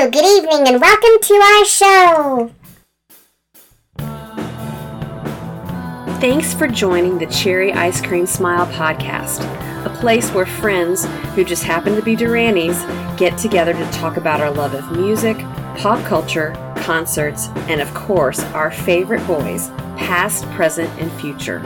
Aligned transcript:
Hello, 0.00 0.10
good 0.10 0.24
evening, 0.24 0.66
and 0.66 0.80
welcome 0.80 1.20
to 1.20 1.34
our 1.34 1.64
show. 1.66 2.50
Thanks 6.22 6.54
for 6.54 6.66
joining 6.68 7.18
the 7.18 7.26
Cherry 7.26 7.70
Ice 7.74 8.00
Cream 8.00 8.24
Smile 8.24 8.64
podcast, 8.68 9.44
a 9.84 9.90
place 10.00 10.30
where 10.30 10.46
friends 10.46 11.04
who 11.34 11.44
just 11.44 11.64
happen 11.64 11.96
to 11.96 12.00
be 12.00 12.16
Duranies 12.16 12.80
get 13.18 13.36
together 13.36 13.74
to 13.74 13.90
talk 13.90 14.16
about 14.16 14.40
our 14.40 14.50
love 14.50 14.72
of 14.72 14.90
music, 14.90 15.36
pop 15.76 16.02
culture, 16.06 16.54
concerts, 16.78 17.48
and 17.68 17.82
of 17.82 17.92
course, 17.92 18.40
our 18.54 18.70
favorite 18.70 19.26
boys, 19.26 19.68
past, 19.98 20.46
present, 20.52 20.88
and 20.98 21.12
future. 21.20 21.58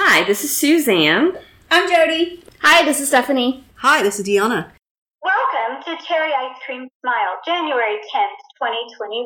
Hi, 0.00 0.24
this 0.24 0.42
is 0.42 0.56
Suzanne. 0.56 1.36
I'm 1.70 1.86
Jody. 1.86 2.42
Hi, 2.60 2.82
this 2.82 2.98
is 2.98 3.08
Stephanie. 3.08 3.64
Hi, 3.74 4.02
this 4.02 4.18
is 4.18 4.26
Deanna. 4.26 4.73
To 5.84 6.00
Cherry 6.00 6.32
Ice 6.32 6.56
Cream 6.64 6.88
Smile, 7.04 7.44
January 7.44 8.00
10th, 8.08 8.40
2021. 8.56 9.20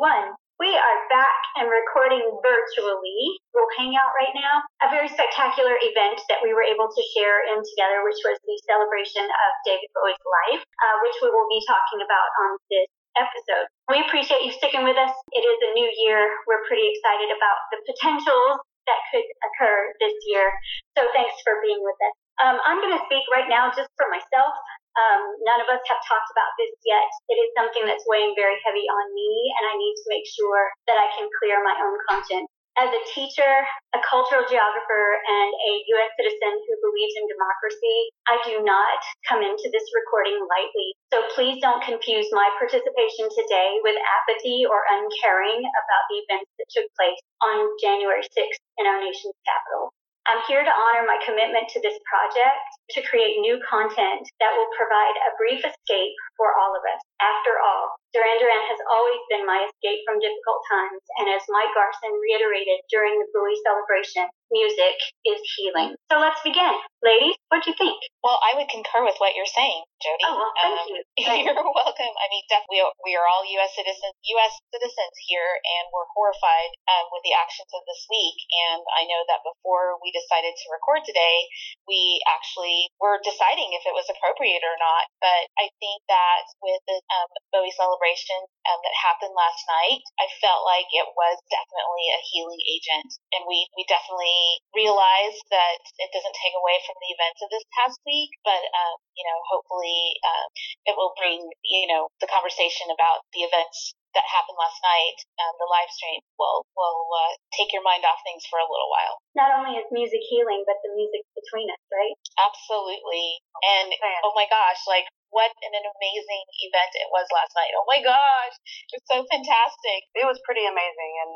We 0.59 0.75
are 0.75 0.99
back 1.07 1.39
and 1.55 1.71
recording 1.71 2.27
virtually. 2.43 3.39
We'll 3.55 3.71
hang 3.79 3.95
out 3.95 4.11
right 4.19 4.35
now. 4.35 4.67
A 4.83 4.91
very 4.91 5.07
spectacular 5.07 5.79
event 5.79 6.19
that 6.27 6.43
we 6.43 6.51
were 6.51 6.67
able 6.67 6.91
to 6.91 7.03
share 7.15 7.47
in 7.47 7.63
together, 7.63 8.03
which 8.03 8.19
was 8.27 8.43
the 8.43 8.59
celebration 8.67 9.23
of 9.23 9.51
David 9.63 9.87
Bowie's 9.95 10.19
life, 10.19 10.67
uh, 10.83 10.97
which 11.07 11.15
we 11.23 11.31
will 11.31 11.47
be 11.47 11.63
talking 11.63 12.03
about 12.03 12.27
on 12.43 12.59
this 12.75 12.91
episode. 13.15 13.71
We 13.87 14.03
appreciate 14.03 14.43
you 14.43 14.51
sticking 14.51 14.83
with 14.83 14.99
us. 14.99 15.15
It 15.31 15.47
is 15.47 15.59
a 15.63 15.71
new 15.79 15.87
year. 16.11 16.27
We're 16.51 16.67
pretty 16.67 16.91
excited 16.91 17.31
about 17.39 17.71
the 17.71 17.87
potentials 17.87 18.59
that 18.91 18.99
could 19.15 19.31
occur 19.47 19.95
this 20.03 20.19
year. 20.27 20.51
So 20.99 21.07
thanks 21.15 21.39
for 21.47 21.63
being 21.63 21.79
with 21.87 22.03
us. 22.03 22.19
Um, 22.43 22.59
I'm 22.67 22.79
going 22.83 22.95
to 22.95 23.05
speak 23.07 23.27
right 23.31 23.47
now 23.47 23.71
just 23.71 23.91
for 23.99 24.07
myself. 24.11 24.55
Um, 24.99 25.23
none 25.47 25.63
of 25.63 25.71
us 25.71 25.83
have 25.87 26.03
talked 26.03 26.31
about 26.35 26.51
this 26.59 26.75
yet. 26.83 27.07
It 27.31 27.39
is 27.39 27.55
something 27.55 27.87
that's 27.87 28.03
weighing 28.11 28.35
very 28.35 28.59
heavy 28.67 28.83
on 28.91 29.15
me, 29.15 29.31
and 29.55 29.65
I 29.71 29.75
need 29.79 29.95
to 29.95 30.11
make 30.11 30.27
sure 30.27 30.75
that 30.91 30.99
I 30.99 31.07
can 31.15 31.31
clear 31.39 31.63
my 31.63 31.79
own 31.79 31.97
conscience. 32.11 32.51
As 32.79 32.95
a 32.95 33.03
teacher, 33.11 33.67
a 33.91 34.01
cultural 34.07 34.47
geographer, 34.47 35.05
and 35.27 35.51
a 35.51 35.73
U.S. 35.99 36.15
citizen 36.15 36.63
who 36.63 36.75
believes 36.79 37.15
in 37.19 37.27
democracy, 37.27 37.99
I 38.31 38.39
do 38.47 38.63
not 38.63 39.03
come 39.27 39.43
into 39.43 39.67
this 39.75 39.83
recording 39.99 40.39
lightly. 40.47 40.95
So 41.11 41.27
please 41.35 41.59
don't 41.59 41.83
confuse 41.83 42.31
my 42.31 42.47
participation 42.55 43.27
today 43.35 43.83
with 43.83 43.99
apathy 43.99 44.63
or 44.63 44.87
uncaring 44.95 45.59
about 45.59 46.05
the 46.07 46.23
events 46.23 46.55
that 46.55 46.71
took 46.71 46.87
place 46.95 47.19
on 47.43 47.67
January 47.83 48.23
6th 48.23 48.63
in 48.79 48.87
our 48.87 49.03
nation's 49.03 49.35
capital. 49.43 49.91
I'm 50.29 50.45
here 50.45 50.61
to 50.61 50.69
honor 50.69 51.09
my 51.09 51.17
commitment 51.25 51.73
to 51.73 51.81
this 51.81 51.97
project 52.05 52.61
to 52.93 53.09
create 53.09 53.41
new 53.41 53.57
content 53.65 54.29
that 54.45 54.53
will 54.53 54.69
provide 54.77 55.17
a 55.25 55.33
brief 55.41 55.65
escape 55.65 56.15
for 56.37 56.53
all 56.53 56.77
of 56.77 56.85
us. 56.85 57.01
After 57.17 57.57
all, 57.57 57.97
Duran 58.13 58.37
Duran 58.37 58.65
has 58.69 58.81
always 58.93 59.25
been 59.33 59.49
my 59.49 59.65
escape 59.65 60.05
from 60.05 60.21
difficult 60.21 60.61
times, 60.69 61.01
and 61.17 61.33
as 61.33 61.49
Mike 61.49 61.73
Garson 61.73 62.13
reiterated 62.21 62.77
during 62.93 63.17
the 63.17 63.29
Bowie 63.33 63.57
celebration, 63.65 64.29
music 64.53 64.97
is 65.25 65.41
healing. 65.57 65.97
So 66.13 66.21
let's 66.21 66.45
begin. 66.45 66.77
Ladies, 67.01 67.37
what 67.49 67.65
do 67.65 67.73
you 67.73 67.77
think? 67.81 67.97
Well, 68.21 68.37
I 68.45 68.53
would 68.57 68.69
concur 68.69 69.09
with 69.09 69.17
what 69.21 69.33
you're 69.33 69.49
saying, 69.49 69.81
Jody. 69.99 70.23
Oh, 70.31 70.39
well, 70.39 70.55
thank 70.55 70.79
um, 70.79 70.87
you. 70.95 71.03
You're 71.51 71.59
welcome. 71.59 72.15
I 72.15 72.27
mean, 72.31 72.45
definitely, 72.47 72.87
we 73.03 73.19
are 73.19 73.27
all 73.27 73.43
U.S. 73.43 73.75
citizens, 73.75 74.15
U.S. 74.39 74.55
citizens 74.71 75.15
here, 75.27 75.59
and 75.59 75.91
we're 75.91 76.07
horrified 76.15 76.71
um, 76.87 77.11
with 77.11 77.27
the 77.27 77.35
actions 77.35 77.71
of 77.75 77.83
this 77.83 78.07
week. 78.07 78.39
And 78.71 78.83
I 78.95 79.11
know 79.11 79.27
that 79.27 79.43
before 79.43 79.99
we 79.99 80.15
decided 80.15 80.55
to 80.55 80.67
record 80.71 81.03
today, 81.03 81.51
we 81.91 82.23
actually 82.31 82.87
were 83.03 83.19
deciding 83.27 83.75
if 83.75 83.83
it 83.83 83.95
was 83.97 84.07
appropriate 84.07 84.63
or 84.63 84.79
not. 84.79 85.11
But 85.19 85.51
I 85.59 85.67
think 85.83 85.99
that 86.07 86.47
with 86.63 86.83
the 86.87 86.99
um, 87.11 87.31
Bowie 87.51 87.75
celebration 87.75 88.39
um, 88.71 88.79
that 88.79 88.95
happened 89.03 89.35
last 89.35 89.67
night, 89.67 90.03
I 90.23 90.31
felt 90.39 90.63
like 90.63 90.87
it 90.95 91.11
was 91.19 91.37
definitely 91.51 92.07
a 92.15 92.23
healing 92.31 92.63
agent, 92.71 93.11
and 93.35 93.43
we 93.51 93.67
we 93.75 93.83
definitely 93.91 94.63
realized 94.77 95.43
that 95.51 95.83
it 95.99 96.11
doesn't 96.15 96.39
take 96.39 96.55
away 96.55 96.79
from 96.87 96.97
the 97.03 97.11
events 97.11 97.41
of 97.43 97.51
this 97.51 97.67
past 97.75 97.99
week, 98.07 98.31
but 98.47 98.63
um, 98.63 98.97
you 99.19 99.27
know, 99.27 99.39
hopefully, 99.51 99.88
um, 100.25 100.49
it 100.89 100.95
will 100.97 101.13
bring 101.17 101.43
you 101.65 101.87
know 101.89 102.09
the 102.21 102.31
conversation 102.31 102.91
about 102.93 103.25
the 103.33 103.47
events 103.47 103.95
that 104.17 104.25
happened 104.25 104.57
last 104.57 104.81
night, 104.81 105.19
um, 105.39 105.55
the 105.61 105.69
live 105.69 105.91
stream 105.93 106.21
will 106.41 106.65
will 106.73 107.01
uh, 107.13 107.33
take 107.53 107.71
your 107.71 107.85
mind 107.85 108.03
off 108.09 108.21
things 108.25 108.43
for 108.49 108.57
a 108.59 108.69
little 108.69 108.89
while. 108.89 109.21
Not 109.37 109.53
only 109.53 109.77
is 109.77 109.89
music 109.93 110.25
healing, 110.25 110.65
but 110.65 110.81
the 110.81 110.93
music 110.97 111.23
between 111.37 111.69
us, 111.69 111.83
right? 111.93 112.17
Absolutely. 112.41 113.39
And 113.63 113.93
oh 114.25 114.33
my 114.33 114.49
gosh, 114.49 114.83
like 114.89 115.07
what 115.31 115.53
an 115.61 115.75
amazing 115.75 116.45
event 116.65 116.93
it 116.97 117.09
was 117.13 117.27
last 117.33 117.53
night. 117.55 117.73
Oh 117.77 117.87
my 117.89 118.01
gosh, 118.01 118.55
it 118.89 118.99
was 118.99 119.07
so 119.09 119.19
fantastic. 119.29 120.09
It 120.17 120.27
was 120.27 120.41
pretty 120.45 120.65
amazing, 120.65 121.13
and 121.25 121.31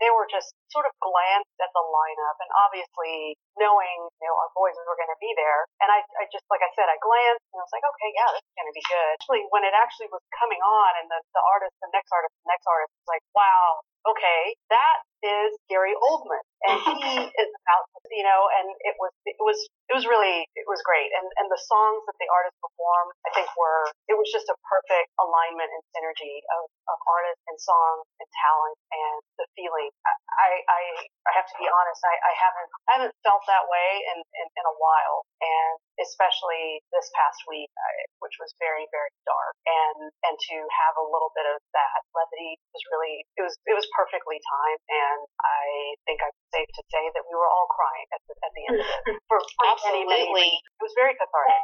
they 0.00 0.10
were 0.12 0.28
just 0.28 0.56
sort 0.72 0.88
of 0.88 0.92
glanced 0.98 1.58
at 1.60 1.70
the 1.72 1.84
lineup, 1.84 2.36
and 2.40 2.50
obviously 2.64 3.36
knowing 3.56 3.98
you 4.20 4.26
know 4.26 4.36
our 4.36 4.52
boys 4.56 4.76
were 4.84 4.98
going 4.98 5.12
to 5.12 5.20
be 5.20 5.32
there, 5.36 5.68
and 5.84 5.88
I, 5.92 6.00
I 6.20 6.24
just 6.32 6.44
like 6.48 6.64
I 6.64 6.70
said, 6.76 6.88
I 6.88 6.96
glanced 7.00 7.46
and 7.52 7.60
I 7.60 7.64
was 7.64 7.74
like, 7.74 7.86
okay, 7.86 8.10
yeah, 8.16 8.28
this 8.32 8.44
is 8.44 8.54
going 8.56 8.70
to 8.70 8.76
be 8.76 8.86
good. 8.86 9.08
Actually, 9.20 9.42
when 9.52 9.64
it 9.64 9.74
actually 9.76 10.10
was 10.12 10.22
coming 10.36 10.60
on, 10.60 10.90
and 11.00 11.06
the 11.12 11.20
the 11.36 11.42
artist, 11.44 11.74
the 11.80 11.92
next 11.92 12.10
artist, 12.12 12.32
the 12.44 12.50
next 12.50 12.66
artist 12.68 12.92
was 12.96 13.08
like, 13.10 13.24
wow, 13.36 13.84
okay, 14.06 14.54
that 14.70 14.96
is 15.26 15.58
Gary 15.66 15.94
Oldman, 15.98 16.44
and 16.70 16.78
oh, 16.78 16.94
he 17.02 17.12
is 17.26 17.50
about 17.50 17.84
you 18.14 18.22
know, 18.22 18.48
and 18.60 18.68
it 18.86 18.94
was 19.02 19.12
it 19.26 19.38
was 19.42 19.58
it 19.90 19.94
was 19.94 20.06
really 20.06 20.46
it 20.54 20.66
was 20.70 20.78
great, 20.86 21.10
and 21.14 21.26
and 21.42 21.46
the 21.50 21.58
songs 21.58 22.06
that 22.06 22.16
the 22.22 22.28
artist 22.30 22.54
performed, 22.62 23.12
I 23.26 23.30
think 23.34 23.48
were 23.58 23.90
it 24.06 24.16
was 24.16 24.30
just 24.30 24.46
a 24.50 24.56
perfect 24.66 25.10
alignment 25.18 25.70
and 25.70 25.82
synergy 25.94 26.42
of 26.54 26.70
of 26.90 26.98
artist 27.06 27.42
and 27.50 27.58
song 27.58 28.06
and 28.22 28.28
talent 28.46 28.76
and 28.94 29.18
the 29.42 29.46
feeling. 29.58 29.90
I 30.06 30.62
I 30.70 30.82
I 31.26 31.30
have 31.34 31.48
to 31.50 31.56
be 31.58 31.66
honest, 31.66 32.00
I 32.06 32.14
I 32.14 32.32
haven't 32.38 32.70
I 32.86 32.90
haven't 33.00 33.14
felt 33.26 33.42
that 33.50 33.66
way 33.66 33.88
in 34.14 34.18
in, 34.22 34.46
in 34.46 34.64
a 34.66 34.76
while, 34.78 35.26
and 35.42 35.76
especially 35.98 36.82
this 36.94 37.08
past 37.16 37.40
week, 37.50 37.70
I, 37.74 37.90
which 38.22 38.36
was 38.38 38.54
very 38.62 38.86
very 38.94 39.12
dark, 39.26 39.54
and 39.66 39.98
and 40.30 40.36
to 40.38 40.56
have 40.86 40.94
a 41.00 41.06
little 41.06 41.32
bit 41.34 41.46
of 41.50 41.58
that 41.74 42.00
levity 42.14 42.58
was 42.70 42.82
really 42.94 43.26
it 43.36 43.42
was 43.42 43.54
it 43.66 43.74
was 43.74 43.86
perfectly 43.96 44.38
timed, 44.40 44.82
and 44.88 45.15
I 45.42 45.96
think 46.04 46.18
I'm 46.22 46.34
safe 46.52 46.70
to 46.76 46.82
say 46.92 47.04
that 47.14 47.24
we 47.26 47.34
were 47.34 47.48
all 47.48 47.68
crying 47.70 48.08
at 48.12 48.22
the, 48.26 48.34
at 48.40 48.52
the 48.52 48.62
end 48.68 48.78
of 48.80 48.86
it. 48.86 49.02
For, 49.30 49.38
for 49.42 49.64
Absolutely. 49.66 50.06
Many, 50.06 50.30
many 50.30 50.54
it 50.62 50.82
was 50.82 50.94
very 50.94 51.14
cathartic. 51.18 51.60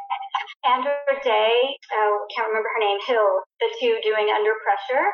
Andra 0.67 0.95
Day, 1.23 1.79
oh, 1.95 2.27
can't 2.35 2.51
remember 2.51 2.71
her 2.75 2.83
name, 2.83 2.99
Hill, 3.07 3.47
the 3.63 3.71
two 3.79 3.99
doing 4.03 4.27
Under 4.31 4.55
Pressure. 4.67 5.07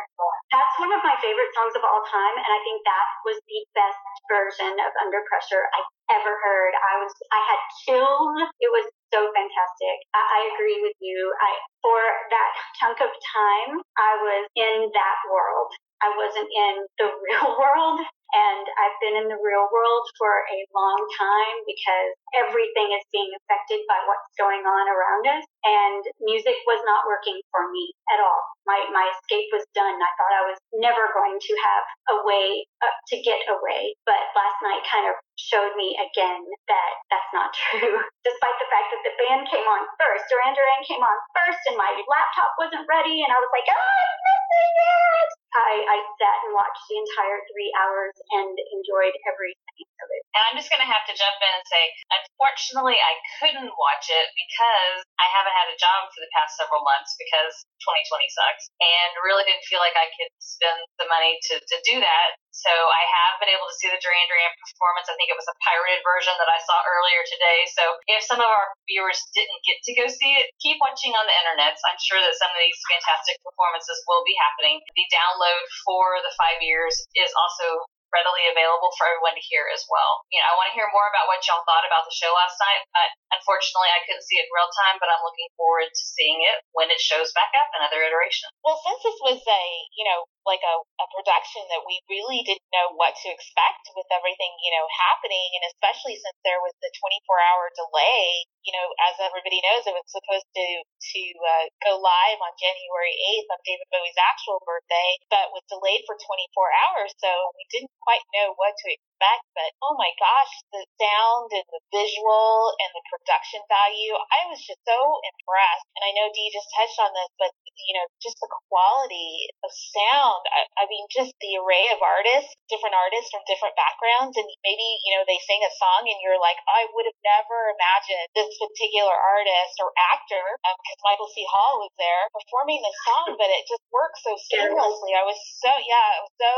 That's 0.53 0.75
one 0.81 0.93
of 0.93 1.05
my 1.05 1.17
favorite 1.21 1.53
songs 1.53 1.77
of 1.77 1.85
all 1.85 2.01
time, 2.09 2.37
and 2.41 2.49
I 2.49 2.61
think 2.65 2.81
that 2.89 3.09
was 3.29 3.37
the 3.45 3.61
best 3.77 4.01
version 4.29 4.73
of 4.81 4.91
Under 5.01 5.21
Pressure 5.29 5.69
I've 5.77 6.21
ever 6.21 6.33
heard. 6.41 6.73
I 6.73 6.95
was, 7.05 7.13
I 7.33 7.41
had 7.45 7.61
chills. 7.85 8.37
It 8.61 8.71
was 8.73 8.89
so 9.13 9.29
fantastic. 9.33 9.97
I, 10.17 10.21
I 10.21 10.41
agree 10.57 10.81
with 10.85 10.97
you. 11.01 11.33
I, 11.41 11.51
for 11.85 12.01
that 12.33 12.51
chunk 12.81 12.99
of 13.01 13.13
time, 13.13 13.81
I 13.97 14.13
was 14.21 14.43
in 14.57 14.89
that 14.93 15.19
world. 15.29 15.71
I 16.01 16.09
wasn't 16.15 16.49
in 16.49 16.75
the 17.01 17.09
real 17.25 17.57
world. 17.57 18.01
And 18.35 18.65
I've 18.77 18.99
been 19.01 19.17
in 19.17 19.29
the 19.33 19.41
real 19.41 19.67
world 19.73 20.05
for 20.21 20.45
a 20.45 20.59
long 20.77 21.01
time 21.17 21.57
because 21.65 22.13
everything 22.37 22.93
is 22.93 23.05
being 23.09 23.33
affected 23.33 23.85
by 23.89 23.99
what's 24.05 24.29
going 24.37 24.65
on 24.69 24.85
around 24.89 25.25
us. 25.33 25.45
And 25.65 26.03
music 26.21 26.57
was 26.69 26.81
not 26.85 27.09
working 27.09 27.41
for 27.49 27.69
me 27.73 27.93
at 28.13 28.21
all. 28.21 28.43
My, 28.69 28.85
my 28.93 29.09
escape 29.17 29.49
was 29.53 29.65
done. 29.73 29.97
I 29.97 30.13
thought 30.21 30.35
I 30.37 30.45
was 30.45 30.61
never 30.77 31.09
going 31.17 31.41
to 31.41 31.53
have 31.65 31.85
a 32.13 32.17
way 32.25 32.69
uh, 32.85 32.95
to 33.13 33.17
get 33.25 33.41
away. 33.49 33.97
But 34.05 34.21
last 34.37 34.61
night 34.61 34.85
kind 34.85 35.09
of 35.09 35.17
showed 35.41 35.73
me 35.79 35.97
again 35.97 36.45
that 36.69 36.93
that's 37.09 37.33
not 37.33 37.55
true. 37.57 37.97
Despite 38.27 38.57
the 38.61 38.69
fact 38.69 38.93
that 38.93 39.03
the 39.09 39.15
band 39.17 39.49
came 39.49 39.65
on 39.65 39.89
first, 39.97 40.29
Duran 40.29 40.53
Duran 40.53 40.83
came 40.85 41.01
on 41.01 41.17
first, 41.33 41.63
and 41.73 41.81
my 41.81 41.91
laptop 41.97 42.53
wasn't 42.61 42.85
ready, 42.91 43.25
and 43.25 43.31
I 43.33 43.39
was 43.41 43.51
like, 43.55 43.69
oh, 43.71 43.79
I'm 43.79 44.21
missing 44.21 44.75
it. 44.77 45.31
I, 45.49 45.73
I 45.81 45.99
sat 46.21 46.39
and 46.45 46.53
watched 46.53 46.85
the 46.93 47.01
entire 47.01 47.41
three 47.49 47.73
hours 47.81 48.15
and 48.35 48.55
enjoyed 48.75 49.15
every 49.29 49.53
second 49.55 49.91
of 50.03 50.09
it. 50.13 50.23
And 50.37 50.43
I'm 50.49 50.57
just 50.59 50.71
going 50.71 50.83
to 50.83 50.91
have 50.91 51.05
to 51.09 51.15
jump 51.15 51.39
in 51.43 51.53
and 51.53 51.67
say, 51.67 51.85
unfortunately, 52.11 52.99
I 52.99 53.15
couldn't 53.41 53.73
watch 53.75 54.07
it 54.11 54.29
because 54.37 55.03
I 55.19 55.27
haven't 55.31 55.57
had 55.57 55.69
a 55.71 55.79
job 55.79 56.11
for 56.13 56.21
the 56.23 56.31
past 56.37 56.55
several 56.59 56.83
months 56.85 57.17
because 57.19 57.67
2020 57.83 58.29
sucks 58.31 58.71
and 58.79 59.11
really 59.25 59.45
didn't 59.49 59.67
feel 59.67 59.83
like 59.83 59.97
I 59.99 60.09
could 60.15 60.31
spend 60.39 60.79
the 61.01 61.09
money 61.11 61.39
to, 61.51 61.55
to 61.59 61.77
do 61.87 61.99
that. 62.03 62.39
So 62.59 62.75
I 62.75 63.03
have 63.07 63.39
been 63.39 63.55
able 63.55 63.71
to 63.71 63.77
see 63.79 63.87
the 63.87 64.03
Duran 64.03 64.27
Duran 64.27 64.51
performance. 64.59 65.07
I 65.07 65.15
think 65.15 65.31
it 65.31 65.39
was 65.39 65.47
a 65.47 65.55
pirated 65.63 66.03
version 66.03 66.35
that 66.43 66.51
I 66.51 66.59
saw 66.59 66.83
earlier 66.83 67.23
today. 67.23 67.59
So 67.71 67.85
if 68.11 68.27
some 68.27 68.43
of 68.43 68.51
our 68.51 68.75
viewers 68.91 69.23
didn't 69.31 69.63
get 69.63 69.79
to 69.87 69.95
go 69.95 70.11
see 70.11 70.35
it, 70.43 70.51
keep 70.59 70.83
watching 70.83 71.15
on 71.15 71.23
the 71.31 71.39
internet. 71.39 71.79
I'm 71.87 72.01
sure 72.03 72.19
that 72.19 72.35
some 72.35 72.51
of 72.51 72.59
these 72.59 72.79
fantastic 72.91 73.39
performances 73.47 74.03
will 74.11 74.27
be 74.27 74.35
happening. 74.43 74.83
The 74.99 75.07
download 75.15 75.63
for 75.87 76.19
the 76.19 76.35
five 76.35 76.59
years 76.59 76.99
is 77.15 77.31
also 77.31 77.87
readily 78.13 78.49
available 78.49 78.89
for 78.97 79.05
everyone 79.09 79.37
to 79.37 79.45
hear 79.45 79.69
as 79.69 79.85
well. 79.89 80.25
You 80.33 80.41
know, 80.41 80.49
I 80.49 80.57
want 80.57 80.69
to 80.73 80.77
hear 80.77 80.89
more 80.93 81.09
about 81.13 81.29
what 81.29 81.45
y'all 81.45 81.65
thought 81.69 81.85
about 81.85 82.09
the 82.09 82.17
show 82.17 82.33
last 82.33 82.57
night, 82.57 82.83
but 82.97 83.09
unfortunately 83.37 83.93
I 83.93 84.01
couldn't 84.09 84.25
see 84.25 84.41
it 84.41 84.49
in 84.49 84.53
real 84.53 84.71
time, 84.73 84.97
but 84.97 85.13
I'm 85.13 85.21
looking 85.25 85.49
forward 85.61 85.93
to 85.93 86.05
seeing 86.05 86.41
it 86.49 86.65
when 86.73 86.89
it 86.89 87.01
shows 87.01 87.31
back 87.37 87.53
up 87.61 87.69
in 87.77 87.85
other 87.85 88.01
iterations. 88.01 88.53
Well, 88.65 88.81
since 88.81 89.01
this 89.05 89.19
was 89.21 89.41
a, 89.45 89.63
you 89.97 90.05
know, 90.09 90.25
like 90.49 90.65
a, 90.65 90.77
a 90.81 91.07
production 91.13 91.61
that 91.69 91.85
we 91.85 92.01
really 92.09 92.41
didn't 92.49 92.65
know 92.73 92.97
what 92.97 93.13
to 93.21 93.29
expect 93.29 93.93
with 93.93 94.09
everything, 94.09 94.49
you 94.65 94.73
know, 94.73 94.89
happening, 94.89 95.49
and 95.61 95.69
especially 95.69 96.17
since 96.17 96.39
there 96.41 96.59
was 96.65 96.73
the 96.81 96.89
24 96.97 97.21
hour 97.53 97.69
delay, 97.77 98.49
you 98.65 98.73
know, 98.73 98.89
as 99.13 99.21
everybody 99.21 99.61
knows, 99.61 99.85
it 99.85 99.93
was 99.93 100.09
supposed 100.09 100.49
to 100.57 100.67
to 100.89 101.23
uh, 101.45 101.67
go 101.85 102.01
live 102.01 102.41
on 102.41 102.57
January 102.57 103.13
8th 103.37 103.49
on 103.53 103.61
David 103.69 103.89
Bowie's 103.93 104.17
actual 104.17 104.65
birthday, 104.65 105.11
but 105.29 105.53
was 105.53 105.65
delayed 105.69 106.09
for 106.09 106.17
24 106.17 106.81
hours, 106.89 107.13
so 107.21 107.29
we 107.61 107.69
didn't 107.69 107.93
quite 108.01 108.25
know 108.33 108.57
what 108.57 108.73
to 108.73 108.89
expect. 109.19 109.45
But 109.59 109.75
oh 109.83 109.99
my 109.99 110.15
gosh, 110.15 110.53
the 110.71 110.87
sound 111.03 111.51
and 111.51 111.67
the 111.67 111.83
visual 111.91 112.71
and 112.79 112.91
the 112.95 113.05
production 113.11 113.59
value, 113.67 114.15
I 114.31 114.47
was 114.47 114.63
just 114.63 114.79
so 114.87 115.19
impressed. 115.27 115.87
And 115.99 116.07
I 116.07 116.15
know 116.15 116.31
Dee 116.31 116.55
just 116.55 116.71
touched 116.71 116.99
on 117.03 117.11
this, 117.11 117.31
but 117.43 117.51
you 117.91 117.99
know, 117.99 118.07
just 118.23 118.39
the 118.39 118.51
quality 118.71 119.51
of 119.67 119.71
sound. 119.75 120.47
I, 120.55 120.71
I 120.79 120.85
mean, 120.87 121.11
just 121.11 121.35
the 121.43 121.59
array 121.59 121.91
of 121.91 121.99
artists, 121.99 122.55
different 122.71 122.95
artists 122.95 123.35
from 123.35 123.43
different 123.51 123.75
backgrounds, 123.75 124.39
and 124.39 124.47
maybe 124.63 124.87
you 125.03 125.19
know 125.19 125.27
they 125.27 125.43
sing 125.43 125.63
a 125.67 125.73
song 125.75 126.07
and 126.07 126.19
you're 126.23 126.39
like, 126.39 126.59
I 126.71 126.87
would 126.95 127.07
have 127.11 127.21
never 127.27 127.75
imagined 127.75 128.31
this 128.39 128.51
particular 128.55 129.15
artist 129.15 129.75
or 129.83 129.91
actor, 130.15 130.47
because 130.63 131.01
um, 131.03 131.07
Michael 131.07 131.31
C. 131.35 131.43
Hall 131.51 131.83
was 131.83 131.93
there 131.99 132.31
performing 132.31 132.79
the 132.79 132.95
song, 133.11 133.35
but 133.35 133.51
it 133.51 133.67
just 133.67 133.83
works 133.91 134.23
so 134.23 134.39
seamlessly. 134.39 135.19
I 135.19 135.27
was 135.27 135.39
so 135.59 135.71
yeah, 135.83 136.07
I 136.15 136.21
was 136.23 136.35
so 136.39 136.55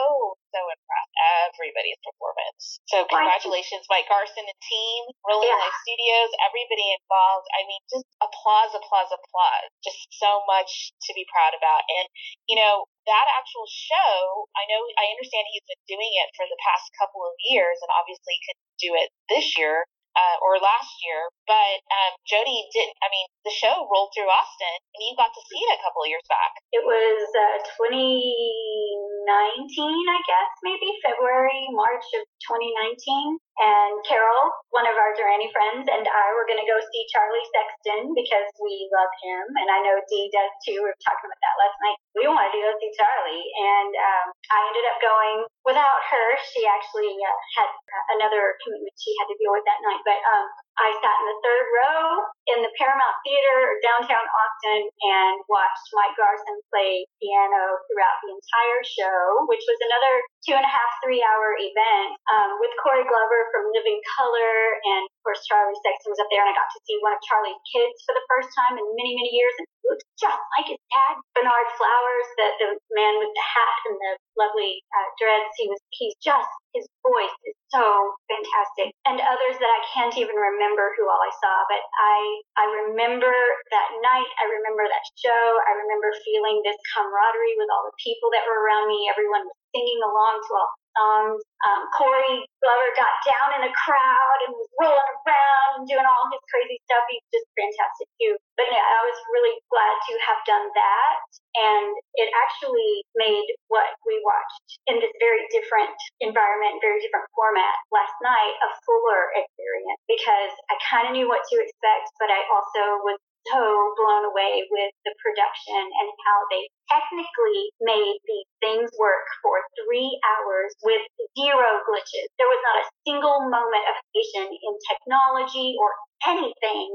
so 0.50 0.60
impressed. 0.66 1.14
Everybody's 1.50 1.98
performance. 2.02 2.82
So 2.90 3.06
congratulations, 3.06 3.86
Mike 3.90 4.10
Garson 4.10 4.44
and 4.44 4.60
team, 4.62 5.00
Rolling 5.26 5.50
yeah. 5.50 5.62
Live 5.62 5.78
Studios, 5.86 6.30
everybody 6.44 6.86
involved. 6.98 7.46
I 7.54 7.66
mean, 7.66 7.80
just 7.90 8.06
applause, 8.22 8.74
applause, 8.74 9.10
applause. 9.10 9.70
Just 9.82 10.10
so 10.14 10.42
much 10.46 10.94
to 11.06 11.10
be 11.14 11.24
proud 11.30 11.54
about. 11.54 11.82
And, 11.88 12.06
you 12.50 12.58
know, 12.58 12.86
that 13.08 13.26
actual 13.32 13.66
show, 13.70 14.46
I 14.54 14.66
know, 14.68 14.80
I 15.00 15.08
understand 15.14 15.48
he's 15.50 15.64
been 15.66 15.98
doing 15.98 16.12
it 16.20 16.28
for 16.36 16.44
the 16.46 16.58
past 16.62 16.90
couple 17.00 17.24
of 17.24 17.34
years 17.48 17.80
and 17.80 17.90
obviously 17.94 18.36
couldn't 18.44 18.74
do 18.78 18.90
it 18.98 19.08
this 19.32 19.56
year 19.56 19.86
uh, 20.16 20.36
or 20.42 20.58
last 20.58 20.90
year. 21.04 21.28
But 21.46 21.80
um, 21.90 22.14
Jody 22.26 22.66
didn't. 22.74 22.96
I 23.02 23.08
mean, 23.10 23.26
the 23.46 23.52
show 23.54 23.86
rolled 23.90 24.10
through 24.14 24.28
Austin, 24.30 24.78
and 24.94 25.02
you 25.06 25.14
got 25.18 25.34
to 25.34 25.42
see 25.46 25.58
it 25.58 25.78
a 25.78 25.82
couple 25.82 26.02
of 26.06 26.10
years 26.10 26.22
back. 26.30 26.54
It 26.70 26.86
was 26.86 27.26
uh, 27.34 27.58
2019, 27.74 30.06
I 30.06 30.22
guess, 30.26 30.50
maybe 30.62 30.86
February, 31.02 31.66
March 31.74 32.06
of 32.18 32.22
2019. 32.46 33.38
And 33.58 33.98
Carol, 34.06 34.54
one 34.70 34.86
of 34.86 34.94
our 34.96 35.12
Duranie 35.18 35.50
friends, 35.52 35.84
and 35.84 36.04
I 36.06 36.26
were 36.32 36.46
going 36.48 36.62
to 36.62 36.70
go 36.70 36.78
see 36.80 37.02
Charlie 37.12 37.44
Sexton 37.50 38.14
because 38.14 38.48
we 38.62 38.88
love 38.94 39.12
him, 39.20 39.44
and 39.58 39.68
I 39.68 39.78
know 39.84 40.00
Dee 40.08 40.30
does 40.32 40.54
too. 40.64 40.80
We 40.80 40.88
were 40.88 40.96
talking 41.04 41.28
about 41.28 41.42
that 41.42 41.60
last 41.60 41.76
night. 41.84 41.98
We 42.16 42.24
wanted 42.30 42.56
to 42.56 42.60
go 42.62 42.72
see 42.80 42.92
Charlie, 42.96 43.46
and 43.52 43.92
um, 43.92 44.26
I 44.48 44.58
ended 44.64 44.86
up 44.88 44.98
going 45.02 45.38
without 45.66 46.00
her. 46.08 46.26
She 46.54 46.64
actually 46.64 47.12
uh, 47.20 47.38
had 47.60 47.68
uh, 47.68 48.04
another 48.16 48.56
commitment 48.64 48.96
she 48.96 49.12
had 49.20 49.28
to 49.28 49.36
deal 49.36 49.52
with 49.52 49.66
that 49.68 49.82
night, 49.84 50.02
but 50.08 50.20
um, 50.24 50.46
I 50.80 50.96
sat 50.96 51.16
in 51.20 51.26
the 51.28 51.38
third 51.44 51.66
row 51.76 52.04
in 52.48 52.58
the 52.64 52.72
Paramount 52.80 53.16
Theater 53.20 53.76
downtown 53.84 54.24
Austin 54.24 54.88
and 54.88 55.34
watched 55.46 55.86
Mike 55.92 56.16
Garson 56.16 56.56
play 56.72 57.04
piano 57.20 57.76
throughout 57.84 58.16
the 58.24 58.32
entire 58.32 58.80
show, 58.82 59.44
which 59.46 59.60
was 59.68 59.78
another 59.84 60.24
two 60.40 60.56
and 60.56 60.64
a 60.64 60.72
half, 60.72 60.90
three 61.04 61.20
hour 61.20 61.52
event 61.60 62.16
um, 62.32 62.56
with 62.58 62.72
Corey 62.80 63.04
Glover 63.04 63.40
from 63.52 63.68
Living 63.76 64.00
Colour. 64.16 64.80
And 64.88 65.04
of 65.04 65.20
course, 65.20 65.44
Charlie 65.44 65.76
Sexton 65.84 66.16
was 66.16 66.20
up 66.24 66.32
there, 66.32 66.40
and 66.40 66.48
I 66.48 66.56
got 66.56 66.72
to 66.72 66.80
see 66.88 66.96
one 67.04 67.12
of 67.12 67.20
Charlie's 67.28 67.60
kids 67.68 68.00
for 68.08 68.16
the 68.16 68.24
first 68.24 68.48
time 68.56 68.80
in 68.80 68.86
many, 68.96 69.12
many 69.20 69.30
years. 69.36 69.52
And 69.60 69.68
he 69.68 69.84
looked 69.84 70.08
just 70.16 70.42
like 70.56 70.66
his 70.72 70.80
dad, 70.88 71.20
Bernard 71.36 71.68
Flowers, 71.76 72.28
the, 72.40 72.46
the 72.56 72.68
man 72.96 73.20
with 73.20 73.32
the 73.36 73.46
hat 73.46 73.76
and 73.92 73.96
the 74.00 74.12
lovely 74.40 74.80
uh, 74.96 75.08
dreads. 75.20 75.52
He 75.60 75.68
was, 75.68 75.80
he's 75.92 76.16
just, 76.24 76.48
his 76.74 76.86
voice 77.02 77.36
is 77.46 77.56
so 77.72 77.84
fantastic. 78.30 78.94
And 79.06 79.18
others 79.22 79.56
that 79.58 79.72
I 79.72 79.80
can't 79.90 80.14
even 80.18 80.36
remember 80.36 80.94
who 80.94 81.06
all 81.06 81.22
I 81.22 81.32
saw, 81.34 81.54
but 81.66 81.82
I 81.82 82.16
I 82.60 82.64
remember 82.90 83.30
that 83.30 83.88
night, 84.02 84.30
I 84.38 84.46
remember 84.50 84.86
that 84.86 85.04
show, 85.18 85.44
I 85.66 85.72
remember 85.78 86.10
feeling 86.26 86.62
this 86.62 86.78
camaraderie 86.94 87.58
with 87.58 87.70
all 87.70 87.86
the 87.86 87.96
people 88.02 88.30
that 88.34 88.46
were 88.46 88.60
around 88.62 88.90
me. 88.90 89.10
Everyone 89.10 89.46
was 89.46 89.58
singing 89.74 90.00
along 90.02 90.42
to 90.42 90.50
all 90.54 90.70
songs. 90.96 91.40
Um, 91.66 91.86
Corey 91.92 92.44
Glover 92.64 92.90
got 92.96 93.14
down 93.24 93.48
in 93.60 93.62
the 93.68 93.74
crowd 93.74 94.38
and 94.48 94.52
was 94.56 94.68
rolling 94.80 95.12
around 95.26 95.70
and 95.80 95.84
doing 95.84 96.06
all 96.06 96.26
his 96.32 96.42
crazy 96.48 96.80
stuff. 96.88 97.04
He's 97.08 97.24
just 97.32 97.46
fantastic 97.52 98.08
too. 98.20 98.34
But 98.56 98.72
yeah, 98.72 98.82
I 98.84 99.00
was 99.04 99.18
really 99.32 99.56
glad 99.68 99.96
to 99.96 100.12
have 100.24 100.40
done 100.48 100.66
that. 100.72 101.16
And 101.50 101.90
it 102.14 102.30
actually 102.46 103.02
made 103.18 103.48
what 103.68 103.90
we 104.06 104.22
watched 104.22 104.78
in 104.86 105.02
this 105.02 105.10
very 105.18 105.44
different 105.50 105.96
environment, 106.22 106.78
very 106.78 107.02
different 107.02 107.26
format 107.34 107.74
last 107.90 108.14
night 108.22 108.54
a 108.62 108.70
fuller 108.86 109.34
experience 109.34 110.00
because 110.06 110.52
I 110.70 110.78
kind 110.86 111.10
of 111.10 111.12
knew 111.12 111.26
what 111.26 111.42
to 111.42 111.56
expect, 111.58 112.06
but 112.22 112.30
I 112.30 112.46
also 112.48 113.02
was 113.02 113.18
so 113.48 113.60
blown 113.96 114.24
away 114.28 114.66
with 114.68 114.92
the 115.04 115.14
production 115.22 115.80
and 115.80 116.08
how 116.26 116.38
they 116.52 116.68
technically 116.90 117.72
made 117.80 118.18
these 118.26 118.50
things 118.60 118.90
work 118.98 119.26
for 119.40 119.62
three 119.80 120.10
hours 120.26 120.74
with 120.82 121.00
zero 121.38 121.80
glitches. 121.86 122.28
There 122.36 122.50
was 122.50 122.62
not 122.66 122.82
a 122.84 122.90
single 123.06 123.40
moment 123.48 123.84
of 123.88 123.94
hesitation 123.96 124.50
in 124.50 124.72
technology 124.90 125.78
or 125.78 125.90
anything 126.28 126.90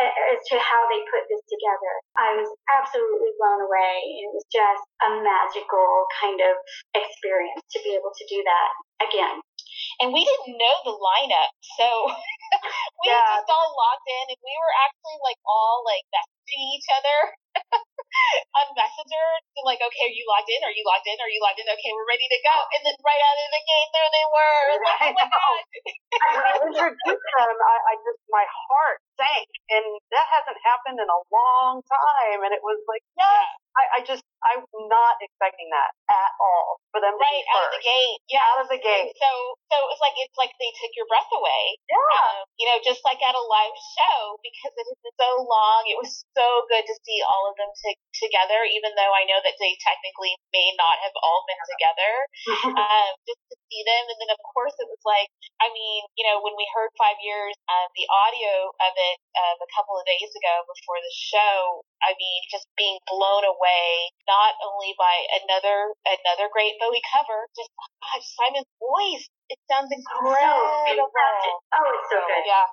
as 0.00 0.40
to 0.50 0.56
how 0.58 0.82
they 0.90 0.98
put 1.06 1.22
this 1.30 1.44
together. 1.46 1.92
I 2.18 2.34
was 2.42 2.50
absolutely 2.66 3.30
blown 3.38 3.62
away. 3.62 3.94
It 4.26 4.30
was 4.34 4.42
just 4.50 4.82
a 5.06 5.10
magical 5.22 6.10
kind 6.18 6.40
of 6.42 6.58
experience 6.98 7.62
to 7.70 7.78
be 7.86 7.94
able 7.94 8.10
to 8.10 8.24
do 8.26 8.42
that 8.42 8.70
again. 9.06 9.38
And 10.02 10.10
we 10.10 10.26
didn't 10.26 10.58
know 10.58 10.76
the 10.82 10.96
lineup, 10.98 11.52
so 11.78 11.86
we 13.02 13.06
yeah. 13.06 13.38
just 13.38 13.50
all 13.50 13.70
logged 13.74 14.08
in, 14.10 14.34
and 14.34 14.40
we 14.42 14.54
were 14.58 14.74
actually 14.82 15.18
like 15.22 15.38
all 15.46 15.86
like 15.86 16.02
messaging 16.10 16.62
each 16.74 16.88
other 16.90 17.18
on 18.58 18.66
Messenger, 18.74 19.26
and 19.54 19.64
like, 19.66 19.78
okay, 19.78 20.10
are 20.10 20.16
you 20.16 20.26
logged 20.26 20.50
in? 20.50 20.60
Are 20.66 20.74
you 20.74 20.82
logged 20.82 21.06
in? 21.06 21.18
Are 21.22 21.30
you 21.30 21.38
logged 21.38 21.62
in? 21.62 21.68
Okay, 21.70 21.90
we're 21.94 22.10
ready 22.10 22.26
to 22.26 22.40
go. 22.42 22.56
And 22.74 22.82
then 22.82 22.96
right 23.06 23.22
out 23.22 23.38
of 23.38 23.48
the 23.54 23.62
gate, 23.62 23.90
there 23.94 24.10
they 24.10 24.26
were. 24.30 24.62
Like, 24.82 25.00
oh 25.04 25.14
my 25.14 25.26
god! 25.30 25.62
when 26.34 26.42
I 26.42 26.54
introduced 26.58 27.28
them, 27.38 27.56
I, 27.58 27.76
I 27.78 27.94
just 28.02 28.22
my 28.30 28.46
heart 28.46 28.98
sank, 29.14 29.48
and 29.70 29.86
that 30.10 30.26
hasn't 30.26 30.58
happened 30.62 30.98
in 30.98 31.08
a 31.10 31.20
long 31.30 31.86
time. 31.86 32.42
And 32.42 32.50
it 32.50 32.62
was 32.66 32.82
like, 32.90 33.06
yes, 33.14 33.30
yeah. 33.30 33.63
I, 33.78 33.84
I 33.98 34.06
just 34.06 34.22
I'm 34.44 34.60
not 34.92 35.14
expecting 35.24 35.70
that 35.72 35.90
at 36.12 36.32
all 36.38 36.78
for 36.92 37.00
them 37.00 37.16
right 37.16 37.44
out 37.56 37.64
of 37.70 37.72
the 37.74 37.82
gate. 37.84 38.18
Yeah, 38.28 38.44
out 38.54 38.60
of 38.64 38.68
the 38.70 38.78
gate. 38.80 39.12
So 39.16 39.30
so 39.72 39.76
it 39.80 39.88
was 39.90 40.00
like 40.04 40.14
it's 40.20 40.36
like 40.38 40.52
they 40.60 40.70
took 40.78 40.92
your 40.94 41.08
breath 41.08 41.30
away. 41.32 41.64
Yeah. 41.88 41.98
Um, 42.20 42.44
you 42.60 42.66
know, 42.70 42.78
just 42.84 43.02
like 43.08 43.18
at 43.24 43.34
a 43.34 43.44
live 43.48 43.76
show 43.98 44.18
because 44.44 44.74
it 44.76 44.86
has 44.86 44.98
been 45.02 45.18
so 45.18 45.30
long. 45.48 45.80
It 45.88 45.98
was 45.98 46.12
so 46.36 46.46
good 46.70 46.84
to 46.86 46.94
see 47.06 47.18
all 47.26 47.50
of 47.50 47.56
them 47.58 47.72
t- 47.82 48.00
together, 48.20 48.62
even 48.68 48.92
though 48.94 49.12
I 49.16 49.24
know 49.26 49.40
that 49.42 49.56
they 49.58 49.74
technically 49.80 50.36
may 50.52 50.68
not 50.78 51.00
have 51.02 51.16
all 51.24 51.42
been 51.48 51.62
together. 51.66 52.12
um, 52.84 53.10
just 53.26 53.42
to 53.50 53.56
see 53.74 53.82
them, 53.82 54.06
and 54.06 54.18
then 54.22 54.30
of 54.30 54.38
course 54.54 54.78
it 54.78 54.86
was 54.86 55.02
like, 55.02 55.26
I 55.58 55.74
mean, 55.74 56.06
you 56.14 56.22
know, 56.22 56.38
when 56.38 56.54
we 56.54 56.62
heard 56.70 56.94
Five 56.94 57.18
Years, 57.18 57.58
um, 57.66 57.90
the 57.98 58.06
audio 58.06 58.70
of 58.70 58.94
it 58.94 59.18
um, 59.34 59.58
a 59.58 59.70
couple 59.74 59.98
of 59.98 60.06
days 60.06 60.30
ago 60.30 60.54
before 60.70 61.02
the 61.02 61.14
show, 61.18 61.82
I 62.06 62.14
mean, 62.14 62.40
just 62.54 62.70
being 62.78 63.02
blown 63.10 63.42
away, 63.42 64.14
not 64.30 64.54
only 64.62 64.94
by 64.94 65.26
another 65.42 65.90
another 66.06 66.46
great 66.54 66.78
Bowie 66.78 67.02
cover, 67.10 67.50
just 67.58 67.74
gosh, 67.74 68.22
Simon's 68.38 68.70
voice 68.78 69.26
It 69.52 69.60
sounds 69.68 69.92
So 69.92 69.96
incredible. 70.00 70.32
Oh, 71.76 71.84
it's 71.92 72.08
so 72.08 72.18
good. 72.24 72.44
Yeah. 72.48 72.64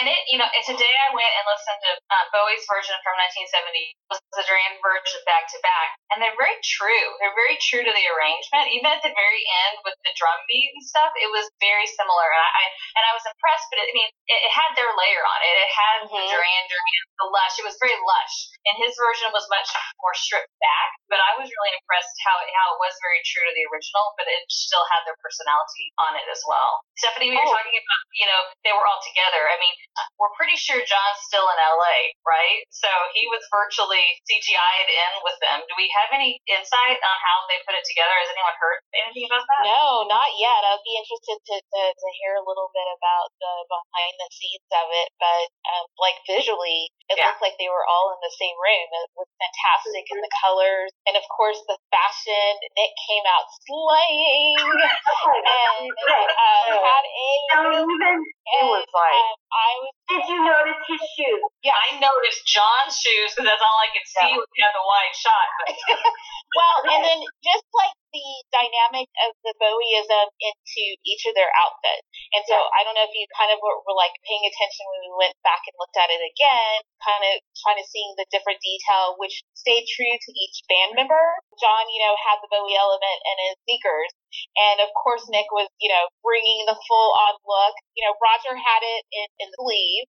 And 0.00 0.08
it, 0.08 0.20
you 0.32 0.40
know, 0.40 0.48
today 0.64 0.94
I 1.04 1.12
went 1.12 1.28
and 1.36 1.44
listened 1.44 1.80
to 1.84 1.92
uh, 2.00 2.24
Bowie's 2.32 2.64
version 2.64 2.96
from 3.04 3.14
1970, 3.20 3.92
was 4.08 4.18
the 4.32 4.42
Duran 4.48 4.80
version 4.80 5.20
back 5.28 5.44
to 5.52 5.58
back, 5.60 6.00
and 6.14 6.24
they're 6.24 6.34
very 6.40 6.56
true. 6.64 7.06
They're 7.20 7.36
very 7.36 7.60
true 7.60 7.84
to 7.84 7.92
the 7.92 8.06
arrangement. 8.16 8.72
Even 8.72 8.88
at 8.88 9.04
the 9.04 9.12
very 9.12 9.42
end 9.68 9.84
with 9.84 9.94
the 10.02 10.16
drum 10.16 10.40
beat 10.48 10.72
and 10.72 10.82
stuff, 10.82 11.12
it 11.20 11.28
was 11.28 11.44
very 11.60 11.84
similar. 11.92 12.26
And 12.32 12.40
I, 12.40 12.50
I 12.50 12.64
and 12.98 13.04
I 13.04 13.12
was 13.12 13.24
impressed. 13.28 13.68
But 13.68 13.84
it, 13.84 13.92
I 13.92 13.94
mean, 13.94 14.08
it, 14.32 14.38
it 14.48 14.52
had 14.56 14.70
their 14.80 14.90
layer 14.96 15.22
on 15.28 15.40
it. 15.44 15.54
It 15.60 15.70
had 15.76 15.98
the 16.08 16.20
Mhm. 16.24 16.30
Duran 16.32 16.62
Duran, 16.72 17.04
the 17.20 17.28
lush. 17.28 17.54
It 17.60 17.66
was 17.68 17.76
very 17.76 17.98
lush, 18.00 18.34
and 18.68 18.74
his 18.80 18.92
version 18.96 19.30
was 19.34 19.44
much 19.52 19.68
more 20.00 20.14
stripped 20.16 20.52
back. 20.60 20.90
But 21.12 21.20
I 21.20 21.36
was 21.38 21.46
really 21.46 21.72
impressed 21.76 22.16
how 22.24 22.34
it, 22.42 22.48
how 22.56 22.74
it 22.74 22.78
was 22.80 22.94
very 23.04 23.20
true 23.28 23.44
to 23.44 23.52
the 23.54 23.64
original, 23.70 24.04
but 24.16 24.26
it 24.26 24.42
still 24.50 24.82
had 24.90 25.04
their 25.06 25.16
personality 25.20 25.92
on 26.00 26.16
it 26.16 26.26
as 26.32 26.40
well. 26.48 26.80
Stephanie, 26.98 27.30
we 27.30 27.36
were 27.38 27.44
Oh. 27.44 27.54
talking 27.54 27.76
about, 27.76 28.02
you 28.16 28.26
know, 28.26 28.40
they 28.64 28.72
were 28.72 28.86
all 28.88 29.02
together. 29.04 29.46
I 29.52 29.56
mean, 29.60 29.74
we're 30.18 30.32
pretty 30.34 30.56
sure 30.56 30.80
John's 30.82 31.20
still 31.28 31.44
in 31.46 31.58
LA, 31.60 32.16
right? 32.24 32.64
So 32.72 32.88
he 33.12 33.28
was 33.28 33.44
virtually 33.52 34.02
CGI'd 34.26 34.88
in 34.90 35.12
with 35.22 35.36
them. 35.44 35.60
Do 35.68 35.74
we 35.76 35.86
have 36.00 36.10
any 36.16 36.40
insight 36.48 36.98
on 36.98 37.16
how 37.20 37.36
they 37.52 37.60
put 37.68 37.76
it 37.76 37.84
together? 37.84 38.14
Has 38.16 38.30
anyone 38.32 38.56
heard 38.58 38.78
anything 38.96 39.28
about 39.28 39.44
that? 39.46 39.62
No, 39.68 40.08
not 40.08 40.30
yet. 40.40 40.60
I'd 40.64 40.82
be 40.82 40.96
interested 40.98 41.36
to, 41.52 41.56
to, 41.60 41.82
to 41.92 42.08
hear 42.24 42.34
a 42.40 42.44
little 42.46 42.72
bit 42.72 42.88
about 42.96 43.28
the 43.38 43.52
behind 43.68 44.14
the 44.18 44.28
scenes 44.32 44.70
of 44.72 44.88
it. 44.90 45.08
But 45.20 45.44
um, 45.68 45.84
like 46.00 46.18
visually, 46.26 46.88
it 47.12 47.20
Yeah. 47.20 47.28
looked 47.30 47.44
like 47.44 47.56
they 47.60 47.68
were 47.70 47.84
all 47.86 48.14
in 48.16 48.20
the 48.24 48.32
same 48.34 48.53
room. 48.56 48.86
It 48.90 49.10
was 49.18 49.28
fantastic 49.38 50.04
in 50.14 50.18
the 50.22 50.32
colors, 50.42 50.90
and 51.06 51.14
of 51.18 51.24
course 51.30 51.58
the 51.66 51.76
fashion. 51.90 52.52
Nick 52.74 52.92
came 53.06 53.24
out 53.30 53.46
slaying 53.66 54.58
and 54.70 55.90
uh, 55.90 56.64
had 56.78 57.04
a. 57.06 57.28
Don't 57.54 57.74
even. 57.86 58.16
And, 58.44 58.68
was 58.70 58.86
like- 58.92 59.18
um, 59.18 59.34
I 59.50 59.70
was 59.80 59.92
Did 60.10 60.24
you 60.30 60.38
notice 60.44 60.80
his 60.86 61.02
shoes? 61.16 61.42
yeah. 61.64 61.74
I 61.74 61.96
noticed 61.98 62.44
John's 62.46 62.94
shoes 62.98 63.32
because 63.32 63.48
that's 63.48 63.64
all 63.64 63.78
I 63.80 63.88
could 63.94 64.04
see 64.06 64.30
Yeah. 64.30 64.36
when 64.38 64.48
he 64.52 64.60
had 64.62 64.74
the 64.76 64.84
wide 64.84 65.14
shot. 65.16 65.48
But 65.64 65.68
Well, 66.58 66.76
and 66.94 67.00
then 67.02 67.18
just 67.42 67.66
like 67.74 67.94
the 68.14 68.30
dynamic 68.54 69.10
of 69.26 69.34
the 69.42 69.50
Bowieism 69.58 70.30
into 70.38 70.84
each 71.02 71.26
of 71.26 71.34
their 71.34 71.50
outfits. 71.58 72.06
And 72.30 72.46
so 72.46 72.54
I 72.54 72.86
don't 72.86 72.94
know 72.94 73.02
if 73.02 73.12
you 73.12 73.26
kind 73.34 73.50
of 73.50 73.58
were, 73.58 73.82
were 73.82 73.98
like 73.98 74.14
paying 74.22 74.46
attention 74.46 74.86
when 74.94 75.02
we 75.02 75.12
went 75.18 75.34
back 75.42 75.66
and 75.66 75.74
looked 75.82 75.98
at 75.98 76.14
it 76.14 76.22
again, 76.22 76.86
kind 77.02 77.26
of 77.26 77.42
trying 77.58 77.82
to 77.82 77.86
seeing 77.90 78.14
the 78.14 78.30
different 78.30 78.62
detail, 78.62 79.18
which 79.18 79.42
stayed 79.58 79.90
true 79.90 80.14
to 80.14 80.30
each 80.30 80.62
band 80.70 80.94
member. 80.94 81.22
John, 81.58 81.90
you 81.90 81.98
know, 82.06 82.14
had 82.14 82.38
the 82.38 82.50
Bowie 82.54 82.78
element 82.78 83.18
in 83.26 83.36
his 83.50 83.58
sneakers. 83.66 84.10
And 84.56 84.82
of 84.82 84.90
course, 84.96 85.24
Nick 85.30 85.48
was, 85.50 85.68
you 85.80 85.90
know, 85.90 86.04
bringing 86.22 86.66
the 86.66 86.76
full 86.76 87.10
on 87.28 87.34
look. 87.44 87.74
You 87.96 88.04
know, 88.06 88.14
Roger 88.20 88.54
had 88.54 88.82
it 88.82 89.02
in, 89.12 89.28
in 89.42 89.48
the 89.50 89.58
sleeve. 89.60 90.06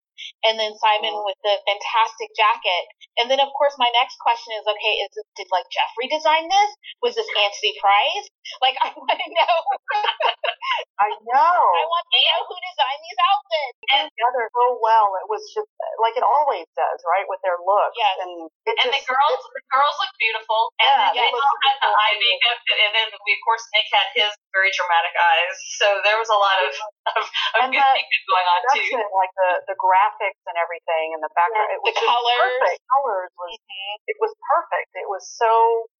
And 0.46 0.54
then 0.54 0.70
Simon 0.78 1.10
mm-hmm. 1.10 1.26
with 1.26 1.38
the 1.42 1.58
fantastic 1.66 2.30
jacket. 2.38 2.84
And 3.18 3.26
then, 3.26 3.42
of 3.42 3.50
course, 3.58 3.74
my 3.82 3.90
next 3.98 4.14
question 4.22 4.54
is, 4.54 4.62
okay, 4.62 4.94
is 5.02 5.10
this, 5.10 5.26
did 5.34 5.50
like 5.50 5.66
Jeffrey 5.74 6.06
design 6.06 6.46
this? 6.46 6.70
Was 7.02 7.18
this 7.18 7.26
Anthony 7.34 7.74
Price? 7.82 8.26
Like, 8.62 8.78
I 8.84 8.94
want 8.94 9.18
to 9.18 9.28
know. 9.34 9.56
I 11.02 11.10
know. 11.18 11.58
I 11.66 11.84
want 11.90 12.06
to 12.14 12.20
know 12.30 12.40
who 12.46 12.56
designed 12.62 13.02
these 13.02 13.20
outfits. 13.26 13.78
And 13.90 14.06
together 14.14 14.46
so 14.54 14.64
well. 14.80 15.08
It 15.20 15.28
was 15.28 15.42
just 15.50 15.70
like 16.00 16.16
it 16.16 16.24
always 16.24 16.66
does, 16.78 16.98
right? 17.04 17.26
With 17.28 17.42
their 17.42 17.58
looks. 17.60 17.98
Yes. 17.98 18.16
And 18.22 18.32
it 18.70 18.74
and 18.80 18.90
the 18.94 19.02
girls, 19.04 19.40
the 19.50 19.62
girls 19.68 19.96
look 20.00 20.12
beautiful, 20.16 20.70
and 20.80 20.86
Yeah, 20.86 21.10
then 21.10 21.14
they 21.14 21.26
they 21.26 21.34
look 21.34 21.44
all 21.44 21.58
had 21.66 21.76
the 21.82 21.90
eye 21.90 22.16
makeup, 22.16 22.58
and 22.70 22.92
then 22.94 23.08
we, 23.12 23.30
of 23.34 23.42
course 23.44 23.64
Nick 23.74 23.88
had 23.90 24.08
his 24.14 24.30
very 24.54 24.71
dramatic 24.75 25.14
eyes, 25.18 25.56
so 25.83 25.87
there 26.06 26.14
was 26.18 26.30
a 26.30 26.38
lot 26.38 26.59
of 26.62 26.71
of, 27.14 27.23
of 27.26 27.61
And 27.66 27.75
good 27.75 27.83
the 27.83 28.23
going 28.30 28.49
on 28.49 28.61
too. 28.73 28.97
like 29.12 29.33
the 29.35 29.50
the 29.75 29.76
graphics 29.76 30.40
and 30.47 30.56
everything, 30.56 31.12
and 31.14 31.21
the 31.21 31.30
background, 31.35 31.68
Yeah. 31.71 31.76
it 31.76 31.83
was 31.83 31.94
The 31.94 32.06
colors. 32.06 32.54
perfect. 32.62 32.78
Colors 32.94 33.30
was 33.37 33.52
mm-hmm. 33.59 34.11
it 34.11 34.16
was 34.23 34.33
perfect. 34.40 34.90
It 34.94 35.09
was 35.11 35.23
so 35.26 35.50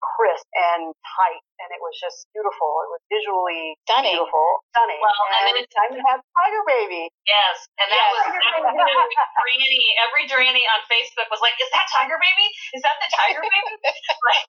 crisp 0.01 0.47
and 0.73 0.95
tight, 1.19 1.43
and 1.61 1.69
it 1.75 1.83
was 1.83 1.95
just 1.99 2.31
beautiful. 2.33 2.71
It 2.87 2.91
was 2.95 3.03
visually 3.11 3.75
Stunning. 3.91 4.15
beautiful, 4.17 4.47
stunning. 4.73 5.03
Well, 5.03 5.11
and 5.13 5.35
and 5.35 5.43
then 5.51 5.55
it's- 5.67 5.75
time 5.75 5.93
to 5.99 6.03
have 6.09 6.23
Tiger 6.23 6.63
Baby. 6.71 7.11
Yes, 7.27 7.57
and 7.83 7.91
that 7.91 7.99
Yes. 7.99 8.13
was 8.15 8.25
that 8.31 8.89
was 8.95 9.11
every 10.07 10.25
granny 10.31 10.65
on 10.71 10.81
Facebook 10.87 11.27
was 11.31 11.43
like, 11.43 11.55
"Is 11.59 11.71
that 11.75 11.87
Tiger 11.91 12.17
Baby? 12.19 12.47
Is 12.79 12.83
that 12.87 12.97
the 13.03 13.09
Tiger 13.11 13.43
Baby?" 13.43 13.75
like, 14.29 14.47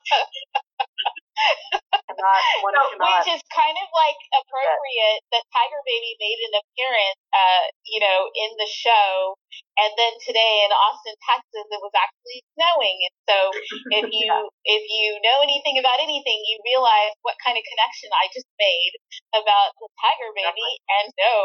Cannot, 2.06 2.42
one 2.64 2.74
No, 2.74 2.84
cannot. 2.96 3.26
Which 3.26 3.36
is 3.36 3.42
kind 3.52 3.76
of 3.76 3.88
like 3.92 4.20
appropriate 4.40 5.22
that 5.34 5.44
Tiger 5.52 5.82
Baby 5.84 6.16
made 6.22 6.40
an 6.48 6.54
appearance, 6.62 7.20
uh, 7.34 7.66
you 7.86 8.00
know, 8.00 8.30
in 8.34 8.52
the 8.56 8.70
show. 8.70 9.36
And 9.76 9.92
then 10.00 10.14
today 10.24 10.64
in 10.64 10.72
Austin, 10.72 11.16
Texas, 11.26 11.68
it 11.68 11.82
was 11.82 11.92
actually 11.96 12.40
snowing. 12.56 12.98
And 13.10 13.16
so 13.28 13.38
if 14.00 14.06
you 14.16 14.28
if 14.64 14.84
you 14.88 15.20
know 15.26 15.44
anything 15.44 15.78
about 15.82 16.00
anything, 16.00 16.40
you 16.48 16.62
realize 16.64 17.16
what 17.26 17.36
kind 17.44 17.58
of 17.60 17.64
connection 17.68 18.10
I 18.16 18.32
just 18.32 18.48
made 18.62 18.94
about 19.36 19.76
the 19.82 19.90
Tiger 20.00 20.32
Baby. 20.36 20.70
And 20.88 21.08
no, 21.20 21.36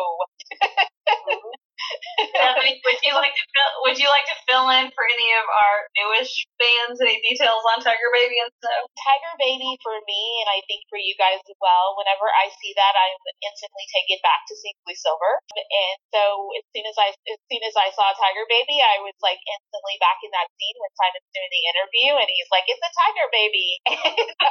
would 2.66 3.00
you 3.00 3.12
like 3.16 3.32
to 3.32 3.44
fill, 3.54 3.70
would 3.88 3.98
you 3.98 4.08
like 4.10 4.26
to 4.28 4.36
fill 4.48 4.66
in 4.76 4.92
for 4.92 5.04
any 5.08 5.28
of 5.40 5.46
our 5.48 5.76
newish 5.96 6.32
fans 6.60 7.00
any 7.00 7.16
details 7.24 7.62
on 7.72 7.80
Tiger 7.80 8.10
Baby 8.12 8.36
and 8.42 8.52
Snow? 8.60 8.80
Tiger 9.00 9.32
Baby 9.40 9.76
for 9.80 9.96
me, 10.04 10.20
and 10.44 10.48
I 10.52 10.60
think 10.68 10.84
for 10.92 11.00
you 11.00 11.16
guys 11.16 11.40
as 11.40 11.58
well, 11.62 11.96
whenever 11.96 12.28
I 12.28 12.52
see 12.60 12.72
that, 12.76 12.94
I'm 12.96 13.16
instantly 13.40 13.86
taken 13.94 14.18
back 14.20 14.44
to 14.50 14.54
seeing 14.58 14.76
Blue 14.84 14.96
Silver. 14.98 15.32
And 15.56 15.96
so 16.12 16.22
as 16.60 16.64
soon 16.74 16.84
as 16.88 16.96
I 17.00 17.08
as 17.14 17.40
soon 17.48 17.62
as 17.64 17.74
I 17.78 17.88
saw 17.94 18.12
Tiger 18.12 18.44
Baby, 18.50 18.78
I 18.84 19.00
was 19.04 19.16
like 19.24 19.40
instantly 19.40 19.96
back 20.02 20.20
in 20.24 20.30
that 20.36 20.48
scene 20.58 20.76
when 20.76 20.92
Simon's 20.96 21.30
doing 21.32 21.52
the 21.52 21.64
interview, 21.72 22.10
and 22.20 22.28
he's 22.28 22.50
like, 22.52 22.66
"It's 22.68 22.82
a 22.82 22.92
Tiger 22.92 23.28
Baby." 23.32 23.68
And 23.90 24.28
so, 24.40 24.46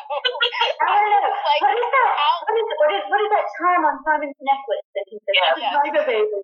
I 0.85 0.95
don't 0.99 1.11
know. 1.11 1.33
like, 1.33 1.61
what 1.65 1.75
is 1.77 1.89
that? 1.93 2.09
how- 2.15 2.41
What 2.47 2.55
is, 2.57 2.67
what 2.79 2.89
is 2.95 3.03
what 3.09 3.19
is 3.21 3.29
that 3.33 3.45
charm 3.57 3.81
on 3.85 3.95
Simon's 4.05 4.39
necklace 4.41 4.87
that 4.95 5.05
he 5.09 5.15
said? 5.21 5.33
Yeah. 5.35 5.53
"That's 5.59 5.75
Tiger 5.85 6.03
baby. 6.05 6.39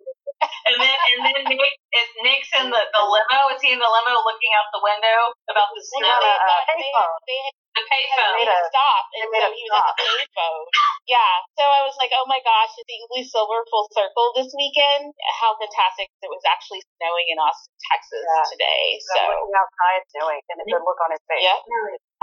And 0.68 0.76
then 0.82 0.92
and 0.92 1.20
then 1.24 1.40
Nick 1.48 1.74
is 1.96 2.08
Nick's 2.20 2.52
in 2.60 2.68
the, 2.68 2.76
the 2.82 3.02
limo. 3.06 3.40
Is 3.56 3.62
he 3.64 3.72
in 3.72 3.80
the 3.80 3.88
limo 3.88 4.20
looking 4.26 4.52
out 4.58 4.68
the 4.74 4.82
window 4.84 5.32
about 5.48 5.70
the 5.72 5.80
snow? 5.80 6.04
got 6.10 6.20
a- 6.22 6.36
had- 6.36 6.76
they, 6.76 6.92
payphone. 6.92 7.16
they 7.24 7.38
had 7.40 7.54
The 7.76 7.82
had 7.82 7.88
payphone. 7.88 8.34
made 8.36 8.44
made 8.44 8.52
a 8.52 8.58
a- 8.60 8.68
stop, 8.68 9.02
they 9.14 9.20
and 9.24 9.30
made 9.32 9.40
so 9.42 9.48
a 9.48 9.50
he 9.56 9.62
was 9.64 9.72
at 9.80 9.86
the 9.96 10.04
payphone. 10.04 10.64
Yeah, 11.08 11.32
so 11.56 11.62
I 11.64 11.80
was 11.86 11.94
like, 12.02 12.12
oh 12.18 12.26
my 12.28 12.40
gosh, 12.44 12.74
to 12.76 12.82
see 12.84 12.98
Blue 13.08 13.24
Silver 13.24 13.62
full 13.70 13.86
circle 13.94 14.34
this 14.36 14.50
weekend. 14.58 15.14
How 15.40 15.54
fantastic! 15.56 16.10
It 16.20 16.28
was 16.28 16.42
actually 16.44 16.82
snowing 16.98 17.26
in 17.32 17.38
Austin, 17.40 17.72
Texas 17.88 18.26
Yeah. 18.26 18.42
today. 18.50 18.98
So 19.00 19.14
So, 19.16 19.22
looking 19.30 19.54
outside, 19.56 20.02
snowing, 20.12 20.42
and 20.52 20.58
a 20.60 20.64
good 20.66 20.82
look 20.84 20.98
on 21.00 21.10
his 21.14 21.22
face. 21.30 21.46
yep. 21.46 21.62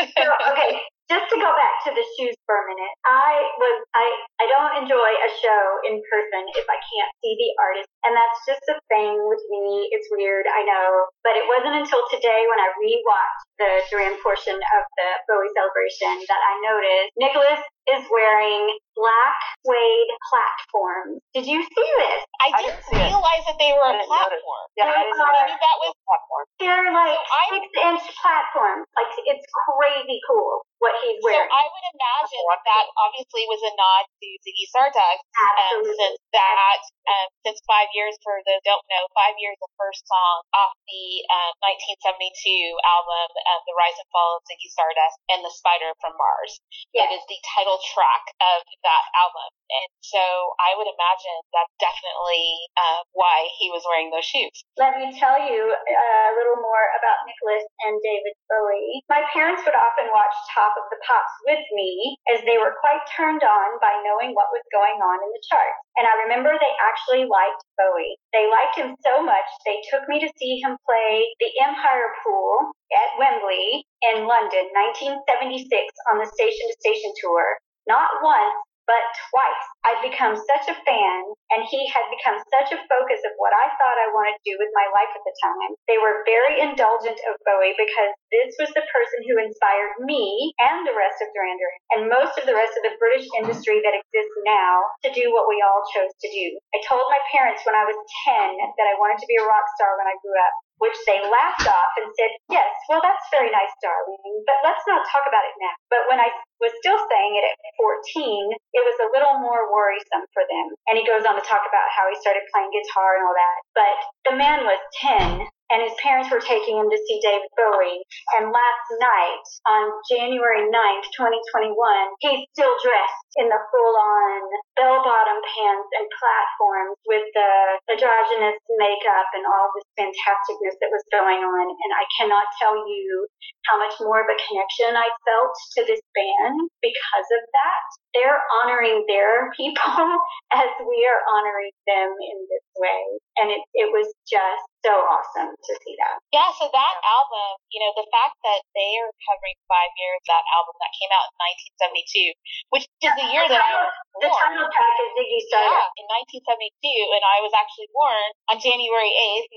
So, 0.00 0.24
okay, 0.52 0.80
just 1.12 1.26
to 1.28 1.36
go 1.36 1.50
back 1.58 1.74
to 1.84 1.90
the 1.92 2.04
shoes 2.16 2.32
for 2.48 2.56
a 2.56 2.64
minute, 2.72 2.94
I 3.04 3.44
was 3.60 3.76
I 3.92 4.06
I 4.40 4.44
don't 4.48 4.74
enjoy 4.84 5.10
a 5.12 5.30
show 5.42 5.62
in 5.90 6.00
person 6.08 6.42
if 6.56 6.64
I 6.70 6.78
can't 6.80 7.12
see 7.20 7.34
the 7.36 7.50
artist, 7.60 7.90
and 8.08 8.16
that's 8.16 8.38
just 8.48 8.64
a 8.72 8.76
thing 8.88 9.12
with 9.28 9.42
me. 9.52 9.90
It's 9.92 10.08
weird, 10.14 10.46
I 10.48 10.64
know, 10.64 10.88
but 11.26 11.36
it 11.36 11.44
wasn't 11.50 11.84
until 11.84 12.00
today 12.08 12.46
when 12.48 12.60
I 12.62 12.68
rewatched 12.80 13.44
the 13.60 13.70
Duran 13.92 14.16
portion 14.24 14.56
of 14.56 14.82
the 14.96 15.08
Bowie 15.28 15.52
celebration 15.52 16.14
that 16.32 16.40
I 16.40 16.52
noticed 16.64 17.12
Nicholas 17.20 17.60
is 17.92 18.02
wearing 18.08 18.70
black 18.96 19.36
suede 19.66 20.10
platforms. 20.32 21.18
Did 21.34 21.44
you 21.48 21.60
see 21.60 21.90
this? 22.06 22.20
I 22.40 22.48
I 22.54 22.62
didn't 22.62 22.80
didn't 22.80 22.84
see 22.88 22.96
it. 23.00 23.08
realize 23.12 23.44
that 23.50 23.58
they 23.60 23.72
were 23.76 23.84
I 23.84 23.96
a 23.96 24.00
didn't 24.00 24.08
platform. 24.14 24.64
Yeah, 24.78 24.84
I 24.88 24.92
They 24.96 25.04
didn't 25.10 25.20
are- 25.20 25.36
Maybe 25.44 25.56
that 25.60 25.76
was 25.80 25.92
platform. 26.06 26.44
They're 26.60 26.88
like 26.92 27.18
So 27.20 27.34
I- 27.34 27.48
six 27.56 27.64
inch 27.84 28.04
platforms. 28.20 28.84
Like 28.96 29.10
it's 29.26 29.46
crazy 29.52 30.20
cool 30.28 30.62
what 30.80 30.96
he's 31.04 31.20
so. 31.20 31.36
I 31.36 31.64
would 31.68 31.86
imagine 31.92 32.44
that 32.48 32.62
that 32.64 32.86
obviously 32.96 33.44
was 33.46 33.60
a 33.60 33.72
nod 33.76 34.04
to 34.08 34.28
Ziggy 34.40 34.66
Stardust, 34.72 35.22
um, 35.60 35.84
since 35.84 36.18
that 36.32 36.80
um, 37.04 37.28
since 37.44 37.60
five 37.68 37.92
years 37.92 38.16
for 38.24 38.40
those 38.48 38.64
don't 38.64 38.84
know, 38.88 39.04
five 39.12 39.36
years 39.36 39.60
the 39.60 39.68
first 39.76 40.00
song 40.08 40.36
off 40.56 40.72
the 40.88 41.06
um, 41.28 41.52
1972 42.00 42.80
album, 42.80 43.28
um, 43.28 43.60
The 43.68 43.76
Rise 43.76 43.98
and 44.00 44.08
Fall 44.08 44.40
of 44.40 44.42
Ziggy 44.48 44.72
Stardust 44.72 45.16
and 45.28 45.44
The 45.44 45.52
Spider 45.52 45.92
from 46.00 46.16
Mars. 46.16 46.56
Yes. 46.96 47.12
It 47.12 47.20
is 47.20 47.24
the 47.28 47.38
title 47.60 47.76
track 47.92 48.24
of 48.40 48.64
that 48.80 49.04
album, 49.20 49.50
and 49.68 49.90
so 50.00 50.22
I 50.56 50.80
would 50.80 50.88
imagine 50.88 51.36
that's 51.52 51.76
definitely 51.76 52.46
uh, 52.80 53.04
why 53.12 53.52
he 53.60 53.68
was 53.68 53.84
wearing 53.84 54.08
those 54.08 54.24
shoes. 54.24 54.64
Let 54.80 54.96
me 54.96 55.12
tell 55.12 55.36
you 55.36 55.60
a 55.76 56.32
little 56.40 56.56
more 56.64 56.84
about 56.96 57.28
Nicholas 57.28 57.68
and 57.84 58.00
David 58.00 58.32
Bowie. 58.48 59.04
My 59.12 59.28
parents 59.28 59.60
would 59.68 59.76
often 59.76 60.08
watch 60.08 60.32
Top 60.56 60.69
of 60.76 60.86
the 60.90 61.00
Pops 61.06 61.34
with 61.46 61.64
me 61.74 62.16
as 62.34 62.44
they 62.44 62.58
were 62.58 62.78
quite 62.82 63.02
turned 63.14 63.42
on 63.42 63.68
by 63.80 63.92
knowing 64.04 64.36
what 64.36 64.52
was 64.54 64.62
going 64.70 64.98
on 65.00 65.18
in 65.22 65.30
the 65.32 65.46
charts. 65.48 65.80
And 65.96 66.06
I 66.06 66.14
remember 66.26 66.52
they 66.54 66.76
actually 66.82 67.26
liked 67.26 67.62
Bowie. 67.78 68.18
They 68.34 68.46
liked 68.46 68.76
him 68.76 68.94
so 69.02 69.22
much 69.22 69.48
they 69.64 69.80
took 69.90 70.06
me 70.08 70.20
to 70.20 70.30
see 70.36 70.60
him 70.60 70.76
play 70.86 71.26
the 71.40 71.52
Empire 71.62 72.10
Pool 72.22 72.72
at 72.92 73.18
Wembley 73.18 73.86
in 74.12 74.26
London, 74.26 74.66
1976 75.00 75.66
on 76.10 76.18
the 76.18 76.30
Station 76.30 76.66
to 76.68 76.76
Station 76.80 77.12
tour. 77.22 77.58
not 77.86 78.10
once, 78.22 78.54
but 78.90 79.06
twice. 79.30 79.66
I'd 79.86 80.02
become 80.02 80.34
such 80.34 80.66
a 80.66 80.76
fan, 80.82 81.22
and 81.54 81.62
he 81.64 81.86
had 81.88 82.04
become 82.10 82.36
such 82.52 82.74
a 82.74 82.82
focus 82.90 83.22
of 83.24 83.32
what 83.38 83.54
I 83.54 83.70
thought 83.78 83.96
I 83.96 84.12
wanted 84.12 84.36
to 84.36 84.44
do 84.44 84.58
with 84.58 84.74
my 84.74 84.84
life 84.92 85.14
at 85.14 85.24
the 85.24 85.34
time. 85.40 85.70
They 85.86 85.96
were 85.96 86.26
very 86.26 86.60
indulgent 86.60 87.16
of 87.30 87.38
Bowie 87.46 87.78
because 87.78 88.12
this 88.34 88.52
was 88.58 88.68
the 88.74 88.84
person 88.90 89.24
who 89.24 89.40
inspired 89.40 90.04
me 90.04 90.52
and 90.60 90.84
the 90.84 90.92
rest 90.98 91.22
of 91.22 91.30
Duran 91.32 91.56
Duran 91.56 91.80
and 91.96 92.12
most 92.12 92.34
of 92.36 92.44
the 92.44 92.54
rest 92.56 92.74
of 92.76 92.84
the 92.84 92.98
British 92.98 93.26
industry 93.40 93.80
that 93.82 93.96
exists 93.96 94.36
now 94.44 94.84
to 95.06 95.10
do 95.14 95.32
what 95.32 95.48
we 95.48 95.62
all 95.62 95.82
chose 95.94 96.12
to 96.20 96.28
do. 96.28 96.46
I 96.74 96.82
told 96.84 97.06
my 97.08 97.22
parents 97.32 97.62
when 97.64 97.78
I 97.78 97.86
was 97.86 97.96
10 98.26 98.58
that 98.76 98.90
I 98.90 98.98
wanted 98.98 99.22
to 99.22 99.30
be 99.30 99.38
a 99.38 99.46
rock 99.46 99.66
star 99.78 99.96
when 99.96 100.10
I 100.10 100.18
grew 100.20 100.34
up 100.34 100.54
which 100.80 100.96
they 101.04 101.20
laughed 101.20 101.68
off 101.68 101.92
and 102.00 102.08
said, 102.16 102.32
Yes, 102.48 102.68
well, 102.88 103.04
that's 103.04 103.24
very 103.28 103.52
nice, 103.52 103.72
darling, 103.84 104.42
but 104.48 104.58
let's 104.64 104.82
not 104.88 105.04
talk 105.06 105.28
about 105.28 105.44
it 105.44 105.56
now. 105.60 105.76
But 105.92 106.08
when 106.08 106.18
I 106.18 106.32
was 106.58 106.72
still 106.80 106.96
saying 106.96 107.32
it 107.36 107.44
at 107.44 107.56
14, 107.76 108.56
it 108.76 108.82
was 108.84 108.96
a 109.00 109.12
little 109.12 109.40
more 109.44 109.68
worrisome 109.68 110.24
for 110.32 110.44
them. 110.48 110.66
And 110.88 110.96
he 110.96 111.04
goes 111.04 111.28
on 111.28 111.36
to 111.36 111.44
talk 111.44 111.64
about 111.68 111.88
how 111.92 112.08
he 112.08 112.16
started 112.18 112.48
playing 112.48 112.72
guitar 112.72 113.20
and 113.20 113.24
all 113.28 113.36
that. 113.36 113.56
But 113.76 113.96
the 114.32 114.34
man 114.36 114.64
was 114.64 114.80
10 115.00 115.48
and 115.70 115.86
his 115.86 115.94
parents 116.02 116.28
were 116.30 116.42
taking 116.42 116.76
him 116.76 116.90
to 116.90 116.98
see 117.06 117.22
David 117.22 117.50
Bowie. 117.54 118.02
And 118.36 118.50
last 118.50 118.86
night, 118.98 119.46
on 119.70 119.82
January 120.10 120.66
9th, 120.66 121.06
2021, 121.14 121.72
he's 122.18 122.42
still 122.50 122.74
dressed 122.82 123.30
in 123.38 123.46
the 123.46 123.62
full-on 123.70 124.40
bell-bottom 124.74 125.38
pants 125.46 125.90
and 125.94 126.06
platforms 126.10 126.98
with 127.06 127.26
the 127.38 127.52
androgynous 127.94 128.58
makeup 128.78 129.28
and 129.38 129.46
all 129.46 129.70
this 129.78 129.86
fantasticness 129.94 130.74
that 130.82 130.90
was 130.90 131.06
going 131.14 131.42
on. 131.46 131.64
And 131.70 131.92
I 131.94 132.04
cannot 132.18 132.50
tell 132.58 132.74
you 132.74 133.30
how 133.70 133.78
much 133.78 133.94
more 134.02 134.22
of 134.22 134.28
a 134.30 134.40
connection 134.50 134.98
I 134.98 135.06
felt 135.22 135.54
to 135.78 135.80
this 135.86 136.02
band 136.16 136.58
because 136.82 137.28
of 137.30 137.42
that. 137.54 137.84
They're 138.14 138.42
honoring 138.62 139.06
their 139.06 139.50
people 139.58 140.02
as 140.50 140.70
we 140.82 140.98
are 141.06 141.22
honoring 141.38 141.74
them 141.86 142.10
in 142.18 142.38
this 142.50 142.66
way. 142.74 143.02
And 143.38 143.46
it, 143.54 143.62
it 143.78 143.88
was 143.94 144.10
just 144.26 144.66
so 144.80 144.92
awesome 144.96 145.52
to 145.52 145.72
see 145.84 145.94
that. 146.00 146.16
Yeah, 146.32 146.48
so 146.56 146.68
that 146.72 146.94
album, 147.04 147.60
you 147.68 147.80
know, 147.84 147.92
the 147.96 148.08
fact 148.08 148.36
that 148.44 148.64
they 148.72 148.90
are 149.00 149.12
covering 149.28 149.58
five 149.68 149.92
years, 150.00 150.20
that 150.28 150.44
album 150.56 150.76
that 150.80 150.92
came 150.96 151.12
out 151.12 151.28
in 151.28 151.36
1972, 151.84 152.72
which 152.72 152.84
is 153.04 153.12
the 153.16 153.28
year 153.28 153.44
that 153.44 153.60
I 153.60 153.72
was 153.76 153.92
born. 154.16 154.24
The 154.24 154.30
title 154.32 154.68
track 154.72 154.94
is 155.04 155.10
Ziggy 155.16 155.40
Stardust. 155.52 155.92
Yeah, 155.96 156.00
in 156.00 156.06
1972, 156.44 157.12
and 157.12 157.24
I 157.24 157.38
was 157.44 157.52
actually 157.52 157.90
born 157.92 158.26
on 158.52 158.56
January 158.56 159.12
8th, 159.12 159.48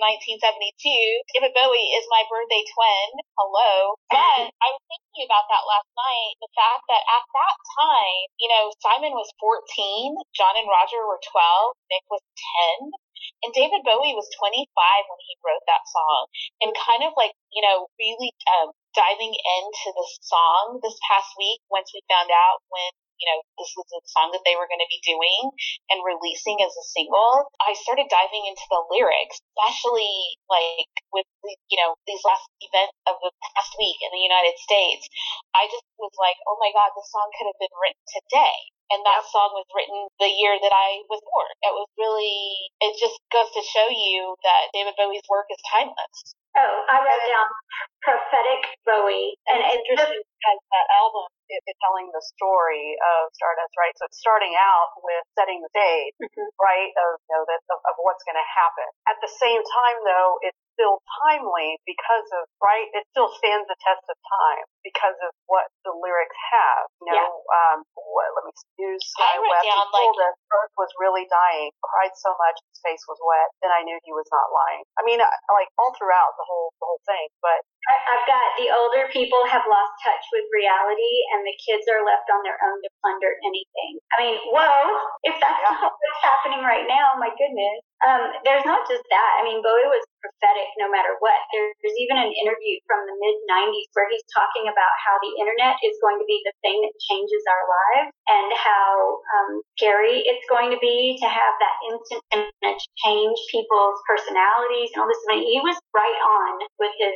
1972. 0.44 0.75
David 1.36 1.56
Bowie 1.56 1.89
is 1.96 2.06
my 2.12 2.24
birthday 2.27 2.63
twin. 2.75 3.08
Hello. 3.39 3.96
But 4.12 4.51
I 4.51 4.68
was 4.75 4.84
thinking 4.92 5.24
about 5.24 5.48
that 5.48 5.63
last 5.63 5.89
night, 5.96 6.36
the 6.44 6.51
fact 6.51 6.84
that 6.92 7.03
at 7.03 7.24
that 7.24 7.58
time, 7.80 8.27
you 8.39 8.50
know, 8.51 8.75
Simon 8.84 9.15
was 9.15 9.32
14, 9.39 10.20
John 10.36 10.56
and 10.60 10.68
Roger 10.68 11.00
were 11.08 11.22
12, 11.22 11.75
Nick 11.88 12.06
was 12.12 12.24
10. 12.80 12.92
And 13.44 13.51
David 13.53 13.84
Bowie 13.84 14.15
was 14.15 14.27
25 14.36 14.68
when 14.68 15.22
he 15.27 15.34
wrote 15.44 15.63
that 15.68 15.84
song. 15.88 16.22
And 16.62 16.72
kind 16.75 17.03
of 17.08 17.13
like, 17.15 17.36
you 17.51 17.63
know, 17.63 17.88
really 18.00 18.32
um, 18.60 18.72
diving 18.96 19.34
into 19.34 19.88
the 19.94 20.06
song 20.22 20.80
this 20.84 20.96
past 21.10 21.34
week 21.38 21.60
once 21.72 21.92
we 21.94 22.01
found 22.08 22.30
out 22.30 22.62
when 22.70 22.92
you 23.24 23.32
know, 23.32 23.39
this 23.56 23.72
was 23.80 23.88
a 23.96 24.03
song 24.03 24.36
that 24.36 24.44
they 24.44 24.60
were 24.60 24.68
going 24.68 24.84
to 24.84 24.92
be 24.92 25.00
doing 25.08 25.56
and 25.88 26.03
releasing 26.03 26.60
as 26.60 26.75
a 26.75 26.86
single, 26.92 27.48
I 27.63 27.72
started 27.72 28.12
diving 28.12 28.44
into 28.51 28.68
the 28.68 28.84
lyrics, 28.92 29.39
especially 29.56 30.36
like 30.51 30.92
with, 31.15 31.24
you 31.72 31.80
know, 31.80 31.96
these 32.03 32.20
last 32.27 32.44
events 32.60 33.00
of 33.08 33.15
the 33.24 33.32
past 33.56 33.72
week 33.80 33.96
in 34.03 34.12
the 34.12 34.24
United 34.24 34.60
States. 34.60 35.08
I 35.56 35.72
just 35.72 35.88
was 35.96 36.12
like, 36.20 36.36
oh 36.51 36.60
my 36.60 36.75
God, 36.75 36.92
this 37.00 37.08
song 37.08 37.32
could 37.39 37.48
have 37.48 37.60
been 37.63 37.75
written 37.80 38.03
today. 38.12 38.73
And 38.92 39.02
that 39.08 39.24
song 39.28 39.56
was 39.56 39.66
written 39.74 40.08
the 40.20 40.32
year 40.32 40.60
that 40.60 40.74
I 40.75 41.02
was 41.08 41.24
born. 41.24 41.50
It 41.63 41.74
was 41.74 41.88
really, 41.96 42.70
it 42.84 42.94
just 43.00 43.18
goes 43.32 43.50
to 43.56 43.62
show 43.63 43.88
you 43.90 44.36
that 44.44 44.72
David 44.75 44.94
Bowie's 45.00 45.25
work 45.32 45.48
is 45.50 45.60
timeless. 45.70 46.18
Oh, 46.58 46.86
I 46.92 47.02
wrote 47.02 47.25
down 47.25 47.48
prophetic 48.03 48.62
Bowie, 48.83 49.39
and 49.48 49.63
it's 49.63 49.88
interesting 49.88 50.27
because 50.27 50.60
that 50.60 50.88
album 51.00 51.25
is 51.48 51.63
telling 51.79 52.12
the 52.12 52.24
story 52.36 52.95
of 53.00 53.31
Stardust, 53.36 53.74
right? 53.79 53.95
So 53.95 54.07
it's 54.12 54.19
starting 54.19 54.55
out 54.60 54.91
with 55.00 55.24
setting 55.39 55.63
the 55.63 55.72
stage, 55.72 56.15
mm-hmm. 56.19 56.50
right, 56.60 56.91
of 57.00 57.24
you 57.24 57.33
know, 57.36 57.43
the, 57.48 57.57
of, 57.72 57.79
of 57.79 57.95
what's 58.03 58.24
going 58.27 58.39
to 58.39 58.50
happen. 58.50 58.88
At 59.07 59.19
the 59.24 59.31
same 59.31 59.62
time, 59.63 59.98
though, 60.03 60.39
it's 60.43 60.60
still 60.74 61.00
timely 61.29 61.77
because 61.86 62.27
of 62.41 62.50
right. 62.57 62.89
It 62.98 63.05
still 63.13 63.29
stands 63.38 63.69
the 63.69 63.77
test 63.79 64.03
of 64.10 64.17
time 64.17 64.65
because 64.81 65.15
of 65.22 65.31
what 65.45 65.69
the 65.86 65.93
lyrics 65.93 66.36
have. 66.57 66.89
You 67.05 67.13
know, 67.13 67.29
yeah. 67.29 67.77
um, 67.77 67.77
what, 67.93 68.27
let 68.33 68.43
me 68.50 68.53
use 68.81 69.00
Sky 69.13 69.38
West. 69.38 69.63
Down, 69.63 69.86
he 69.86 69.95
told 69.95 70.17
like, 70.17 70.33
us 70.33 70.36
Earth 70.50 70.74
was 70.75 70.91
really 70.98 71.29
dying, 71.29 71.69
cried 71.86 72.15
so 72.17 72.33
much 72.36 72.57
his 72.74 72.81
face 72.81 73.03
was 73.05 73.22
wet. 73.22 73.53
Then 73.62 73.72
I 73.72 73.86
knew 73.86 73.95
he 74.01 74.12
was 74.12 74.27
not 74.33 74.50
lying. 74.50 74.83
I 74.98 75.05
mean, 75.05 75.22
like 75.22 75.69
all 75.77 75.93
throughout 75.93 76.33
the 76.41 76.45
whole 76.50 76.74
the 76.81 76.88
whole 76.89 77.03
thing. 77.05 77.29
But 77.45 77.62
I've 77.84 78.25
got 78.30 78.48
the 78.56 78.72
older 78.72 79.12
people 79.12 79.44
have 79.52 79.68
lost 79.68 79.94
touch 80.04 80.24
with 80.32 80.48
reality, 80.56 81.13
and 81.36 81.44
the 81.44 81.56
kids 81.60 81.84
are 81.92 82.04
left 82.08 82.28
on 82.32 82.40
their 82.48 82.56
own 82.56 82.80
to 82.80 82.90
plunder 83.04 83.36
anything. 83.44 84.00
I 84.16 84.16
mean, 84.24 84.38
whoa! 84.56 84.80
If 85.28 85.36
that's 85.44 85.60
yeah. 85.60 85.84
what's 85.84 86.24
happening 86.24 86.63
right 86.63 86.88
now, 86.88 87.20
my 87.20 87.32
goodness. 87.36 87.84
Um, 88.04 88.36
there's 88.44 88.68
not 88.68 88.84
just 88.84 89.04
that. 89.08 89.32
I 89.40 89.48
mean, 89.48 89.63
Bowie 89.63 89.88
was 89.88 90.04
prophetic 90.20 90.68
no 90.75 90.92
matter 90.92 91.16
what. 91.24 91.40
There's 91.56 92.00
even 92.00 92.20
an 92.20 92.36
interview 92.36 92.75
from 92.84 93.08
the 93.08 93.16
mid 93.16 93.38
90s 93.48 93.88
where 93.96 94.12
he's 94.12 94.28
talking 94.28 94.68
about 94.68 94.94
how 95.08 95.16
the 95.24 95.32
internet 95.40 95.80
is 95.80 95.96
going 96.04 96.20
to 96.20 96.28
be 96.28 96.40
the 96.44 96.56
thing 96.60 96.84
that 96.84 96.96
changes 97.12 97.43
our 97.48 97.63
lives 97.63 98.12
and 98.28 98.48
how 98.60 99.24
um, 99.39 99.52
scary 99.80 100.19
it's 100.28 100.43
going 100.52 100.72
to 100.76 100.80
be 100.84 101.15
to 101.24 101.28
have 101.32 101.54
that 101.63 101.76
instant 101.88 102.24
internet 102.32 102.80
change 103.04 103.39
people's 103.48 104.00
personalities 104.04 104.91
and 104.91 105.00
all 105.04 105.08
this. 105.08 105.24
I 105.32 105.39
mean, 105.39 105.48
he 105.48 105.63
was 105.63 105.80
right 105.96 106.19
on 106.19 106.60
with 106.84 106.91
his 107.00 107.15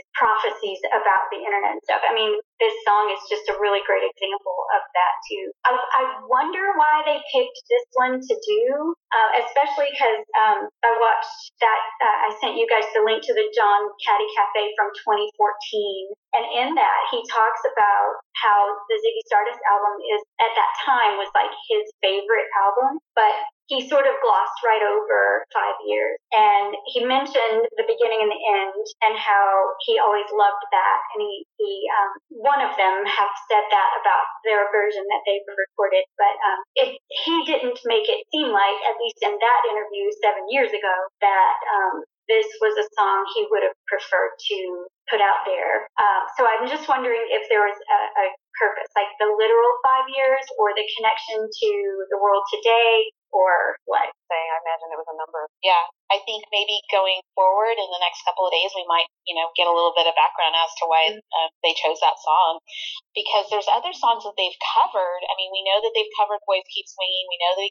prophecies 0.58 0.82
about 0.90 1.30
the 1.30 1.38
internet 1.38 1.78
and 1.78 1.82
stuff. 1.86 2.02
I 2.02 2.14
mean, 2.14 2.34
this 2.58 2.74
song 2.86 3.14
is 3.14 3.22
just 3.30 3.46
a 3.50 3.56
really 3.62 3.82
great 3.86 4.02
example 4.02 4.58
of 4.74 4.82
that 4.82 5.14
too. 5.30 5.46
I, 5.66 5.72
I 5.78 6.04
wonder 6.26 6.74
why 6.74 7.06
they 7.06 7.22
picked 7.30 7.60
this 7.70 7.86
one 7.94 8.18
to 8.18 8.36
do, 8.42 8.94
uh, 9.14 9.30
especially 9.46 9.94
because 9.94 10.26
um, 10.42 10.60
I 10.82 10.92
watched 10.98 11.54
that. 11.62 11.82
Uh, 12.02 12.18
I 12.26 12.30
sent 12.42 12.58
you 12.58 12.66
guys 12.66 12.90
the 12.94 13.06
link 13.06 13.22
to 13.30 13.34
the 13.34 13.48
John 13.54 13.94
Katy 14.02 14.30
Kafe 14.34 14.74
from 14.74 14.90
2014, 15.06 16.10
and 16.34 16.46
in 16.66 16.70
that 16.76 17.00
he 17.14 17.22
talks 17.30 17.62
about 17.66 18.10
how 18.42 18.58
the 18.90 18.98
Ziggy 18.98 19.24
Stardust 19.30 19.62
album 19.70 20.02
is 20.02 20.22
at 20.42 20.54
that 20.58 20.72
time 20.82 21.22
was 21.22 21.30
like 21.38 21.54
his 21.70 21.86
favorite 22.02 22.50
album, 22.58 22.98
but 23.14 23.34
he 23.68 23.84
sort 23.88 24.08
of 24.08 24.16
glossed 24.24 24.60
right 24.64 24.84
over 24.84 25.44
five 25.52 25.78
years. 25.84 26.16
And 26.32 26.76
he 26.88 27.04
mentioned 27.04 27.68
the 27.76 27.88
beginning 27.88 28.24
and 28.24 28.32
the 28.32 28.44
end 28.64 28.84
and 29.04 29.14
how 29.20 29.76
he 29.84 30.00
always 30.00 30.28
loved 30.32 30.64
that. 30.72 31.00
And 31.16 31.20
he, 31.24 31.36
he 31.60 31.72
um, 31.92 32.12
one 32.32 32.62
of 32.64 32.76
them 32.80 33.04
have 33.04 33.34
said 33.52 33.66
that 33.72 33.92
about 34.00 34.26
their 34.48 34.72
version 34.72 35.04
that 35.04 35.24
they've 35.28 35.48
recorded, 35.48 36.08
but 36.16 36.36
um, 36.48 36.60
it, 36.80 36.90
he 37.28 37.36
didn't 37.44 37.80
make 37.84 38.08
it 38.08 38.24
seem 38.32 38.50
like, 38.52 38.80
at 38.88 39.00
least 39.04 39.20
in 39.24 39.36
that 39.36 39.62
interview 39.68 40.08
seven 40.24 40.48
years 40.48 40.72
ago, 40.72 40.96
that 41.20 41.56
um, 41.68 42.08
this 42.28 42.48
was 42.60 42.76
a 42.76 42.88
song 42.96 43.24
he 43.36 43.48
would 43.48 43.64
have 43.64 43.76
preferred 43.88 44.36
to 44.36 44.60
put 45.08 45.24
out 45.24 45.48
there. 45.48 45.88
Uh, 45.96 46.22
so 46.36 46.44
I'm 46.44 46.68
just 46.68 46.88
wondering 46.88 47.24
if 47.32 47.48
there 47.48 47.64
was 47.64 47.76
a, 47.76 48.00
a 48.20 48.26
purpose, 48.60 48.92
like 49.00 49.08
the 49.20 49.32
literal 49.32 49.74
five 49.88 50.08
years 50.12 50.44
or 50.60 50.76
the 50.76 50.84
connection 51.00 51.48
to 51.48 51.72
the 52.12 52.20
world 52.20 52.44
today 52.52 53.08
or 53.32 53.80
what? 53.86 54.08
Saying, 54.30 54.50
I 54.52 54.58
imagine 54.64 54.92
it 54.92 55.00
was 55.00 55.10
a 55.12 55.18
number. 55.18 55.48
Yeah, 55.64 55.84
I 56.08 56.24
think 56.24 56.48
maybe 56.52 56.80
going 56.88 57.20
forward 57.36 57.76
in 57.76 57.90
the 57.92 58.02
next 58.04 58.24
couple 58.24 58.48
of 58.48 58.56
days, 58.56 58.72
we 58.72 58.88
might, 58.88 59.08
you 59.28 59.36
know, 59.36 59.52
get 59.60 59.68
a 59.68 59.76
little 59.76 59.92
bit 59.92 60.08
of 60.08 60.16
background 60.16 60.56
as 60.56 60.72
to 60.80 60.88
why 60.88 61.12
uh, 61.12 61.50
they 61.64 61.76
chose 61.76 62.00
that 62.00 62.16
song. 62.20 62.64
Because 63.12 63.52
there's 63.52 63.68
other 63.68 63.92
songs 63.92 64.24
that 64.24 64.38
they've 64.40 64.56
covered. 64.62 65.22
I 65.28 65.34
mean, 65.36 65.52
we 65.52 65.66
know 65.68 65.84
that 65.84 65.92
they've 65.92 66.14
covered 66.16 66.40
Boys 66.48 66.64
Keep 66.72 66.88
Swinging. 66.88 67.26
We 67.28 67.40
know 67.44 67.54
that 67.60 67.70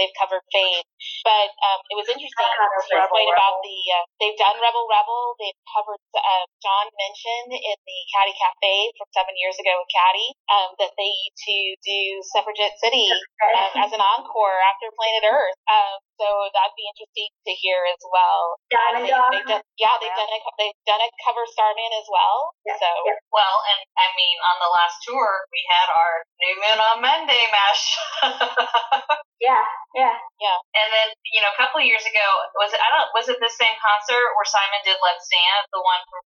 they've 0.00 0.16
covered 0.18 0.42
Fade. 0.50 0.86
But 1.22 1.54
um, 1.62 1.80
it 1.92 1.96
was 1.96 2.08
interesting 2.10 2.48
to 2.48 2.66
explain 2.98 3.28
about 3.30 3.62
the, 3.62 3.78
uh, 3.92 4.04
they've 4.18 4.38
done 4.40 4.56
Rebel 4.58 4.86
Rebel. 4.90 5.38
They've 5.38 5.62
covered, 5.70 6.02
uh, 6.16 6.44
John 6.58 6.86
mentioned 6.90 7.54
in 7.54 7.76
the 7.86 7.98
Katy 8.18 8.34
Kafe 8.34 8.96
from 8.98 9.08
seven 9.14 9.34
years 9.38 9.56
ago 9.62 9.72
with 9.78 9.90
Katy 9.92 10.28
um, 10.50 10.70
that 10.82 10.92
they 10.98 11.10
need 11.10 11.34
to 11.34 11.56
do 11.86 12.00
Suffragette 12.34 12.76
City 12.82 13.06
um, 13.54 13.72
as 13.78 13.90
an 13.94 14.02
encore 14.02 14.58
after 14.66 14.90
Planet 14.96 15.24
Earth. 15.28 15.58
Um, 15.70 15.96
so 16.16 16.26
that'd 16.52 16.76
be 16.76 16.88
interesting 16.88 17.30
to 17.46 17.52
hear 17.56 17.84
as 17.92 18.02
well. 18.08 18.56
Diamond 18.72 19.08
Dog. 19.08 19.30
They've 19.32 19.46
done, 19.46 19.64
yeah, 19.76 19.94
they've 20.00 20.16
done 20.16 20.32
a 20.32 20.40
they've 20.56 20.80
done 20.88 21.02
a 21.04 21.08
cover 21.24 21.44
Starman 21.48 21.92
as 22.00 22.08
well. 22.08 22.56
Yeah. 22.64 22.80
So 22.80 22.88
yeah. 23.04 23.20
well, 23.32 23.56
and 23.72 23.80
I 24.00 24.08
mean 24.16 24.36
on 24.40 24.56
the 24.60 24.70
last 24.72 24.96
tour 25.04 25.44
we 25.52 25.60
had 25.68 25.88
our 25.92 26.14
New 26.40 26.54
Moon 26.56 26.78
on 26.80 26.96
Monday 27.04 27.44
mash. 27.52 27.84
Yeah, 29.36 29.64
yeah. 29.92 30.16
Yeah. 30.40 30.58
And 30.76 30.88
then, 30.92 31.08
you 31.32 31.40
know, 31.44 31.52
a 31.52 31.58
couple 31.60 31.80
of 31.80 31.86
years 31.88 32.04
ago, 32.04 32.26
was 32.56 32.72
it, 32.72 32.80
I 32.80 32.88
don't, 32.92 33.08
was 33.12 33.28
it 33.28 33.36
the 33.36 33.52
same 33.52 33.76
concert 33.80 34.26
where 34.36 34.48
Simon 34.48 34.80
did 34.84 34.96
Let's 35.00 35.28
Dance, 35.28 35.68
the 35.72 35.80
one 35.80 36.00
from 36.08 36.24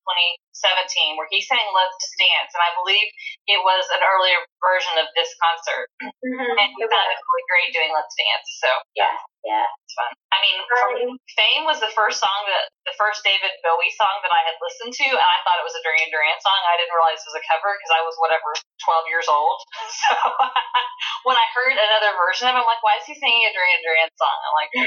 2017, 0.62 1.18
where 1.18 1.30
he 1.30 1.42
sang 1.42 1.66
Let's 1.74 1.98
Dance, 2.18 2.54
and 2.54 2.62
I 2.62 2.74
believe 2.78 3.10
it 3.50 3.62
was 3.66 3.86
an 3.94 4.06
earlier 4.06 4.42
version 4.62 4.96
of 5.02 5.10
this 5.18 5.34
concert. 5.42 5.90
Mm-hmm. 6.02 6.58
And 6.58 6.70
he 6.70 6.82
sounded 6.86 7.18
really 7.18 7.46
great 7.50 7.70
doing 7.74 7.92
Let's 7.94 8.14
Dance, 8.14 8.48
so 8.62 8.70
Yeah, 8.94 9.18
yeah. 9.42 9.70
Fun. 10.00 10.12
I 10.32 10.40
mean, 10.40 10.56
Right. 10.70 11.12
Fame 11.36 11.68
was 11.68 11.84
the 11.84 11.92
first 11.92 12.24
song 12.24 12.42
that, 12.48 12.72
the 12.88 12.96
first 12.96 13.22
David 13.22 13.52
Bowie 13.62 13.92
song 13.94 14.24
that 14.24 14.32
I 14.34 14.42
had 14.48 14.56
listened 14.64 14.96
to, 14.96 15.08
and 15.14 15.30
I 15.30 15.38
thought 15.44 15.60
it 15.60 15.68
was 15.68 15.76
a 15.76 15.84
Duran 15.84 16.10
Duran 16.10 16.40
song. 16.42 16.58
I 16.66 16.80
didn't 16.80 16.96
realize 16.96 17.22
it 17.22 17.30
was 17.30 17.38
a 17.38 17.46
cover 17.46 17.76
because 17.76 17.92
I 17.94 18.02
was 18.02 18.16
whatever, 18.18 18.56
12 18.56 19.12
years 19.12 19.28
old. 19.28 19.60
So 20.10 20.16
when 21.28 21.36
I 21.36 21.44
heard 21.52 21.76
another 21.76 22.16
version 22.16 22.48
of 22.48 22.56
it, 22.56 22.62
I'm 22.62 22.70
like, 22.70 22.82
why 22.82 22.96
is 23.02 23.06
he 23.06 23.14
singing 23.18 23.44
a 23.46 23.52
Duran 23.52 23.82
Duran 23.84 24.10
song? 24.16 24.38
I'm 24.42 24.56
like, 24.56 24.72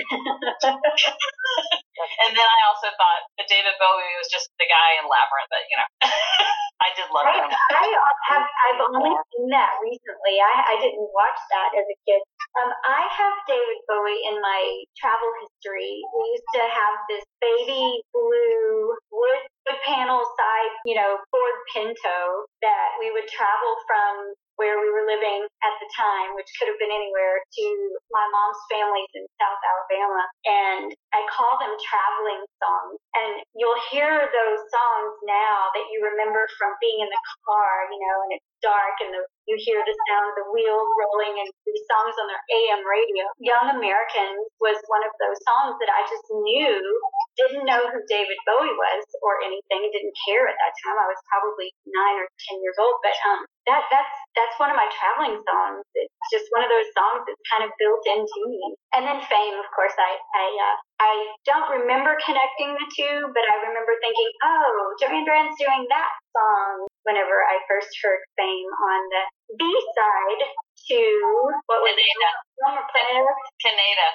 and 2.27 2.33
then 2.33 2.49
I 2.49 2.59
also 2.71 2.89
thought 2.97 3.23
that 3.37 3.47
David 3.51 3.77
Bowie 3.77 4.17
was 4.19 4.31
just 4.33 4.49
the 4.57 4.67
guy 4.67 4.99
in 4.99 5.05
Labyrinth, 5.07 5.51
but 5.53 5.63
you 5.69 5.77
know, 5.77 5.89
I 6.83 6.89
did 6.97 7.07
love 7.13 7.29
I, 7.29 7.39
him. 7.39 7.51
I 7.53 7.87
have 8.33 8.47
I've 8.47 8.81
only 8.83 9.15
seen 9.31 9.47
that 9.53 9.79
recently. 9.79 10.41
I 10.43 10.75
I 10.75 10.77
didn't 10.81 11.07
watch 11.13 11.39
that 11.53 11.71
as 11.77 11.87
a 11.87 11.97
kid. 12.03 12.23
Um, 12.59 12.71
I 12.85 13.07
have 13.07 13.37
David 13.47 13.81
Bowie 13.87 14.27
in 14.29 14.43
my 14.43 14.61
travel 15.03 15.31
history. 15.43 15.99
We 16.15 16.23
used 16.31 16.51
to 16.55 16.65
have 16.71 16.95
this 17.11 17.27
baby 17.43 18.07
blue 18.15 18.95
wood 19.11 19.43
panel 19.83 20.23
side, 20.39 20.73
you 20.87 20.95
know, 20.95 21.19
Ford 21.31 21.59
Pinto 21.75 22.47
that 22.63 22.89
we 23.03 23.11
would 23.11 23.27
travel 23.27 23.73
from 23.91 24.35
where 24.63 24.79
we 24.79 24.95
were 24.95 25.03
living 25.11 25.43
at 25.67 25.75
the 25.83 25.91
time, 25.99 26.39
which 26.39 26.47
could 26.55 26.71
have 26.71 26.79
been 26.79 26.95
anywhere, 26.95 27.43
to 27.43 27.67
my 28.15 28.23
mom's 28.31 28.63
family's 28.71 29.11
in 29.19 29.27
South 29.43 29.59
Alabama. 29.59 30.23
And 30.47 30.87
I 31.11 31.27
call 31.27 31.59
them 31.59 31.75
traveling 31.83 32.47
songs. 32.63 33.03
And 33.19 33.43
you'll 33.59 33.83
hear 33.91 34.07
those 34.07 34.63
songs 34.71 35.13
now 35.27 35.75
that 35.75 35.91
you 35.91 36.07
remember 36.07 36.47
from 36.55 36.79
being 36.79 37.03
in 37.03 37.11
the 37.11 37.23
car, 37.43 37.91
you 37.91 37.99
know, 37.99 38.17
and 38.23 38.39
it's 38.39 38.47
dark 38.63 38.95
and 39.03 39.11
the, 39.11 39.27
you 39.51 39.59
hear 39.59 39.83
the 39.83 39.97
sound 40.07 40.31
of 40.31 40.35
the 40.39 40.49
wheels 40.55 40.89
rolling 40.95 41.35
and 41.43 41.51
these 41.67 41.83
songs 41.91 42.15
on 42.15 42.31
their 42.31 42.39
AM 42.47 42.87
radio. 42.87 43.27
Young 43.43 43.75
Americans 43.75 44.47
was 44.63 44.79
one 44.87 45.03
of 45.03 45.13
those 45.19 45.37
songs 45.43 45.75
that 45.83 45.91
I 45.91 46.07
just 46.07 46.27
knew, 46.31 46.79
didn't 47.35 47.67
know 47.67 47.91
who 47.91 47.99
David 48.07 48.39
Bowie 48.47 48.79
was 48.79 49.03
or 49.27 49.43
anything, 49.43 49.91
didn't 49.91 50.17
care 50.23 50.47
at 50.47 50.55
that 50.55 50.75
time. 50.87 50.97
I 51.03 51.11
was 51.11 51.19
probably 51.27 51.75
nine 51.91 52.23
or 52.23 52.31
ten 52.47 52.63
years 52.63 52.79
old, 52.79 53.03
but 53.03 53.19
um, 53.27 53.43
that 53.67 53.87
that's 53.91 54.15
that's 54.35 54.57
one 54.59 54.73
of 54.73 54.79
my 54.79 54.89
traveling 54.91 55.39
songs. 55.39 55.85
It's 55.95 56.29
just 56.33 56.49
one 56.51 56.65
of 56.65 56.71
those 56.73 56.89
songs 56.97 57.23
that's 57.29 57.45
kind 57.47 57.63
of 57.63 57.71
built 57.79 58.03
into 58.09 58.39
me. 58.49 58.61
And 58.97 59.07
then 59.07 59.21
Fame, 59.29 59.57
of 59.61 59.69
course, 59.71 59.95
I 59.95 60.13
I 60.19 60.47
uh, 60.51 60.77
I 61.03 61.13
don't 61.47 61.69
remember 61.83 62.19
connecting 62.23 62.75
the 62.75 62.89
two, 62.91 63.17
but 63.31 63.45
I 63.47 63.55
remember 63.71 63.95
thinking, 64.03 64.31
oh, 64.43 64.95
Duran 64.99 65.23
Duran's 65.27 65.59
doing 65.59 65.87
that 65.91 66.13
song 66.35 66.87
whenever 67.07 67.43
I 67.47 67.63
first 67.71 67.93
heard 68.03 68.23
Fame 68.35 68.71
on 68.71 69.01
the 69.11 69.23
B 69.59 69.63
side 69.95 70.43
to 70.91 70.99
what 71.67 71.81
was 71.87 71.95
it? 71.95 72.03
Khanada. 72.03 73.23
Earth? 73.23 73.43
Khanada. 73.63 74.09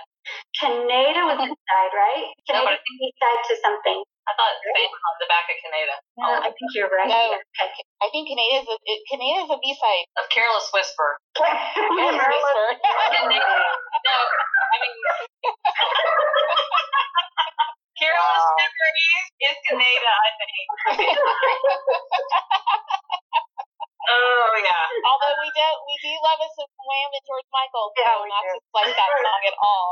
Khanada 0.58 1.22
was 1.30 1.38
inside, 1.40 1.58
side, 1.70 1.94
right? 1.94 2.26
No, 2.50 2.64
but 2.66 2.74
I 2.74 2.78
Khanada 2.82 2.84
was 2.84 3.00
the 3.00 3.12
side 3.20 3.42
to 3.48 3.54
something. 3.62 4.00
I 4.28 4.32
thought 4.36 4.60
Fame 4.60 4.92
was 4.92 5.04
on 5.08 5.16
the 5.24 5.30
back 5.32 5.48
of 5.48 5.56
Khanada. 5.64 5.96
No, 6.20 6.28
I 6.44 6.52
think 6.52 6.68
you're 6.76 6.92
right. 6.92 7.08
No. 7.08 7.40
Okay. 7.40 7.84
I 8.04 8.08
think 8.12 8.28
Khanada's 8.28 8.68
a 8.68 8.76
it, 8.84 9.00
Khanada's 9.08 9.48
a 9.54 9.58
B 9.64 9.72
side. 9.78 10.04
Of 10.20 10.28
Careless 10.34 10.68
Whisper. 10.76 11.10
Careless 11.40 12.20
whisper. 12.20 12.68
Khanada. 12.84 13.40
No, 14.08 14.16
I 14.16 14.76
mean, 14.84 14.96
Careless 18.00 18.46
Wow. 18.48 18.56
Memories 18.62 19.28
is 19.42 19.58
Khanada, 19.68 20.12
I 20.12 20.30
think. 20.38 20.68
Oh, 24.08 24.52
yeah. 24.64 24.86
Although 25.04 25.36
we 25.44 25.50
do 25.52 25.68
we 25.84 25.96
do 26.00 26.12
love 26.24 26.40
us 26.40 26.54
some 26.56 26.72
Wham 26.80 27.10
and 27.12 27.26
George 27.28 27.50
Michael, 27.52 27.92
so 27.92 28.00
Yeah, 28.00 28.16
we 28.24 28.28
not 28.32 28.44
do. 28.48 28.56
to 28.56 28.64
slice 28.72 28.96
that 28.96 29.10
song 29.28 29.44
at 29.44 29.58
all. 29.60 29.90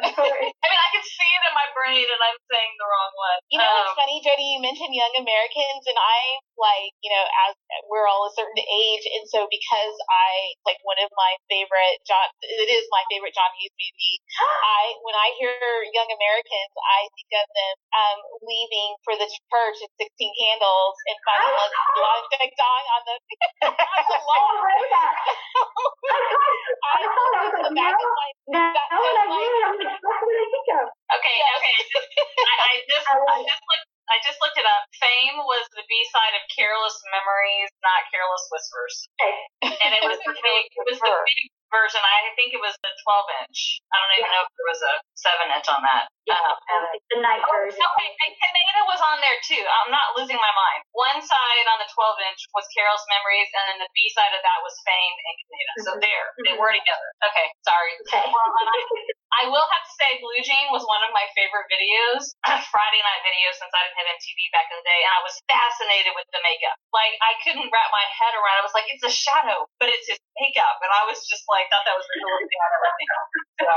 I 0.64 0.66
mean, 0.72 0.80
I 0.80 0.88
can 0.96 1.04
see 1.04 1.30
it 1.36 1.42
in 1.44 1.54
my 1.54 1.68
brain 1.76 2.06
and 2.08 2.20
I'm 2.24 2.40
saying 2.48 2.72
the 2.80 2.88
wrong 2.88 3.12
one. 3.20 3.38
You 3.52 3.58
know 3.60 3.68
what's 3.68 3.92
Um, 3.92 4.00
funny, 4.00 4.18
Jody? 4.24 4.56
You 4.56 4.60
mentioned 4.64 4.96
Young 4.96 5.12
Americans, 5.20 5.84
and 5.84 5.98
I'm 6.00 6.40
like, 6.56 6.92
you 7.04 7.12
know, 7.12 7.24
as 7.48 7.52
we're 7.92 8.08
all 8.08 8.24
a 8.28 8.32
certain 8.32 8.60
age, 8.60 9.04
and 9.12 9.24
so 9.28 9.44
because 9.52 9.94
I 10.08 10.56
like 10.64 10.80
one 10.88 10.96
of 11.04 11.12
my 11.16 11.32
favorite 11.52 12.00
John, 12.08 12.32
it 12.40 12.68
is 12.72 12.84
my 12.88 13.04
favorite 13.12 13.36
John 13.36 13.52
Hughes 13.60 13.76
movie. 13.76 14.16
I 14.80 14.96
when 15.04 15.16
I 15.16 15.36
hear 15.36 15.52
Young 15.92 16.08
Americans, 16.08 16.72
I 16.80 17.00
think 17.12 17.30
of 17.36 17.46
them 17.52 17.74
um, 17.92 18.18
leaving 18.44 18.96
for 19.04 19.14
the 19.20 19.28
church 19.28 19.78
at 19.84 19.92
16 20.00 20.16
Candles 20.40 20.96
and 21.12 21.16
finding 21.28 21.54
like 21.60 22.54
Dong 22.56 22.84
on 22.96 23.02
the 23.04 23.16
on 23.64 23.72
the 23.74 24.18
I 24.18 24.22
lawn. 24.24 24.54
read 24.64 24.88
that. 24.94 25.14
I 25.20 26.16
I 26.90 27.00
thought 27.06 27.32
I 27.34 27.40
was 27.46 27.54
like, 27.60 27.74
back 27.76 27.94
no. 27.94 28.06
of 28.06 28.12
my 28.14 28.28
No, 28.50 28.62
That 28.74 28.86
no, 28.90 28.96
when 29.00 29.16
I 29.20 29.26
read 29.30 29.52
it, 29.52 29.62
I'm 29.66 29.76
like, 29.80 30.00
what 30.02 30.18
I 30.20 30.46
think 30.50 30.68
of? 30.80 30.86
okay, 31.18 31.36
Yes. 31.38 31.54
okay. 31.58 31.76
I, 32.40 32.54
I 32.60 32.72
just, 32.88 33.06
I 33.10 33.16
I 33.16 33.38
just 33.46 33.62
looked. 33.66 33.88
I 34.10 34.16
just 34.26 34.38
looked 34.42 34.58
it 34.58 34.66
up. 34.66 34.82
Fame 34.98 35.38
was 35.46 35.62
the 35.78 35.86
B 35.86 35.92
side 36.10 36.34
of 36.34 36.42
Careless 36.50 36.98
Memories, 37.14 37.70
not 37.78 38.02
Careless 38.10 38.42
Whispers, 38.50 38.94
Okay. 39.22 39.78
and 39.86 39.90
it 39.94 40.02
was 40.02 40.18
the 40.26 40.34
big. 40.34 40.62
It 40.66 40.84
was 40.90 40.98
the 40.98 41.14
big 41.30 41.46
version. 41.72 42.02
I 42.02 42.30
think 42.36 42.52
it 42.54 42.60
was 42.62 42.74
the 42.82 42.92
12 42.92 43.46
inch. 43.46 43.80
I 43.90 43.94
don't 43.98 44.14
even 44.20 44.30
know 44.30 44.42
if 44.46 44.50
there 44.54 44.68
was 44.70 44.82
a 44.84 44.94
seven 45.18 45.48
inch 45.54 45.68
on 45.70 45.80
that. 45.86 46.10
Yeah, 46.28 46.36
Um, 46.36 46.84
it's 46.94 47.06
the 47.10 47.18
night 47.24 47.42
Oh, 47.42 47.50
version. 47.50 47.80
okay, 47.82 48.10
and 48.12 48.32
Khanada 48.38 48.82
was 48.86 49.00
on 49.02 49.18
there 49.24 49.38
too. 49.42 49.58
I'm 49.62 49.90
not 49.90 50.14
losing 50.14 50.38
my 50.38 50.52
mind. 50.54 50.80
One 50.94 51.18
side 51.22 51.66
on 51.72 51.78
the 51.82 51.88
12 51.90 52.28
inch 52.30 52.40
was 52.54 52.66
Careless 52.76 53.02
Memories, 53.10 53.50
and 53.50 53.64
then 53.74 53.78
the 53.82 53.90
B 53.96 54.06
side 54.14 54.30
of 54.36 54.42
that 54.44 54.58
was 54.62 54.74
Fame 54.86 55.14
and 55.26 55.34
Khanada. 55.42 55.72
So 55.86 55.90
there, 55.98 56.26
they 56.46 56.54
were 56.58 56.70
together. 56.70 57.08
Okay, 57.26 57.46
sorry. 57.66 57.92
Okay. 58.06 58.24
Well, 58.30 58.46
and 58.62 58.68
I, 58.70 58.78
I 59.30 59.46
will 59.46 59.62
have 59.62 59.84
to 59.86 59.94
say, 59.94 60.10
Blue 60.18 60.42
Jean 60.42 60.74
was 60.74 60.82
one 60.90 61.02
of 61.06 61.14
my 61.14 61.22
favorite 61.38 61.70
videos, 61.70 62.34
Friday 62.74 63.02
night 63.02 63.22
videos, 63.22 63.56
since 63.62 63.70
I 63.70 63.80
didn't 63.86 63.98
have 64.02 64.10
MTV 64.18 64.38
back 64.50 64.66
in 64.72 64.76
the 64.82 64.86
day, 64.86 65.00
and 65.06 65.12
I 65.14 65.20
was 65.22 65.34
fascinated 65.46 66.12
with 66.18 66.26
the 66.34 66.42
makeup. 66.42 66.76
Like, 66.90 67.14
I 67.22 67.38
couldn't 67.46 67.70
wrap 67.70 67.90
my 67.94 68.06
head 68.18 68.34
around 68.34 68.58
it. 68.58 68.62
I 68.62 68.66
was 68.66 68.76
like, 68.76 68.88
it's 68.90 69.06
a 69.06 69.12
shadow, 69.12 69.70
but 69.78 69.86
it's 69.88 70.10
his 70.10 70.18
makeup, 70.42 70.82
and 70.82 70.90
I 70.90 71.06
was 71.06 71.22
just 71.30 71.46
like, 71.46 71.70
thought 71.70 71.86
that 71.86 71.94
was 71.94 72.06
the 72.10 72.16
coolest 72.18 72.48
thing 72.50 72.60
I'd 72.60 72.74
ever 72.74 72.90
seen. 72.98 73.10
So, 73.60 73.70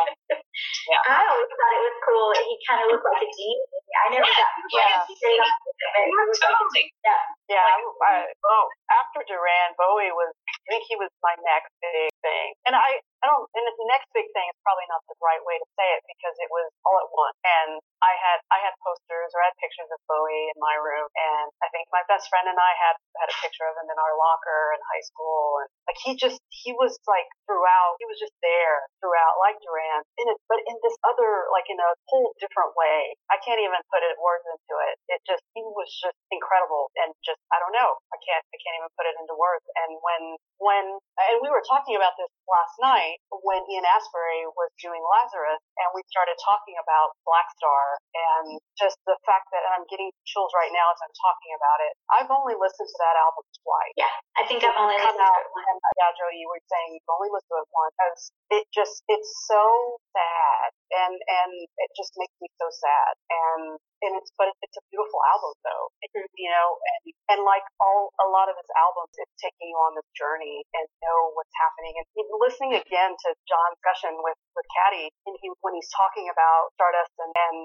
I 1.05 1.21
always 1.21 1.49
thought 1.53 1.75
it 1.77 1.83
was 1.85 1.99
cool. 2.07 2.27
that 2.33 2.43
He 2.49 2.55
kind 2.65 2.79
of 2.81 2.87
looked 2.89 3.05
like 3.05 3.23
a 3.23 3.29
genie. 3.29 3.61
I 3.93 4.05
never 4.09 4.25
Yeah, 4.25 4.41
got 4.41 4.49
yeah. 4.73 5.05
straight 5.05 5.37
off 5.37 5.53
of 5.53 5.69
it. 5.69 6.01
It 6.01 6.09
like, 6.09 6.33
totally. 6.41 6.85
yeah. 7.05 7.21
Yeah, 7.51 7.61
I, 7.61 7.77
I, 7.77 8.13
oh, 8.25 8.65
after 8.89 9.21
Duran, 9.29 9.77
Bowie 9.77 10.09
was, 10.15 10.33
I 10.63 10.80
think 10.80 10.88
he 10.88 10.95
was 10.95 11.12
my 11.19 11.36
next 11.43 11.76
big 11.84 12.08
thing. 12.23 12.47
And 12.63 12.73
I, 12.80 13.04
I 13.19 13.26
don't, 13.28 13.43
and 13.52 13.63
the 13.67 13.89
next 13.91 14.08
big 14.15 14.32
thing 14.32 14.47
is 14.47 14.56
probably 14.63 14.88
not 14.88 15.04
the 15.12 15.19
right 15.19 15.43
way 15.43 15.60
to 15.60 15.67
say 15.76 15.88
it 15.99 16.04
because 16.08 16.36
it 16.39 16.47
was 16.47 16.71
all 16.88 17.04
at 17.04 17.12
once. 17.12 17.36
And 17.43 17.84
I 17.99 18.15
had, 18.15 18.39
I 18.47 18.63
had 18.63 18.71
posters 18.80 19.32
or 19.36 19.43
I 19.43 19.52
had 19.52 19.60
pictures 19.60 19.91
of 19.91 19.99
Bowie 20.08 20.52
in 20.56 20.60
my 20.60 20.80
room. 20.80 21.08
And 21.19 21.52
I 21.60 21.67
think 21.76 21.91
my 21.91 22.04
best 22.08 22.32
friend 22.32 22.47
and 22.47 22.56
I 22.56 22.73
had, 22.80 22.95
had 23.19 23.28
a 23.28 23.38
picture 23.43 23.67
of 23.67 23.76
him 23.76 23.91
in 23.91 23.99
our 23.99 24.15
locker 24.15 24.76
in 24.76 24.80
high 24.88 25.04
school. 25.04 25.63
And 25.63 25.69
like 25.88 25.99
he 25.99 26.15
just, 26.15 26.39
he 26.47 26.71
was 26.71 26.95
like 27.12 27.28
throughout, 27.43 27.99
he 27.99 28.08
was 28.08 28.19
just 28.19 28.36
there 28.39 28.88
throughout, 29.04 29.43
like 29.43 29.60
Duran, 29.60 30.08
in 30.15 30.32
it, 30.32 30.39
but 30.47 30.63
in 30.63 30.80
this 30.80 30.95
other, 31.04 31.52
like 31.52 31.67
in 31.67 31.80
a 31.80 31.91
whole 32.08 32.32
different 32.39 32.71
way. 32.80 33.19
I 33.28 33.36
can't 33.43 33.60
even 33.60 33.84
put 33.91 33.99
it 33.99 34.15
words 34.15 34.47
into 34.47 34.76
it. 34.88 34.95
It 35.12 35.19
just, 35.28 35.43
he 35.52 35.63
was 35.76 35.91
just 35.91 36.15
incredible 36.32 36.88
and 37.04 37.12
just, 37.28 37.39
I 37.52 37.60
don't 37.60 37.76
know. 37.76 37.99
I 38.15 38.17
can't, 38.23 38.43
I 38.47 38.58
can't 38.63 38.80
even 38.80 38.91
put 38.95 39.12
it 39.12 39.19
into 39.19 39.36
words. 39.36 39.67
And 39.76 39.99
when, 39.99 40.39
when, 40.61 40.85
and 40.97 41.37
we 41.41 41.49
were 41.49 41.63
talking 41.65 41.95
about 41.97 42.13
this 42.17 42.29
last 42.49 42.75
night 42.81 43.17
when 43.45 43.61
Ian 43.69 43.85
Astbury 43.87 44.49
was 44.53 44.69
doing 44.81 45.01
Lazarus 45.01 45.61
and 45.79 45.87
we 45.93 46.01
started 46.09 46.37
talking 46.41 46.77
about 46.77 47.15
Black 47.25 47.47
Star 47.57 47.97
and 48.13 48.59
just 48.77 48.97
the 49.05 49.17
fact 49.25 49.49
that, 49.53 49.63
and 49.65 49.73
I'm 49.77 49.87
getting 49.89 50.11
chills 50.27 50.51
right 50.53 50.71
now 50.73 50.87
as 50.93 50.99
I'm 51.01 51.15
talking 51.15 51.51
about 51.57 51.79
it. 51.83 51.93
I've 52.09 52.31
only 52.31 52.55
listened 52.57 52.89
to 52.89 52.97
that 53.03 53.15
album 53.17 53.45
twice. 53.63 53.95
Yeah. 53.97 54.13
I 54.37 54.43
think 54.45 54.61
I've 54.65 54.77
only 54.77 54.97
listened 54.97 55.21
to 55.21 55.33
it 55.39 55.49
once. 55.53 55.81
yeah, 55.97 56.11
Jody, 56.17 56.37
you 56.41 56.49
were 56.49 56.63
saying 56.67 56.97
you've 56.97 57.11
only 57.11 57.29
listened 57.31 57.53
to 57.53 57.59
it 57.63 57.69
once 57.69 57.93
because 57.93 58.21
it 58.49 58.63
just, 58.73 58.95
it's 59.09 59.31
so 59.47 59.63
sad. 60.13 60.69
And 60.93 61.15
and 61.17 61.51
it 61.58 61.89
just 61.97 62.13
makes 62.17 62.36
me 62.41 62.49
so 62.58 62.67
sad. 62.69 63.13
And 63.29 63.63
and 64.03 64.13
it's 64.19 64.32
but 64.36 64.51
it's 64.62 64.77
a 64.77 64.84
beautiful 64.91 65.21
album 65.32 65.53
though, 65.63 65.86
mm-hmm. 66.03 66.27
you 66.36 66.49
know. 66.51 66.69
And 66.77 67.03
and 67.34 67.39
like 67.47 67.65
all 67.82 68.13
a 68.19 68.27
lot 68.29 68.51
of 68.51 68.56
his 68.60 68.69
albums, 68.77 69.13
it's 69.17 69.38
taking 69.41 69.73
you 69.73 69.79
on 69.79 69.97
this 69.97 70.10
journey 70.13 70.63
and 70.75 70.86
know 71.01 71.34
what's 71.38 71.53
happening. 71.58 71.95
And 71.97 72.08
listening 72.41 72.73
again 72.77 73.15
to 73.15 73.29
John's 73.47 73.79
discussion 73.79 74.15
with 74.21 74.38
with 74.53 74.67
Katy, 74.69 75.08
and 75.27 75.36
he 75.41 75.49
when 75.63 75.73
he's 75.75 75.89
talking 75.95 76.27
about 76.29 76.71
Stardust 76.77 77.13
and, 77.19 77.32
and 77.34 77.56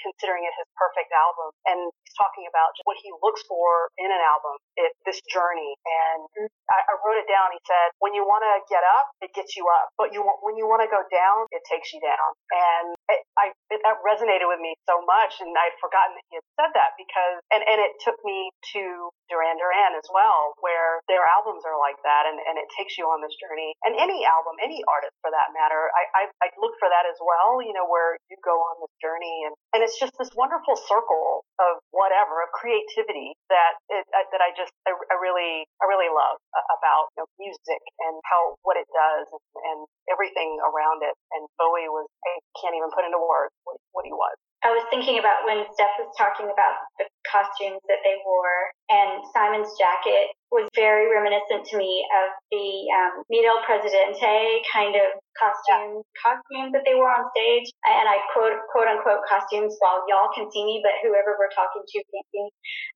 considering 0.00 0.44
it 0.44 0.52
his 0.56 0.68
perfect 0.76 1.10
album, 1.12 1.52
and 1.68 1.78
he's 2.04 2.16
talking 2.16 2.44
about 2.48 2.72
what 2.84 2.96
he 3.00 3.10
looks 3.20 3.42
for 3.44 3.90
in 4.00 4.08
an 4.08 4.22
album, 4.22 4.56
it, 4.76 4.92
this 5.04 5.20
journey. 5.28 5.76
And 5.84 6.20
mm-hmm. 6.32 6.48
I, 6.72 6.78
I 6.86 6.94
wrote 7.04 7.18
it 7.20 7.28
down. 7.28 7.52
He 7.52 7.60
said, 7.64 7.92
when 8.00 8.16
you 8.16 8.24
want 8.24 8.44
to 8.44 8.54
get 8.68 8.84
up, 8.96 9.12
it 9.20 9.32
gets 9.36 9.56
you 9.56 9.64
up, 9.82 9.92
but 10.00 10.12
you 10.12 10.24
want 10.24 10.38
when 10.44 10.56
you 10.56 10.66
want 10.68 10.84
to 10.84 10.90
go 10.90 11.02
down, 11.08 11.48
it 11.52 11.62
takes 11.68 11.92
you 11.92 12.00
down. 12.00 12.28
And 12.52 12.75
it, 13.08 13.20
I 13.38 13.46
it, 13.70 13.80
that 13.84 14.02
resonated 14.02 14.48
with 14.50 14.60
me 14.60 14.74
so 14.88 15.00
much, 15.04 15.38
and 15.40 15.52
I'd 15.54 15.76
forgotten 15.78 16.16
that 16.18 16.26
he 16.28 16.38
had 16.40 16.48
said 16.58 16.70
that 16.74 16.96
because, 16.98 17.40
and 17.52 17.62
and 17.62 17.78
it 17.78 17.96
took 18.02 18.18
me 18.26 18.50
to 18.76 19.10
Duran 19.30 19.58
Duran 19.58 19.94
as 19.94 20.06
well, 20.10 20.56
where 20.62 21.00
their 21.06 21.24
albums 21.26 21.62
are 21.66 21.78
like 21.78 21.98
that, 22.02 22.26
and 22.26 22.38
and 22.38 22.56
it 22.58 22.68
takes 22.74 22.98
you 22.98 23.06
on 23.08 23.22
this 23.22 23.34
journey. 23.38 23.74
And 23.86 23.94
any 23.96 24.26
album, 24.26 24.58
any 24.58 24.82
artist 24.86 25.14
for 25.22 25.30
that 25.30 25.54
matter, 25.54 25.90
I 25.94 26.02
I, 26.14 26.22
I 26.42 26.48
look 26.58 26.74
for 26.78 26.88
that 26.90 27.06
as 27.06 27.18
well. 27.22 27.62
You 27.62 27.74
know, 27.76 27.86
where 27.86 28.18
you 28.30 28.36
go 28.42 28.54
on 28.54 28.82
this 28.82 28.94
journey, 28.98 29.46
and 29.46 29.54
and 29.74 29.80
it's 29.84 29.98
just 30.00 30.14
this 30.18 30.32
wonderful 30.34 30.74
circle 30.88 31.46
of 31.62 31.80
whatever 31.92 32.42
of 32.44 32.50
creativity 32.52 33.36
that 33.48 33.78
it, 33.88 34.04
uh, 34.12 34.26
that 34.32 34.42
I 34.42 34.52
just 34.56 34.72
I, 34.84 34.92
I 34.92 35.16
really 35.20 35.64
I 35.78 35.84
really 35.86 36.10
love 36.10 36.40
about 36.52 37.12
you 37.16 37.22
know, 37.22 37.28
music 37.38 37.82
and 38.02 38.18
how 38.26 38.56
what 38.62 38.76
it 38.76 38.88
does 38.90 39.26
and, 39.30 39.44
and 39.62 39.80
everything 40.10 40.58
around 40.62 41.02
it. 41.02 41.14
And 41.36 41.46
Bowie 41.58 41.90
was 41.90 42.06
I 42.26 42.40
can't 42.66 42.74
even 42.74 42.90
put 42.90 43.06
into 43.06 43.22
words 43.22 43.54
what, 43.62 43.78
what 43.94 44.02
he 44.02 44.10
was. 44.10 44.34
I 44.66 44.74
was 44.74 44.82
thinking 44.90 45.22
about 45.22 45.46
when 45.46 45.62
Steph 45.78 45.94
was 45.94 46.10
talking 46.18 46.50
about 46.50 46.74
the 46.98 47.06
costumes 47.30 47.78
that 47.86 48.02
they 48.02 48.18
wore, 48.26 48.58
and 48.90 49.22
Simon's 49.30 49.70
jacket 49.78 50.34
was 50.50 50.66
very 50.74 51.06
reminiscent 51.06 51.70
to 51.70 51.78
me 51.78 52.02
of 52.18 52.34
the 52.50 52.66
um, 52.90 53.22
Midel 53.30 53.62
Presidente 53.62 54.66
kind 54.66 54.98
of 54.98 55.22
costumes, 55.38 56.02
yeah. 56.02 56.18
costumes 56.18 56.74
that 56.74 56.82
they 56.82 56.98
wore 56.98 57.14
on 57.14 57.30
stage. 57.30 57.70
And 57.86 58.10
I 58.10 58.18
quote, 58.34 58.58
quote 58.74 58.90
unquote 58.90 59.22
costumes 59.30 59.78
while 59.78 60.02
y'all 60.10 60.34
can 60.34 60.50
see 60.50 60.66
me, 60.66 60.82
but 60.82 60.98
whoever 60.98 61.38
we're 61.38 61.52
talking 61.54 61.86
to 61.86 61.98
can't 62.02 62.28
see. 62.34 62.46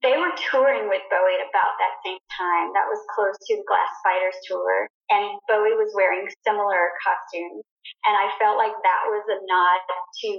They 0.03 0.19
were 0.19 0.35
touring 0.51 0.91
with 0.91 1.07
Bowie 1.07 1.39
at 1.39 1.47
about 1.47 1.79
that 1.79 2.03
same 2.03 2.23
time. 2.35 2.75
That 2.75 2.91
was 2.91 2.99
close 3.15 3.39
to 3.39 3.53
the 3.55 3.67
Glass 3.69 3.91
Spiders 4.03 4.39
tour. 4.43 4.91
And 5.15 5.39
Bowie 5.47 5.79
was 5.79 5.95
wearing 5.95 6.27
similar 6.43 6.99
costumes. 6.99 7.63
And 8.05 8.15
I 8.17 8.33
felt 8.41 8.57
like 8.57 8.73
that 8.73 9.03
was 9.09 9.25
a 9.29 9.39
nod 9.45 9.83
to 10.25 10.33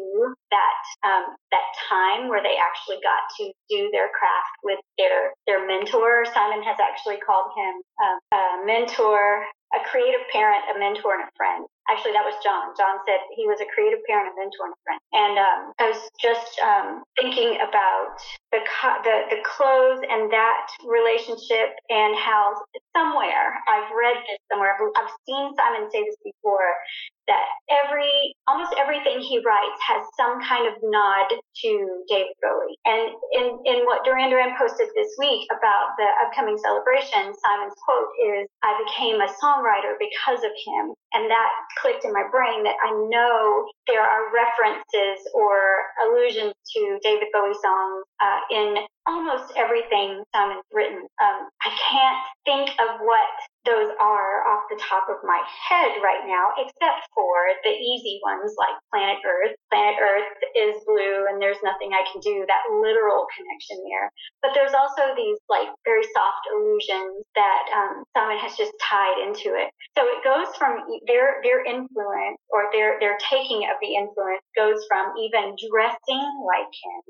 that 0.52 0.82
um, 1.06 1.26
that 1.52 1.68
time 1.90 2.28
where 2.28 2.42
they 2.42 2.58
actually 2.58 3.02
got 3.02 3.26
to 3.42 3.52
do 3.70 3.90
their 3.92 4.10
craft 4.14 4.56
with 4.64 4.80
their 4.98 5.34
their 5.48 5.66
mentor. 5.66 6.26
Simon 6.34 6.64
has 6.64 6.78
actually 6.82 7.18
called 7.22 7.52
him 7.56 7.74
um, 8.02 8.18
a 8.34 8.44
mentor 8.66 9.46
a 9.72 9.80
creative 9.88 10.28
parent, 10.32 10.68
a 10.68 10.76
mentor, 10.78 11.16
and 11.16 11.24
a 11.24 11.32
friend. 11.40 11.64
Actually, 11.88 12.12
that 12.12 12.28
was 12.28 12.36
John. 12.44 12.76
John 12.76 13.00
said 13.08 13.24
he 13.36 13.48
was 13.48 13.60
a 13.64 13.68
creative 13.72 14.04
parent, 14.04 14.32
a 14.32 14.36
mentor, 14.36 14.68
and 14.68 14.76
a 14.76 14.82
friend. 14.84 15.02
And 15.16 15.34
um, 15.40 15.62
I 15.80 15.86
was 15.92 16.02
just 16.20 16.60
um, 16.60 17.04
thinking 17.20 17.56
about 17.60 18.20
the, 18.52 18.60
the 19.04 19.16
the 19.36 19.42
clothes 19.44 20.04
and 20.04 20.32
that 20.32 20.68
relationship, 20.84 21.72
and 21.88 22.16
how 22.20 22.68
somewhere 22.96 23.60
I've 23.68 23.92
read 23.96 24.20
this 24.28 24.40
somewhere. 24.52 24.76
I've, 24.76 24.84
I've 25.00 25.14
seen 25.24 25.56
Simon 25.56 25.88
say 25.92 26.04
this 26.04 26.20
before 26.20 26.68
that 27.32 27.48
every 27.72 28.36
almost 28.48 28.76
everything 28.76 29.24
he 29.24 29.40
writes 29.40 29.80
has 29.88 30.04
some 30.20 30.44
kind 30.44 30.68
of 30.68 30.76
nod 30.84 31.32
to 31.32 31.72
David 32.12 32.36
Bowie. 32.44 32.76
And 32.84 33.16
in 33.32 33.48
in 33.64 33.78
what 33.88 34.04
Duran 34.04 34.30
Duran 34.30 34.60
posted 34.60 34.92
this 34.92 35.16
week 35.16 35.48
about 35.48 35.96
the 35.96 36.08
upcoming 36.28 36.60
celebration, 36.60 37.32
Simon's 37.32 37.78
quote 37.88 38.12
is, 38.36 38.52
"I 38.64 38.76
became 38.84 39.24
a 39.24 39.32
songwriter 39.40 39.96
because 39.96 40.44
of 40.44 40.52
him." 40.52 40.92
And 41.16 41.32
that 41.32 41.52
clicked 41.80 42.04
in 42.04 42.12
my 42.12 42.28
brain 42.32 42.64
that 42.64 42.76
I 42.84 42.92
know 42.92 43.68
there 43.88 44.04
are 44.04 44.32
references 44.36 45.20
or 45.34 45.88
allusions 46.04 46.54
to 46.76 47.00
David 47.04 47.28
Bowie 47.32 47.56
songs 47.64 48.04
uh, 48.20 48.40
in 48.52 48.76
almost 49.08 49.54
everything 49.56 50.24
Simon's 50.36 50.68
written. 50.74 51.08
Um, 51.24 51.40
I 51.64 51.72
can't 51.90 52.20
think 52.46 52.70
of 52.80 53.00
what 53.02 53.32
those 53.66 53.94
are 54.02 54.42
off 54.50 54.66
the 54.70 54.82
top 54.82 55.06
of 55.06 55.22
my 55.22 55.38
head 55.46 56.02
right 56.02 56.26
now, 56.26 56.50
except 56.58 57.06
for 57.14 57.34
the 57.62 57.74
easy 57.74 58.18
ones 58.26 58.54
like 58.58 58.74
Planet 58.90 59.22
Earth. 59.22 59.54
Planet 59.70 59.98
Earth 60.02 60.34
is 60.58 60.82
blue 60.90 61.30
and 61.30 61.38
there's 61.38 61.62
nothing 61.62 61.94
I 61.94 62.02
can 62.10 62.22
do, 62.26 62.42
that 62.50 62.64
literal 62.74 63.30
connection 63.30 63.78
there. 63.86 64.10
But 64.42 64.58
there's 64.58 64.74
also 64.74 65.14
these 65.14 65.38
like 65.46 65.70
very 65.86 66.04
soft 66.10 66.44
allusions 66.50 67.22
that 67.38 67.64
um, 67.70 68.04
Simon 68.18 68.42
has 68.42 68.58
just 68.58 68.74
tied 68.82 69.22
into 69.30 69.54
it. 69.54 69.70
So 69.94 70.10
it 70.10 70.26
goes 70.26 70.50
from 70.58 70.82
their, 71.06 71.44
their 71.46 71.62
influence 71.62 72.42
or 72.50 72.74
their, 72.74 72.98
their 72.98 73.18
taking 73.30 73.70
of 73.70 73.78
the 73.78 73.94
influence 73.94 74.42
goes 74.58 74.82
from 74.90 75.14
even 75.22 75.54
dressing 75.70 76.28
like 76.50 76.72
him 76.74 77.04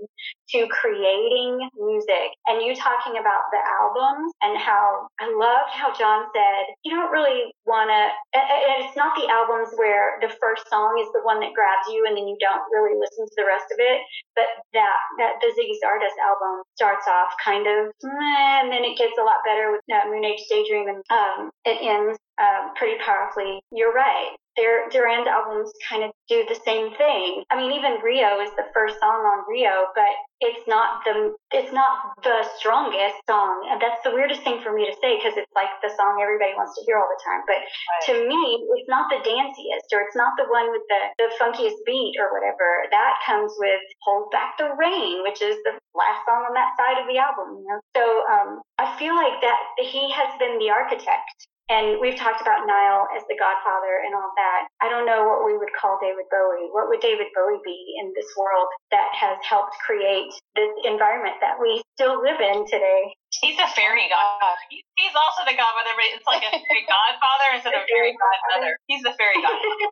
to 0.52 0.60
creating 0.68 1.64
music. 1.80 2.36
And 2.48 2.60
you 2.60 2.76
talking 2.76 3.16
about 3.16 3.48
the 3.56 3.62
albums 3.64 4.36
and 4.44 4.60
how 4.60 5.08
I 5.20 5.32
loved 5.32 5.72
how 5.72 5.96
John 5.96 6.28
said, 6.36 6.41
you 6.84 6.92
don't 6.94 7.12
really 7.12 7.54
want 7.66 7.90
to, 7.90 8.02
and 8.38 8.78
it's 8.86 8.98
not 8.98 9.16
the 9.16 9.28
albums 9.30 9.74
where 9.76 10.18
the 10.22 10.32
first 10.42 10.68
song 10.70 10.98
is 11.02 11.10
the 11.14 11.22
one 11.24 11.40
that 11.40 11.54
grabs 11.54 11.88
you 11.90 12.06
and 12.08 12.18
then 12.18 12.28
you 12.28 12.38
don't 12.40 12.64
really 12.72 12.98
listen 12.98 13.26
to 13.26 13.36
the 13.38 13.48
rest 13.48 13.70
of 13.72 13.78
it, 13.80 14.00
but 14.36 14.50
that, 14.74 14.98
that 15.18 15.34
the 15.42 15.54
Ziggy 15.54 15.76
Stardust 15.78 16.18
album 16.20 16.64
starts 16.76 17.08
off 17.08 17.34
kind 17.44 17.68
of, 17.68 17.94
and 18.04 18.72
then 18.72 18.84
it 18.84 18.98
gets 18.98 19.18
a 19.20 19.26
lot 19.26 19.46
better 19.46 19.72
with 19.72 19.84
uh, 19.92 20.08
Moon 20.10 20.26
Age 20.26 20.44
Daydream 20.50 20.88
and 20.90 21.02
um, 21.10 21.52
it 21.66 21.78
ends 21.82 22.18
um, 22.42 22.74
pretty 22.76 22.98
powerfully. 23.00 23.62
You're 23.72 23.94
right 23.94 24.36
their 24.58 24.90
Duran's 24.90 25.28
albums 25.28 25.72
kind 25.88 26.04
of 26.04 26.12
do 26.28 26.44
the 26.48 26.60
same 26.66 26.92
thing. 26.96 27.44
I 27.52 27.56
mean, 27.56 27.72
even 27.72 28.04
Rio 28.04 28.42
is 28.44 28.52
the 28.60 28.68
first 28.74 29.00
song 29.00 29.24
on 29.24 29.48
Rio, 29.48 29.88
but 29.96 30.12
it's 30.42 30.68
not 30.68 31.06
the 31.06 31.32
it's 31.56 31.72
not 31.72 32.18
the 32.24 32.44
strongest 32.60 33.16
song. 33.30 33.70
And 33.72 33.80
that's 33.80 34.04
the 34.04 34.12
weirdest 34.12 34.44
thing 34.44 34.60
for 34.60 34.74
me 34.76 34.84
to 34.90 34.96
say 35.00 35.16
because 35.16 35.40
it's 35.40 35.52
like 35.56 35.72
the 35.80 35.94
song 35.96 36.20
everybody 36.20 36.52
wants 36.58 36.76
to 36.76 36.84
hear 36.84 37.00
all 37.00 37.08
the 37.08 37.22
time. 37.24 37.42
But 37.48 37.64
right. 37.64 38.04
to 38.12 38.14
me, 38.28 38.60
it's 38.76 38.90
not 38.92 39.08
the 39.08 39.24
danciest 39.24 39.88
or 39.96 40.04
it's 40.04 40.18
not 40.20 40.36
the 40.36 40.50
one 40.52 40.68
with 40.74 40.84
the 40.92 41.02
the 41.16 41.30
funkiest 41.40 41.80
beat 41.88 42.20
or 42.20 42.36
whatever. 42.36 42.92
That 42.92 43.24
comes 43.24 43.56
with 43.56 43.84
Hold 44.04 44.32
Back 44.36 44.60
the 44.60 44.76
Rain, 44.76 45.24
which 45.24 45.40
is 45.40 45.56
the 45.64 45.80
last 45.96 46.28
song 46.28 46.44
on 46.44 46.54
that 46.60 46.76
side 46.76 47.00
of 47.00 47.08
the 47.08 47.22
album. 47.22 47.64
You 47.64 47.68
know? 47.72 47.80
So 47.96 48.04
um, 48.28 48.50
I 48.84 48.92
feel 49.00 49.16
like 49.16 49.40
that 49.40 49.60
he 49.80 50.12
has 50.12 50.36
been 50.40 50.60
the 50.60 50.76
architect 50.76 51.48
and 51.72 52.04
we've 52.04 52.20
talked 52.20 52.44
about 52.44 52.68
Nile 52.68 53.08
as 53.16 53.24
the 53.32 53.40
godfather 53.40 54.04
and 54.04 54.12
all 54.12 54.28
that. 54.36 54.68
I 54.84 54.92
don't 54.92 55.08
know 55.08 55.24
what 55.24 55.48
we 55.48 55.56
would 55.56 55.72
call 55.72 55.96
David 56.04 56.28
Bowie. 56.28 56.68
What 56.76 56.92
would 56.92 57.00
David 57.00 57.32
Bowie 57.32 57.64
be 57.64 57.96
in 58.04 58.12
this 58.12 58.28
world 58.36 58.68
that 58.92 59.08
has 59.16 59.40
helped 59.48 59.80
create 59.88 60.36
this 60.60 60.74
environment 60.84 61.40
that 61.40 61.56
we 61.56 61.80
still 61.96 62.20
live 62.20 62.44
in 62.44 62.68
today? 62.68 63.16
He's 63.40 63.56
a 63.56 63.72
fairy 63.72 64.12
godfather. 64.12 64.60
He's 65.00 65.16
also 65.16 65.48
the 65.48 65.56
godfather, 65.56 65.96
but 65.96 66.08
it's 66.12 66.28
like 66.28 66.44
a 66.44 66.52
fairy 66.52 66.84
godfather 66.92 67.48
instead 67.56 67.76
of 67.80 67.88
fairy 67.88 68.12
godmother. 68.20 68.76
He's 68.92 69.04
the 69.08 69.16
fairy 69.16 69.40
godfather. 69.40 69.88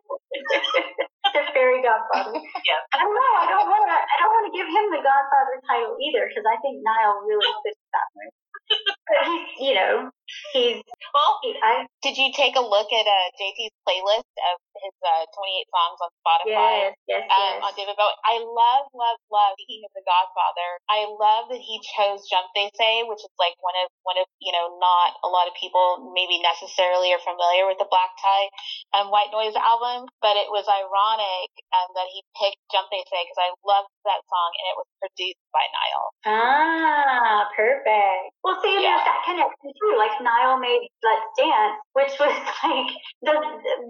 the 1.32 1.44
fairy 1.56 1.80
godfather. 1.80 2.36
Yeah. 2.60 2.80
I 2.92 3.00
don't 3.00 3.16
know. 3.16 3.32
I 3.40 3.48
don't 3.48 3.68
want 3.72 3.88
to. 3.88 3.96
I 3.96 4.16
don't 4.20 4.34
want 4.36 4.46
to 4.52 4.54
give 4.54 4.68
him 4.68 4.84
the 4.92 5.00
godfather 5.00 5.56
title 5.64 5.96
either 5.96 6.28
because 6.28 6.44
I 6.44 6.60
think 6.60 6.84
Nile 6.84 7.24
really 7.24 7.48
fits 7.64 7.80
that 7.96 8.08
way 8.20 8.28
but 8.70 9.18
he's, 9.26 9.48
you 9.68 9.74
know, 9.74 10.10
he's. 10.52 10.82
Well, 11.14 11.40
I, 11.64 11.86
did 12.02 12.16
you 12.16 12.30
take 12.34 12.56
a 12.56 12.60
look 12.60 12.88
at 12.92 13.06
uh, 13.06 13.26
JT's 13.40 13.74
playlist 13.86 14.30
of 14.38 14.56
his 14.80 14.96
uh, 15.04 15.24
28 15.30 15.68
songs 15.70 15.98
on 16.00 16.10
Spotify? 16.20 16.74
Yes, 16.88 16.92
yes, 17.06 17.22
um, 17.28 17.52
yes. 17.56 17.64
On 17.64 17.72
David 17.76 17.96
Bowie. 17.96 18.20
I 18.24 18.36
love, 18.40 18.84
love, 18.96 19.18
love. 19.28 19.54
Speaking 19.60 19.84
of 19.84 19.92
the 19.92 20.04
Godfather, 20.04 20.68
I 20.88 21.06
love 21.06 21.52
that 21.52 21.60
he 21.60 21.80
chose 21.96 22.24
"Jump 22.26 22.48
They 22.56 22.72
Say," 22.76 23.04
which 23.04 23.20
is 23.20 23.32
like 23.36 23.56
one 23.60 23.76
of 23.80 23.88
one 24.02 24.16
of 24.16 24.26
you 24.40 24.52
know 24.52 24.76
not 24.80 25.20
a 25.22 25.28
lot 25.28 25.46
of 25.46 25.54
people 25.56 26.12
maybe 26.16 26.40
necessarily 26.40 27.12
are 27.12 27.22
familiar 27.22 27.68
with 27.68 27.76
the 27.76 27.88
Black 27.88 28.12
Tie 28.16 28.48
and 28.96 29.12
White 29.12 29.30
Noise 29.34 29.56
album, 29.56 30.08
but 30.24 30.40
it 30.40 30.48
was 30.48 30.64
ironic 30.66 31.50
um, 31.76 31.88
that 31.94 32.08
he 32.10 32.24
picked 32.40 32.60
"Jump 32.72 32.88
They 32.88 33.04
Say" 33.06 33.20
because 33.26 33.40
I 33.40 33.50
loved 33.64 33.92
that 34.08 34.22
song 34.24 34.50
and 34.56 34.66
it 34.72 34.76
was 34.78 34.88
produced 35.02 35.44
by 35.52 35.64
Nile. 35.68 36.08
Ah, 36.26 37.48
perfect. 37.56 38.32
Well, 38.42 38.56
see, 38.62 38.72
yeah. 38.80 38.96
there's 38.96 39.06
that 39.06 39.20
connection 39.26 39.68
too. 39.74 39.92
Like 39.98 40.14
Nile 40.22 40.56
made 40.56 40.88
Let's 41.02 41.28
Dance, 41.36 41.76
which 41.92 42.14
was 42.16 42.32
like 42.64 42.90
the 43.22 43.34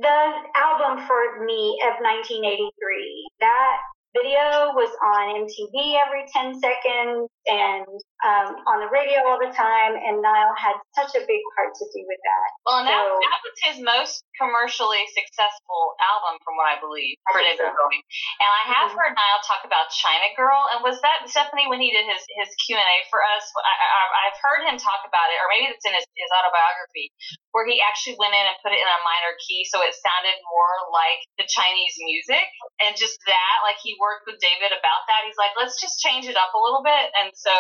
the 0.01 0.19
album 0.57 0.80
for 1.07 1.45
me 1.45 1.77
of 1.85 2.01
1983. 2.01 3.29
That 3.41 3.77
video 4.17 4.73
was 4.73 4.91
on 5.05 5.45
MTV 5.45 6.01
every 6.01 6.25
10 6.33 6.61
seconds 6.61 7.29
and 7.47 7.87
um, 8.21 8.61
on 8.69 8.85
the 8.85 8.91
radio 8.93 9.25
all 9.25 9.41
the 9.41 9.53
time, 9.53 9.97
and 9.97 10.21
Nile 10.21 10.53
had 10.57 10.77
such 10.93 11.17
a 11.17 11.23
big 11.25 11.41
part 11.57 11.73
to 11.73 11.85
do 11.89 12.01
with 12.05 12.21
that. 12.21 12.49
Well, 12.67 12.77
and 12.85 12.89
that, 12.89 13.01
So- 13.01 13.21
that 13.25 13.41
was 13.45 13.57
his 13.65 13.77
most 13.81 14.25
commercially 14.37 15.01
successful 15.17 15.95
album, 16.01 16.41
from 16.45 16.57
what 16.57 16.69
I 16.69 16.77
believe, 16.81 17.17
I 17.29 17.57
so. 17.57 17.65
And 17.65 18.51
I 18.51 18.63
have 18.77 18.93
Mhm. 18.93 18.97
heard 18.97 19.13
Nile 19.17 19.43
talk 19.45 19.65
about 19.65 19.91
China 19.91 20.33
Girl, 20.37 20.69
and 20.73 20.83
was 20.85 21.01
that 21.03 21.29
Stephanie 21.29 21.67
when 21.69 21.81
he 21.81 21.91
did 21.91 22.05
his 22.07 22.25
his 22.41 22.51
Q 22.67 22.77
and 22.77 22.89
A 22.89 22.99
for 23.11 23.21
us? 23.25 23.45
I, 23.57 23.73
I, 23.73 24.03
I've 24.29 24.39
heard 24.41 24.65
him 24.69 24.77
talk 24.79 25.05
about 25.05 25.29
it, 25.33 25.39
or 25.41 25.49
maybe 25.49 25.67
it's 25.73 25.85
in 25.85 25.93
his, 25.93 26.05
his 26.17 26.31
autobiography, 26.37 27.13
where 27.53 27.67
he 27.67 27.81
actually 27.81 28.17
went 28.17 28.35
in 28.35 28.45
and 28.47 28.57
put 28.63 28.73
it 28.73 28.81
in 28.81 28.87
a 28.89 29.01
minor 29.05 29.37
key, 29.47 29.65
so 29.69 29.81
it 29.83 29.95
sounded 29.95 30.37
more 30.49 30.75
like 30.93 31.21
the 31.37 31.47
Chinese 31.49 31.97
music, 32.01 32.49
and 32.81 32.97
just 32.97 33.19
that, 33.27 33.57
like 33.63 33.77
he 33.83 33.97
worked 34.01 34.27
with 34.27 34.41
David 34.41 34.73
about 34.73 35.05
that. 35.09 35.25
He's 35.25 35.37
like, 35.37 35.53
let's 35.57 35.81
just 35.81 36.01
change 36.01 36.29
it 36.29 36.37
up 36.37 36.53
a 36.55 36.61
little 36.61 36.83
bit, 36.83 37.13
and 37.21 37.33
so 37.37 37.53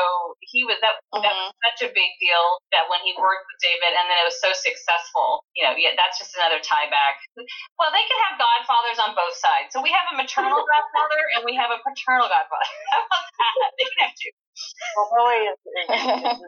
he 0.51 0.67
was 0.67 0.77
that. 0.83 0.99
That 1.15 1.23
mm-hmm. 1.23 1.51
was 1.51 1.59
such 1.71 1.81
a 1.87 1.91
big 1.95 2.11
deal 2.19 2.45
that 2.75 2.91
when 2.91 2.99
he 3.07 3.15
worked 3.15 3.47
with 3.47 3.59
David, 3.63 3.95
and 3.95 4.07
then 4.11 4.19
it 4.19 4.27
was 4.27 4.39
so 4.43 4.51
successful. 4.51 5.47
You 5.55 5.67
know, 5.67 5.75
yeah, 5.79 5.95
that's 5.95 6.19
just 6.19 6.35
another 6.35 6.59
tie 6.59 6.91
back. 6.91 7.23
Well, 7.79 7.95
they 7.95 8.03
can 8.03 8.19
have 8.29 8.35
godfathers 8.37 8.99
on 8.99 9.15
both 9.15 9.35
sides. 9.39 9.71
So 9.71 9.79
we 9.81 9.95
have 9.95 10.07
a 10.11 10.17
maternal 10.19 10.63
godfather 10.75 11.23
and 11.39 11.47
we 11.47 11.55
have 11.55 11.71
a 11.71 11.79
paternal 11.81 12.27
godfather. 12.27 12.71
How 12.93 13.01
about 13.07 13.27
that? 13.31 13.71
They 13.79 13.87
can 13.95 13.99
have 14.11 14.15
two. 14.19 14.33
Well, 14.97 15.09
Bowie 15.13 15.47
is, 15.49 15.59
is, 15.67 15.89
is. 15.91 16.41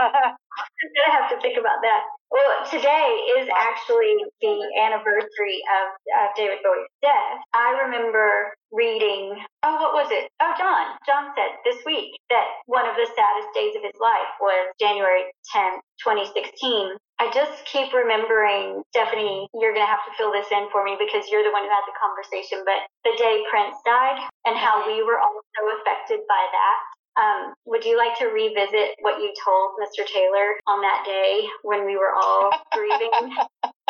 I'm 0.00 0.90
gonna 0.96 1.14
have 1.18 1.30
to 1.30 1.38
think 1.42 1.58
about 1.58 1.82
that. 1.82 2.02
Well, 2.30 2.64
today 2.70 3.08
is 3.40 3.48
actually 3.52 4.16
the 4.40 4.56
anniversary 4.84 5.60
of 5.82 5.84
uh, 5.94 6.28
David 6.36 6.58
Bowie's 6.64 6.88
death. 7.02 7.42
I 7.54 7.82
remember 7.86 8.54
reading. 8.72 9.36
Oh, 9.64 9.76
what 9.82 9.94
was 9.94 10.08
it? 10.12 10.30
Oh, 10.40 10.54
John. 10.58 10.96
John 11.06 11.34
said 11.36 11.58
this 11.66 11.82
week 11.86 12.16
that 12.30 12.46
one 12.66 12.86
of 12.86 12.96
the 12.96 13.08
saddest 13.12 13.50
days 13.54 13.74
of 13.76 13.82
his 13.82 13.98
life 14.00 14.32
was 14.40 14.70
January 14.80 15.28
10th, 15.54 15.82
2016. 16.04 16.96
I 17.20 17.28
just 17.34 17.66
keep 17.66 17.92
remembering, 17.92 18.82
Stephanie, 18.94 19.50
you're 19.58 19.74
going 19.76 19.84
to 19.84 19.90
have 19.92 20.06
to 20.08 20.14
fill 20.16 20.32
this 20.32 20.48
in 20.54 20.70
for 20.72 20.86
me 20.86 20.96
because 20.96 21.28
you're 21.28 21.44
the 21.44 21.52
one 21.52 21.66
who 21.66 21.72
had 21.74 21.84
the 21.90 21.98
conversation, 21.98 22.64
but 22.64 22.80
the 23.04 23.12
day 23.18 23.44
Prince 23.50 23.76
died 23.84 24.22
and 24.46 24.56
how 24.56 24.86
we 24.88 25.02
were 25.04 25.18
all 25.20 25.36
so 25.58 25.62
affected 25.82 26.24
by 26.30 26.42
that. 26.54 26.78
Um, 27.18 27.50
would 27.66 27.82
you 27.82 27.98
like 27.98 28.14
to 28.22 28.30
revisit 28.30 28.94
what 29.02 29.18
you 29.18 29.34
told 29.42 29.74
Mr. 29.82 30.06
Taylor 30.06 30.54
on 30.70 30.80
that 30.86 31.02
day 31.02 31.42
when 31.66 31.82
we 31.82 31.98
were 31.98 32.14
all 32.14 32.54
grieving 32.70 33.34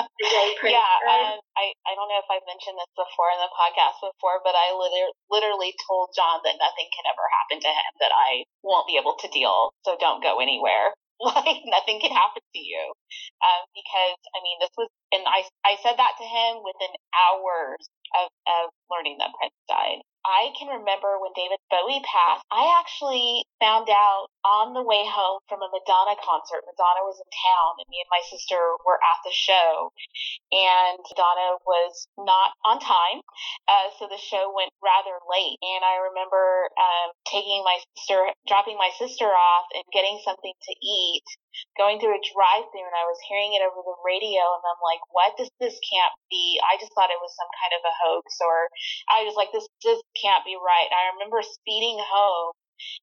the 0.08 0.26
day 0.32 0.48
Prince 0.56 0.72
yeah, 0.72 0.94
um, 1.04 1.36
I, 1.52 1.76
I 1.84 1.92
don't 1.92 2.08
know 2.08 2.22
if 2.24 2.30
I've 2.32 2.48
mentioned 2.48 2.80
this 2.80 2.92
before 2.96 3.28
in 3.36 3.40
the 3.44 3.52
podcast 3.52 4.00
before, 4.00 4.40
but 4.40 4.56
I 4.56 4.72
liter- 4.72 5.14
literally 5.28 5.76
told 5.84 6.16
John 6.16 6.40
that 6.48 6.56
nothing 6.56 6.88
can 6.88 7.04
ever 7.12 7.24
happen 7.36 7.58
to 7.60 7.70
him, 7.70 7.90
that 8.00 8.14
I 8.16 8.48
won't 8.64 8.88
be 8.88 8.96
able 8.96 9.20
to 9.20 9.28
deal, 9.28 9.76
so 9.84 10.00
don't 10.00 10.24
go 10.24 10.40
anywhere. 10.40 10.96
Like, 11.18 11.66
nothing 11.66 11.98
can 11.98 12.14
happen 12.14 12.38
to 12.38 12.62
you. 12.62 12.94
Um, 13.42 13.62
because, 13.74 14.18
I 14.30 14.38
mean, 14.38 14.54
this 14.62 14.70
was, 14.78 14.86
and 15.10 15.26
I, 15.26 15.42
I 15.66 15.74
said 15.82 15.98
that 15.98 16.14
to 16.14 16.22
him 16.22 16.62
within 16.62 16.94
hours 17.10 17.82
of, 18.14 18.30
of 18.46 18.70
learning 18.86 19.18
that 19.18 19.34
Prince 19.34 19.58
died. 19.66 19.98
I 20.28 20.52
can 20.60 20.68
remember 20.68 21.16
when 21.16 21.32
David 21.32 21.56
Bowie 21.72 22.04
passed, 22.04 22.44
I 22.52 22.68
actually 22.76 23.48
found 23.56 23.88
out 23.88 24.28
on 24.44 24.76
the 24.76 24.84
way 24.84 25.08
home 25.08 25.40
from 25.48 25.64
a 25.64 25.72
Madonna 25.72 26.20
concert. 26.20 26.68
Madonna 26.68 27.08
was 27.08 27.16
in 27.16 27.30
town, 27.32 27.80
and 27.80 27.88
me 27.88 28.04
and 28.04 28.12
my 28.12 28.20
sister 28.28 28.60
were 28.84 29.00
at 29.00 29.24
the 29.24 29.32
show 29.32 29.88
and 30.52 30.98
Donna 31.16 31.60
was 31.66 32.08
not 32.16 32.56
on 32.64 32.80
time, 32.80 33.20
uh, 33.68 33.92
so 33.98 34.08
the 34.08 34.20
show 34.20 34.52
went 34.54 34.72
rather 34.80 35.16
late. 35.28 35.58
And 35.60 35.84
I 35.84 36.08
remember 36.08 36.72
um, 36.76 37.12
taking 37.28 37.60
my 37.64 37.76
sister, 37.96 38.32
dropping 38.48 38.76
my 38.76 38.90
sister 38.96 39.28
off, 39.28 39.66
and 39.74 39.84
getting 39.92 40.20
something 40.24 40.52
to 40.52 40.72
eat. 40.80 41.24
Going 41.76 41.98
through 41.98 42.14
a 42.14 42.22
drive-through, 42.22 42.86
and 42.86 42.98
I 42.98 43.08
was 43.08 43.18
hearing 43.26 43.54
it 43.54 43.64
over 43.64 43.80
the 43.80 43.98
radio, 44.04 44.42
and 44.42 44.64
I'm 44.64 44.82
like, 44.84 45.02
"What? 45.10 45.34
This 45.36 45.50
this 45.58 45.78
can't 45.82 46.14
be." 46.30 46.60
I 46.62 46.76
just 46.78 46.92
thought 46.94 47.14
it 47.14 47.22
was 47.22 47.34
some 47.34 47.50
kind 47.58 47.72
of 47.74 47.82
a 47.84 47.94
hoax, 48.04 48.38
or 48.40 48.68
I 49.08 49.24
was 49.24 49.34
like, 49.34 49.50
"This 49.52 49.66
just 49.82 50.04
can't 50.18 50.44
be 50.44 50.56
right." 50.56 50.90
I 50.92 51.14
remember 51.16 51.42
speeding 51.42 51.98
home 51.98 52.54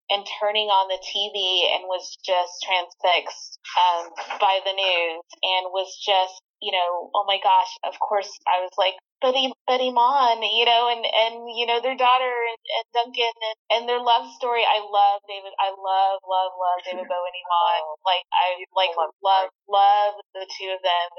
and 0.09 0.25
turning 0.39 0.67
on 0.71 0.87
the 0.87 1.01
TV 1.03 1.67
and 1.75 1.83
was 1.87 2.15
just 2.23 2.63
transfixed 2.63 3.59
um, 3.75 4.11
by 4.39 4.59
the 4.63 4.71
news 4.71 5.23
and 5.43 5.71
was 5.75 5.91
just, 5.99 6.39
you 6.61 6.71
know, 6.71 7.11
oh 7.13 7.25
my 7.27 7.39
gosh, 7.43 7.71
of 7.83 7.99
course 7.99 8.31
I 8.47 8.61
was 8.63 8.71
like, 8.77 8.95
but, 9.25 9.33
but 9.65 9.81
Iman, 9.81 10.45
you 10.45 10.65
know, 10.69 10.93
and, 10.93 11.01
and, 11.01 11.49
you 11.57 11.65
know, 11.65 11.81
their 11.81 11.97
daughter 11.97 12.29
and, 12.29 12.61
and 12.77 12.85
Duncan 12.93 13.33
and, 13.33 13.57
and 13.73 13.81
their 13.89 13.97
love 13.97 14.29
story. 14.37 14.61
I 14.61 14.85
love 14.85 15.25
David. 15.25 15.49
I 15.57 15.73
love, 15.73 16.21
love, 16.29 16.53
love 16.53 16.79
David 16.85 17.09
Bowie 17.09 17.33
and 17.33 17.39
Iman. 17.41 17.81
Like, 18.05 18.21
I 18.37 18.61
like 18.77 18.93
love 18.93 19.17
love, 19.25 19.49
love 19.65 20.13
the 20.37 20.45
two 20.45 20.69
of 20.69 20.77
them 20.85 21.09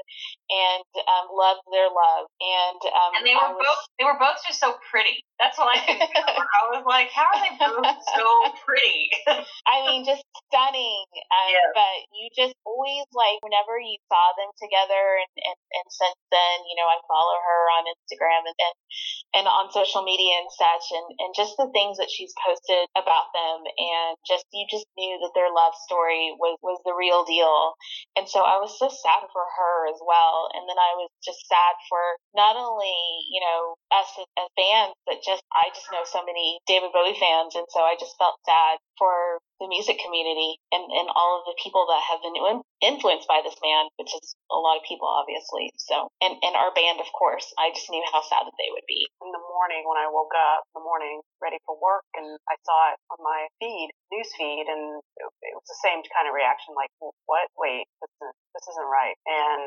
and, 0.47 0.87
um, 1.03 1.27
love 1.35 1.59
their 1.67 1.91
love. 1.91 2.31
And, 2.39 2.79
um, 2.95 3.11
And 3.19 3.27
they 3.27 3.35
were 3.35 3.59
was- 3.59 3.59
both 3.59 3.83
they 3.99 4.05
were 4.07 4.15
both 4.15 4.39
just 4.47 4.63
so 4.63 4.79
pretty. 4.87 5.19
That's 5.35 5.59
what 5.59 5.67
I 5.75 5.77
can 5.83 5.99
remember. 5.99 6.47
I 6.47 6.63
was 6.71 6.85
like, 6.87 7.11
how 7.11 7.27
are 7.27 7.41
they 7.43 7.53
both 7.59 7.99
so 8.15 8.23
pretty? 8.65 9.11
I 9.67 9.83
mean, 9.83 10.07
just 10.07 10.23
stunning. 10.47 11.03
Um, 11.27 11.51
Yeah. 11.51 11.69
But 11.75 11.97
you 12.15 12.31
just 12.33 12.55
always 12.63 13.03
like 13.11 13.37
whenever 13.43 13.75
you 13.77 13.99
saw 14.07 14.31
them 14.39 14.47
together, 14.57 15.19
and, 15.21 15.31
and 15.43 15.59
and 15.75 15.87
since 15.91 16.17
then, 16.31 16.55
you 16.71 16.75
know, 16.79 16.87
I 16.87 16.97
follow 17.05 17.35
her 17.35 17.61
on 17.77 17.83
Instagram 18.05 18.45
and 18.45 18.57
and, 18.57 18.75
and 19.33 19.45
on 19.47 19.71
social 19.71 20.03
media 20.03 20.37
and 20.39 20.51
such, 20.53 20.85
and 20.93 21.07
and 21.19 21.31
just 21.35 21.57
the 21.57 21.69
things 21.73 21.97
that 21.97 22.11
she's 22.13 22.33
posted 22.37 22.87
about 22.95 23.33
them, 23.33 23.65
and 23.65 24.15
just 24.27 24.45
you 24.53 24.65
just 24.69 24.87
knew 24.97 25.17
that 25.21 25.33
their 25.33 25.51
love 25.51 25.73
story 25.85 26.31
was 26.37 26.57
was 26.61 26.79
the 26.85 26.95
real 26.95 27.25
deal, 27.25 27.73
and 28.15 28.29
so 28.29 28.41
I 28.41 28.57
was 28.57 28.73
so 28.79 28.87
sad 28.87 29.27
for 29.33 29.43
her 29.43 29.75
as 29.91 29.99
well, 30.01 30.49
and 30.55 30.63
then 30.69 30.79
I 30.79 30.95
was 30.97 31.09
just 31.23 31.43
sad 31.47 31.75
for 31.89 32.01
not 32.35 32.55
only 32.55 32.95
you 33.29 33.41
know 33.43 33.75
us 33.91 34.09
as, 34.17 34.27
as 34.39 34.49
fans, 34.55 34.93
but 35.05 35.19
just 35.25 35.43
I 35.51 35.69
just 35.73 35.91
know 35.91 36.05
so 36.05 36.23
many 36.23 36.59
David 36.65 36.91
Bowie 36.93 37.17
fans, 37.17 37.55
and 37.55 37.67
so 37.69 37.81
I 37.83 37.95
just 37.99 38.15
felt 38.17 38.39
sad 38.47 38.79
for 38.97 39.39
the 39.61 39.69
music 39.69 39.97
community 40.01 40.57
and, 40.69 40.85
and 40.85 41.09
all 41.13 41.41
of 41.41 41.49
the 41.49 41.57
people 41.57 41.85
that 41.89 42.03
have 42.05 42.21
been 42.21 42.37
influenced 42.81 43.25
by 43.25 43.41
this 43.41 43.57
man, 43.61 43.89
which 43.97 44.13
is 44.13 44.37
a 44.53 44.59
lot 44.59 44.77
of 44.77 44.85
people, 44.85 45.09
obviously. 45.09 45.73
So, 45.81 46.09
and, 46.21 46.37
and 46.45 46.53
our 46.53 46.69
band, 46.73 47.01
of 47.01 47.09
course. 47.13 47.49
I 47.57 47.73
just 47.73 47.89
knew 47.89 48.03
how 48.13 48.21
sad 48.21 48.45
that 48.45 48.57
they 48.57 48.69
would 48.69 48.85
be. 48.85 49.09
in 49.21 49.33
the 49.33 49.41
morning 49.49 49.85
when 49.89 49.97
I 49.97 50.09
woke 50.13 50.33
up 50.37 50.65
in 50.69 50.81
the 50.81 50.85
morning 50.85 51.21
ready 51.41 51.57
for 51.65 51.73
work 51.77 52.05
and 52.13 52.37
I 52.45 52.55
saw 52.61 52.93
it 52.93 52.97
on 53.13 53.19
my 53.21 53.49
feed, 53.57 53.89
news 54.11 54.31
feed, 54.35 54.67
and 54.67 55.01
it, 55.19 55.53
was 55.53 55.67
the 55.67 55.81
same 55.83 55.99
kind 56.13 56.27
of 56.29 56.33
reaction 56.33 56.73
like, 56.77 56.91
what? 57.27 57.49
Wait, 57.57 57.87
this 57.99 58.11
isn't, 58.21 58.37
this 58.55 58.65
isn't 58.71 58.89
right. 58.89 59.17
And 59.27 59.61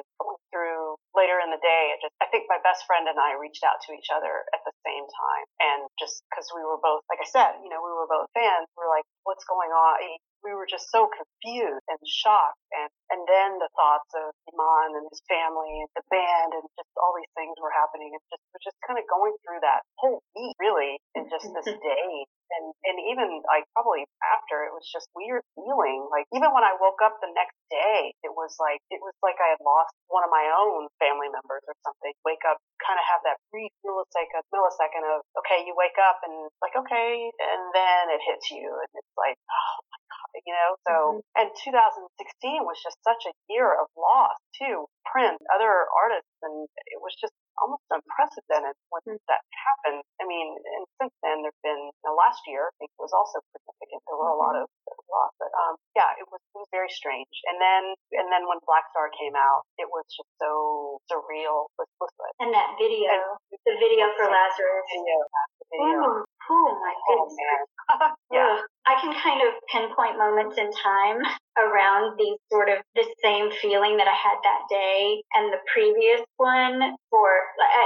through 0.51 0.97
later 1.13 1.39
in 1.43 1.53
the 1.53 1.61
day, 1.61 1.95
it 1.95 2.01
just, 2.01 2.15
I 2.23 2.29
think 2.33 2.47
my 2.49 2.61
best 2.63 2.87
friend 2.89 3.07
and 3.07 3.19
I 3.19 3.37
reached 3.37 3.63
out 3.67 3.83
to 3.87 3.95
each 3.95 4.09
other 4.13 4.47
at 4.55 4.63
the 4.65 4.75
same 4.87 5.07
time. 5.07 5.45
And 5.61 5.81
just 6.01 6.25
because 6.31 6.49
we 6.55 6.63
were 6.65 6.81
both, 6.81 7.05
like 7.13 7.21
I 7.23 7.29
said, 7.29 7.61
you 7.61 7.71
know, 7.71 7.83
we 7.83 7.93
were 7.93 8.09
both 8.09 8.31
fans, 8.33 8.69
We're 8.79 8.91
like, 8.91 9.07
what's 9.25 9.45
going 9.45 9.71
on? 9.71 10.01
We 10.41 10.57
were 10.57 10.69
just 10.69 10.89
so 10.89 11.11
confused 11.11 11.85
and 11.91 12.01
shocked. 12.07 12.61
And, 12.73 12.89
and 13.11 13.27
then 13.27 13.59
the 13.59 13.71
thoughts 13.75 14.11
of 14.15 14.31
Iman 14.55 15.03
and 15.03 15.07
his 15.11 15.19
family 15.27 15.83
and 15.83 15.91
the 15.99 16.07
band 16.15 16.55
and 16.55 16.65
just 16.79 16.91
all 16.95 17.11
these 17.19 17.31
things 17.35 17.59
were 17.59 17.75
happening. 17.75 18.15
And 18.15 18.23
just, 18.31 18.43
we're 18.55 18.63
just 18.63 18.79
kind 18.87 19.03
of 19.03 19.05
going 19.11 19.35
through 19.43 19.59
that 19.67 19.83
whole 19.99 20.23
week, 20.39 20.55
really, 20.63 21.03
in 21.19 21.27
just 21.27 21.51
this 21.51 21.67
mm-hmm. 21.67 21.83
day. 21.83 22.11
And, 22.51 22.67
and 22.87 22.97
even 23.15 23.47
like 23.47 23.67
probably 23.79 24.07
after 24.27 24.67
it 24.67 24.75
was 24.75 24.83
just 24.91 25.07
weird 25.15 25.43
feeling. 25.55 26.07
Like 26.11 26.27
even 26.35 26.51
when 26.51 26.67
I 26.67 26.75
woke 26.79 26.99
up 27.03 27.19
the 27.23 27.31
next 27.31 27.59
day, 27.71 28.15
it 28.27 28.35
was 28.35 28.55
like, 28.59 28.83
it 28.91 28.99
was 29.03 29.15
like 29.23 29.39
I 29.39 29.55
had 29.55 29.63
lost 29.63 29.95
one 30.11 30.27
of 30.27 30.31
my 30.35 30.47
own 30.51 30.91
family 30.99 31.31
members 31.31 31.63
or 31.67 31.75
something. 31.87 32.15
Wake 32.27 32.43
up, 32.47 32.59
kind 32.83 32.99
of 32.99 33.07
have 33.07 33.23
that 33.27 33.39
brief 33.55 33.71
millisecond, 33.87 34.43
millisecond 34.51 35.07
of, 35.15 35.23
okay, 35.39 35.63
you 35.63 35.75
wake 35.79 35.99
up 35.99 36.23
and 36.27 36.51
like, 36.59 36.75
okay, 36.75 37.31
and 37.39 37.63
then 37.71 38.03
it 38.11 38.23
hits 38.23 38.51
you 38.51 38.67
and 38.67 38.91
it's 38.99 39.15
like, 39.15 39.39
oh 39.47 39.75
my 39.87 39.99
you 40.47 40.55
know? 40.55 40.71
So, 40.87 40.95
mm-hmm. 41.21 41.41
and 41.41 41.49
2016 41.53 42.65
was 42.65 42.79
just 42.83 42.99
such 43.03 43.23
a 43.29 43.35
year 43.51 43.71
of 43.75 43.87
loss 43.97 44.37
too. 44.57 44.87
Prince, 45.09 45.41
other 45.51 45.91
artists, 45.91 46.37
and 46.45 46.69
it 46.87 47.01
was 47.03 47.17
just 47.19 47.35
almost 47.61 47.85
unprecedented 47.93 48.77
when 48.89 49.03
mm-hmm. 49.05 49.21
that 49.29 49.43
happened. 49.53 50.01
I 50.21 50.25
mean, 50.25 50.55
and 50.55 50.85
since 51.01 51.15
then 51.21 51.45
there've 51.45 51.65
been, 51.65 51.93
you 51.93 52.05
know, 52.07 52.17
last 52.17 52.41
year 52.49 52.71
I 52.71 52.75
think 52.81 52.91
was 52.97 53.13
also 53.13 53.43
significant. 53.53 54.01
There 54.07 54.17
were 54.17 54.33
a 54.33 54.39
lot 54.39 54.57
mm-hmm. 54.57 54.69
of 54.71 54.97
loss, 55.11 55.33
but 55.37 55.53
um, 55.53 55.75
yeah, 55.93 56.15
it 56.17 56.27
was 56.31 56.41
it 56.41 56.59
was 56.59 56.71
very 56.73 56.91
strange. 56.91 57.33
And 57.51 57.61
then 57.61 57.83
and 58.17 58.29
then 58.33 58.47
when 58.49 58.63
Blackstar 58.65 59.13
came 59.15 59.37
out, 59.37 59.67
it 59.77 59.89
was 59.91 60.07
just 60.09 60.31
so 60.41 61.01
surreal. 61.11 61.69
Was 61.77 61.91
was 62.01 62.13
like 62.17 62.35
And 62.41 62.53
that 62.55 62.79
video, 62.81 63.13
the 63.51 63.77
video 63.77 64.09
for 64.17 64.31
Lazarus. 64.31 64.87
video, 64.89 65.19
the 65.61 65.67
video. 65.75 65.99
Oh, 66.01 66.25
oh 66.25 66.71
my 66.81 66.95
Oh 67.11 67.27
goodness. 67.27 67.35
man, 67.37 67.61
yeah. 68.37 68.55
I 68.87 68.97
can 69.01 69.13
kind 69.13 69.41
of 69.45 69.55
pinpoint 69.69 70.17
moments 70.17 70.57
in 70.57 70.71
time 70.73 71.21
around 71.59 72.17
these 72.17 72.39
sort 72.51 72.69
of 72.73 72.79
the 72.95 73.05
same 73.23 73.53
feeling 73.61 73.97
that 73.99 74.09
I 74.09 74.17
had 74.17 74.39
that 74.43 74.63
day 74.71 75.23
and 75.35 75.53
the 75.53 75.61
previous 75.69 76.25
one 76.39 76.97
for, 77.11 77.29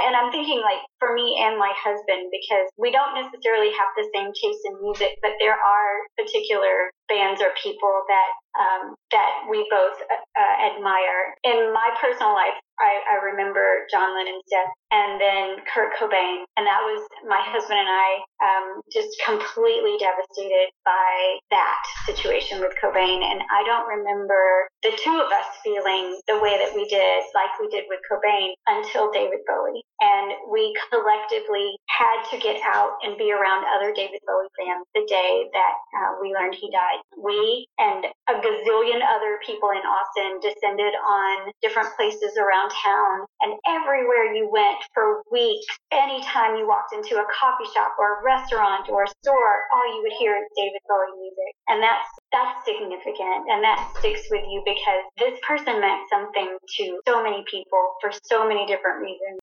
and 0.07 0.15
I'm 0.15 0.31
thinking 0.31 0.61
like 0.61 0.79
for 0.99 1.13
me 1.13 1.35
and 1.43 1.59
my 1.59 1.73
husband 1.75 2.31
because 2.31 2.71
we 2.77 2.91
don't 2.91 3.17
necessarily 3.17 3.75
have 3.75 3.91
the 3.97 4.07
same 4.15 4.31
taste 4.31 4.63
in 4.65 4.79
music, 4.81 5.19
but 5.21 5.35
there 5.43 5.57
are 5.57 5.91
particular 6.15 6.91
bands 7.09 7.41
or 7.41 7.51
people 7.61 8.05
that 8.07 8.31
um, 8.55 8.95
that 9.11 9.43
we 9.51 9.67
both 9.69 9.99
uh, 9.99 10.55
admire. 10.63 11.35
In 11.43 11.75
my 11.75 11.91
personal 11.99 12.31
life, 12.31 12.55
I, 12.79 13.03
I 13.03 13.15
remember 13.31 13.83
John 13.91 14.15
Lennon's 14.15 14.47
death 14.47 14.71
and 14.91 15.19
then 15.19 15.59
Kurt 15.67 15.91
Cobain, 15.99 16.47
and 16.55 16.63
that 16.63 16.79
was 16.83 17.03
my 17.27 17.43
husband 17.43 17.79
and 17.79 17.91
I 17.91 18.09
um, 18.43 18.65
just 18.91 19.11
completely 19.23 19.99
devastated 19.99 20.71
by 20.85 21.37
that 21.51 21.81
situation 22.05 22.61
with 22.61 22.73
Cobain. 22.81 23.25
And 23.25 23.41
I 23.51 23.65
don't 23.65 23.89
remember 23.89 24.69
the 24.83 24.93
two 25.01 25.17
of 25.17 25.31
us 25.33 25.49
feeling 25.63 26.21
the 26.27 26.39
way 26.39 26.61
that 26.61 26.73
we 26.73 26.85
did, 26.85 27.23
like 27.33 27.51
we 27.59 27.67
did 27.69 27.85
with 27.89 27.99
Cobain, 28.05 28.53
until 28.67 29.11
David 29.11 29.41
Bowie. 29.47 29.83
And 29.99 30.33
we 30.51 30.73
collectively 30.89 31.75
had 31.89 32.23
to 32.31 32.37
get 32.37 32.61
out 32.63 33.01
and 33.03 33.17
be 33.17 33.31
around 33.31 33.65
other 33.75 33.93
David 33.93 34.21
Bowie 34.27 34.51
fans 34.59 34.85
the 34.93 35.05
day 35.07 35.49
that 35.51 35.75
uh, 35.97 36.11
we 36.21 36.33
learned 36.33 36.55
he 36.55 36.69
died. 36.69 37.01
We 37.17 37.65
and 37.79 38.05
a 38.29 38.35
gazillion 38.37 39.01
other 39.01 39.39
people 39.45 39.71
in 39.71 39.81
Austin 39.81 40.39
descended 40.43 40.93
on 40.93 41.51
different 41.61 41.89
places 41.95 42.37
around 42.37 42.71
town, 42.75 43.25
and 43.41 43.57
everywhere 43.65 44.33
you 44.35 44.49
went 44.51 44.83
for 44.93 45.23
weeks, 45.31 45.65
anytime 45.91 46.55
you 46.55 46.67
walked 46.67 46.93
into 46.93 47.15
a 47.15 47.27
coffee 47.31 47.69
shop 47.73 47.95
or 47.97 48.19
a 48.19 48.23
restaurant 48.23 48.89
or 48.89 49.03
a 49.03 49.13
store, 49.23 49.55
all 49.73 49.87
you 49.95 50.03
would 50.03 50.15
hear 50.19 50.35
is 50.35 50.47
David 50.55 50.74
Bowie 50.87 51.15
music. 51.19 51.53
And 51.69 51.81
that's 51.81 52.09
that's 52.31 52.65
significant 52.65 53.47
and 53.49 53.63
that 53.63 53.87
sticks 53.99 54.27
with 54.29 54.43
you 54.49 54.61
because 54.65 55.03
this 55.17 55.39
person 55.47 55.79
meant 55.79 56.03
something 56.09 56.57
to 56.77 56.99
so 57.07 57.23
many 57.23 57.43
people 57.49 57.95
for 58.01 58.11
so 58.11 58.47
many 58.47 58.65
different 58.65 59.01
reasons. 59.01 59.39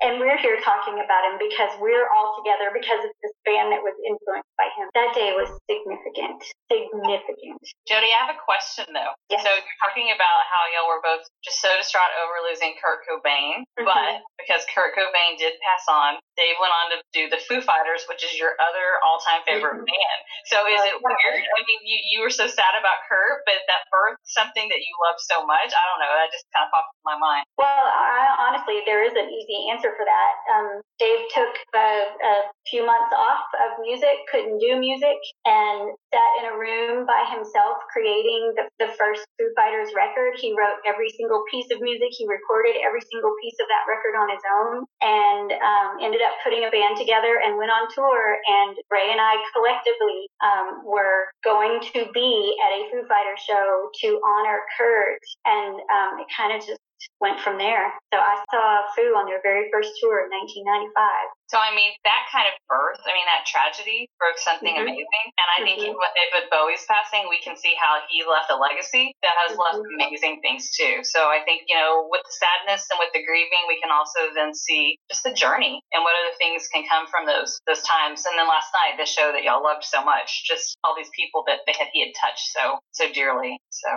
And 0.00 0.22
we're 0.22 0.38
here 0.38 0.58
talking 0.62 0.94
about 1.02 1.22
him 1.26 1.36
because 1.42 1.74
we're 1.82 2.06
all 2.14 2.38
together 2.38 2.70
because 2.70 3.02
of 3.02 3.10
this 3.22 3.34
band 3.42 3.74
that 3.74 3.82
was 3.82 3.94
influenced 4.06 4.54
by 4.54 4.70
him. 4.78 4.86
That 4.94 5.10
day 5.14 5.34
was 5.34 5.50
significant. 5.66 6.38
Significant. 6.70 7.58
Jody, 7.88 8.10
I 8.14 8.18
have 8.26 8.32
a 8.34 8.40
question 8.40 8.86
though. 8.94 9.12
Yes. 9.30 9.42
So 9.42 9.50
you're 9.50 9.80
talking 9.82 10.10
about 10.14 10.38
how 10.48 10.62
y'all 10.70 10.86
were 10.86 11.02
both 11.02 11.26
just 11.42 11.58
so 11.58 11.68
distraught 11.76 12.10
over 12.22 12.34
losing 12.46 12.78
Kurt 12.78 13.02
Cobain, 13.08 13.64
Mhm. 13.78 13.84
but 13.86 14.22
because 14.38 14.62
Kurt 14.70 14.94
Cobain 14.94 15.36
did 15.38 15.58
pass 15.66 15.84
on, 15.88 16.18
Dave 16.36 16.56
went 16.60 16.72
on 16.72 16.90
to 16.94 17.02
do 17.12 17.28
the 17.28 17.38
Foo 17.48 17.60
Fighters, 17.60 18.06
which 18.06 18.22
is 18.22 18.38
your 18.38 18.54
other 18.60 19.02
all-time 19.02 19.42
favorite 19.42 19.82
Mhm. 19.82 19.86
band. 19.90 20.18
So 20.46 20.66
is 20.66 20.80
it 20.84 20.94
Yeah. 20.94 21.02
weird? 21.02 21.42
I 21.58 21.60
mean, 21.66 21.80
you 21.82 21.98
you 22.18 22.20
were 22.24 22.30
so 22.30 22.46
sad 22.46 22.74
about 22.78 22.98
Kurt, 23.08 23.42
but 23.46 23.62
that 23.68 23.84
birthed 23.92 24.22
something 24.24 24.68
that 24.68 24.78
you 24.80 24.92
love 25.06 25.16
so 25.18 25.44
much. 25.44 25.72
I 25.74 25.82
don't 25.90 26.00
know. 26.00 26.14
That 26.14 26.30
just 26.32 26.46
kind 26.54 26.66
of 26.66 26.72
popped 26.72 26.94
in 26.94 27.00
my 27.04 27.18
mind. 27.18 27.44
Well, 27.56 27.66
I, 27.86 28.34
honestly, 28.38 28.82
there 28.86 29.02
is 29.02 29.12
an 29.14 29.28
easy 29.30 29.47
answer 29.72 29.92
for 29.96 30.04
that. 30.04 30.32
Um, 30.52 30.68
Dave 30.98 31.24
took 31.32 31.52
a, 31.72 31.88
a 32.12 32.34
few 32.68 32.84
months 32.84 33.12
off 33.16 33.46
of 33.64 33.80
music, 33.80 34.28
couldn't 34.28 34.58
do 34.58 34.76
music, 34.76 35.16
and 35.46 35.94
sat 36.12 36.32
in 36.40 36.44
a 36.52 36.54
room 36.56 37.06
by 37.06 37.24
himself 37.32 37.80
creating 37.92 38.52
the, 38.56 38.68
the 38.82 38.92
first 38.96 39.24
Foo 39.38 39.48
Fighters 39.56 39.92
record. 39.96 40.36
He 40.36 40.52
wrote 40.52 40.80
every 40.84 41.08
single 41.16 41.44
piece 41.48 41.68
of 41.72 41.80
music. 41.80 42.12
He 42.12 42.28
recorded 42.28 42.80
every 42.84 43.04
single 43.08 43.32
piece 43.40 43.56
of 43.60 43.68
that 43.72 43.88
record 43.88 44.16
on 44.16 44.28
his 44.28 44.44
own 44.44 44.84
and 45.00 45.48
um, 45.52 45.90
ended 46.02 46.20
up 46.20 46.36
putting 46.44 46.64
a 46.64 46.70
band 46.72 46.96
together 46.96 47.40
and 47.44 47.56
went 47.56 47.72
on 47.72 47.88
tour. 47.92 48.36
And 48.42 48.76
Ray 48.90 49.08
and 49.12 49.20
I 49.20 49.40
collectively 49.54 50.28
um, 50.44 50.68
were 50.84 51.32
going 51.44 51.80
to 51.94 52.08
be 52.12 52.56
at 52.64 52.70
a 52.74 52.80
Foo 52.90 53.04
Fighters 53.08 53.40
show 53.44 53.88
to 54.04 54.08
honor 54.24 54.60
Kurt. 54.76 55.22
And 55.44 55.74
um, 55.88 56.20
it 56.20 56.28
kind 56.34 56.52
of 56.52 56.60
just 56.64 56.80
went 57.20 57.40
from 57.40 57.58
there. 57.58 57.92
So 58.12 58.18
I 58.18 58.44
saw 58.50 58.82
Foo 58.94 59.14
on 59.14 59.26
their 59.26 59.40
very 59.42 59.70
first 59.72 59.92
tour 60.00 60.24
in 60.24 60.30
1995. 60.30 61.37
So 61.48 61.56
I 61.56 61.72
mean, 61.72 61.96
that 62.04 62.28
kind 62.28 62.44
of 62.44 62.54
birth, 62.68 63.00
I 63.08 63.12
mean, 63.16 63.24
that 63.24 63.48
tragedy 63.48 64.08
broke 64.20 64.36
something 64.36 64.76
Mhm. 64.76 64.84
amazing. 64.84 65.26
And 65.40 65.48
I 65.56 65.64
think 65.64 65.80
Mhm. 65.80 65.96
with 65.96 66.50
Bowie's 66.50 66.84
passing, 66.84 67.28
we 67.28 67.40
can 67.40 67.56
see 67.56 67.74
how 67.74 68.04
he 68.08 68.22
left 68.24 68.50
a 68.50 68.56
legacy 68.56 69.16
that 69.22 69.32
has 69.48 69.56
left 69.56 69.80
Mhm. 69.80 69.94
amazing 69.96 70.40
things 70.42 70.76
too. 70.76 71.02
So 71.04 71.30
I 71.30 71.40
think 71.44 71.64
you 71.68 71.76
know, 71.76 72.06
with 72.10 72.22
the 72.22 72.32
sadness 72.32 72.88
and 72.90 72.98
with 73.00 73.12
the 73.12 73.24
grieving, 73.24 73.66
we 73.66 73.80
can 73.80 73.90
also 73.90 74.30
then 74.34 74.52
see 74.54 74.98
just 75.08 75.22
the 75.24 75.32
journey 75.32 75.80
and 75.92 76.04
what 76.04 76.14
other 76.16 76.32
things 76.36 76.68
can 76.68 76.86
come 76.86 77.06
from 77.06 77.24
those 77.24 77.58
those 77.66 77.82
times. 77.82 78.26
And 78.26 78.38
then 78.38 78.46
last 78.46 78.68
night, 78.74 78.98
the 78.98 79.06
show 79.06 79.32
that 79.32 79.42
y'all 79.42 79.62
loved 79.62 79.84
so 79.84 80.04
much, 80.04 80.44
just 80.44 80.76
all 80.84 80.94
these 80.94 81.10
people 81.16 81.44
that 81.46 81.60
they 81.66 81.72
had 81.72 81.88
he 81.92 82.04
had 82.04 82.12
touched 82.20 82.52
so 82.52 82.78
so 82.92 83.08
dearly. 83.12 83.58
So 83.70 83.88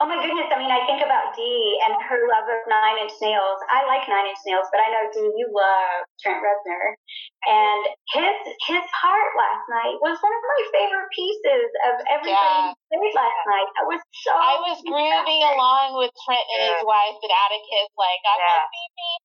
Oh 0.00 0.06
my 0.06 0.20
goodness. 0.20 0.52
I 0.52 0.58
mean, 0.58 0.70
I 0.70 0.84
think 0.86 1.02
about 1.02 1.34
Dee 1.34 1.80
and 1.84 1.96
her 2.02 2.20
love 2.28 2.48
of 2.48 2.60
Nine 2.68 2.98
Inch 2.98 3.16
Nails. 3.22 3.60
I 3.70 3.86
like 3.86 4.06
Nine 4.08 4.26
Inch 4.26 4.38
Nails, 4.46 4.66
but 4.70 4.80
I 4.84 4.90
know 4.90 5.10
Dee, 5.10 5.32
you 5.40 5.48
love 5.50 6.04
Trent 6.20 6.42
Reznor. 6.44 6.97
And 7.46 7.80
his 8.12 8.34
his 8.66 8.84
part 9.00 9.30
last 9.38 9.64
night 9.70 9.96
was 10.02 10.18
one 10.20 10.34
of 10.34 10.42
my 10.42 10.60
favorite 10.74 11.08
pieces 11.14 11.70
of 11.86 11.94
everything 12.10 12.34
Yeah. 12.34 12.74
he 12.74 12.96
played 12.98 13.14
last 13.14 13.40
night. 13.46 13.68
I 13.78 13.84
was 13.86 14.00
so 14.26 14.32
I 14.34 14.58
was 14.68 14.82
grooving 14.82 15.42
along 15.46 15.96
with 15.96 16.10
Trent 16.26 16.44
and 16.58 16.62
his 16.74 16.82
wife 16.84 17.16
at 17.16 17.32
Atticus, 17.32 17.88
like, 17.96 18.20
I'm 18.26 18.40
Yeah. 18.42 18.52
like, 18.52 18.68
beep, 18.74 18.92
beep. 18.98 19.22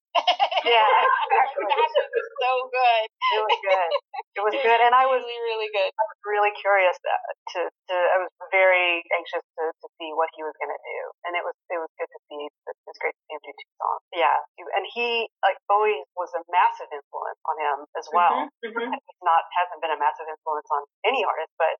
Yeah, 0.64 0.80
exactly. 1.28 1.64
that 1.68 1.76
was 1.76 2.28
so 2.40 2.52
good. 2.72 3.04
It 3.04 3.40
was 3.44 3.58
good. 3.60 3.90
It 4.34 4.42
was 4.42 4.54
good, 4.64 4.80
and 4.80 4.94
I 4.96 5.04
was 5.04 5.20
really, 5.20 5.42
really 5.44 5.70
good. 5.70 5.90
I 5.92 6.04
was 6.08 6.18
really 6.24 6.52
curious 6.56 6.96
uh, 7.04 7.32
to, 7.54 7.60
to 7.68 7.94
I 7.94 8.16
was 8.24 8.32
very 8.48 9.04
anxious 9.12 9.44
to, 9.60 9.64
to 9.70 9.86
see 10.00 10.10
what 10.16 10.32
he 10.32 10.42
was 10.42 10.56
going 10.56 10.72
to 10.72 10.80
do, 10.80 10.98
and 11.28 11.36
it 11.36 11.44
was 11.44 11.54
it 11.68 11.78
was 11.78 11.90
good 12.00 12.08
to 12.08 12.20
see. 12.30 12.40
It 12.48 12.76
was 12.88 12.96
great 12.98 13.12
to 13.12 13.22
see 13.28 13.34
him 13.36 13.42
do 13.44 13.52
two 13.52 13.72
songs. 13.76 14.02
Yeah, 14.16 14.38
and 14.74 14.84
he 14.88 15.28
like 15.44 15.60
Bowie 15.68 16.00
was 16.16 16.32
a 16.32 16.42
massive 16.48 16.88
influence 16.90 17.40
on 17.44 17.56
him 17.60 17.78
as 17.98 18.06
well. 18.10 18.48
Mhm, 18.64 18.72
mhm. 18.72 18.88
He's 18.94 19.22
not 19.22 19.44
hasn't 19.52 19.84
been 19.84 19.92
a 19.92 20.00
massive 20.00 20.26
influence 20.30 20.68
on 20.72 20.82
any 21.04 21.22
artist, 21.28 21.52
but 21.60 21.76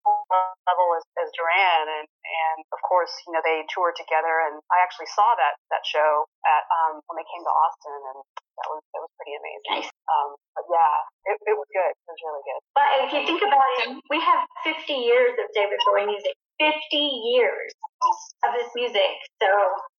level 0.68 0.88
as, 0.98 1.04
as 1.24 1.28
Duran, 1.32 1.84
and 1.88 2.06
and 2.24 2.58
of 2.72 2.80
course 2.84 3.12
you 3.28 3.32
know 3.36 3.42
they 3.44 3.62
toured 3.70 3.94
together, 3.96 4.48
and 4.48 4.60
I 4.72 4.80
actually 4.82 5.08
saw 5.12 5.28
that 5.36 5.60
that 5.70 5.84
show 5.84 6.24
at 6.48 6.64
um 6.68 7.00
when 7.06 7.20
they 7.20 7.28
came 7.28 7.44
to 7.44 7.52
Austin, 7.52 7.94
and 7.94 8.18
that 8.60 8.68
was 8.72 8.80
that 8.92 9.00
was 9.04 9.12
pretty 9.20 9.34
amazing. 9.36 9.84
Nice. 9.84 9.90
Um, 10.08 10.36
but 10.56 10.64
yeah, 10.68 11.32
it, 11.32 11.36
it 11.44 11.56
was 11.56 11.68
good. 11.72 11.92
It 11.92 12.08
was 12.08 12.20
really 12.24 12.44
good. 12.44 12.60
But 12.76 12.88
if 13.04 13.08
you 13.12 13.20
think 13.28 13.42
about 13.44 13.68
it, 13.84 13.88
we 14.10 14.18
have 14.20 14.44
50 14.64 14.92
years 14.92 15.34
of 15.40 15.46
David 15.52 15.78
Bowie 15.86 16.06
music. 16.08 16.34
50 16.62 16.70
years 17.34 17.74
of 18.46 18.50
this 18.54 18.70
music. 18.78 19.14
So 19.42 19.48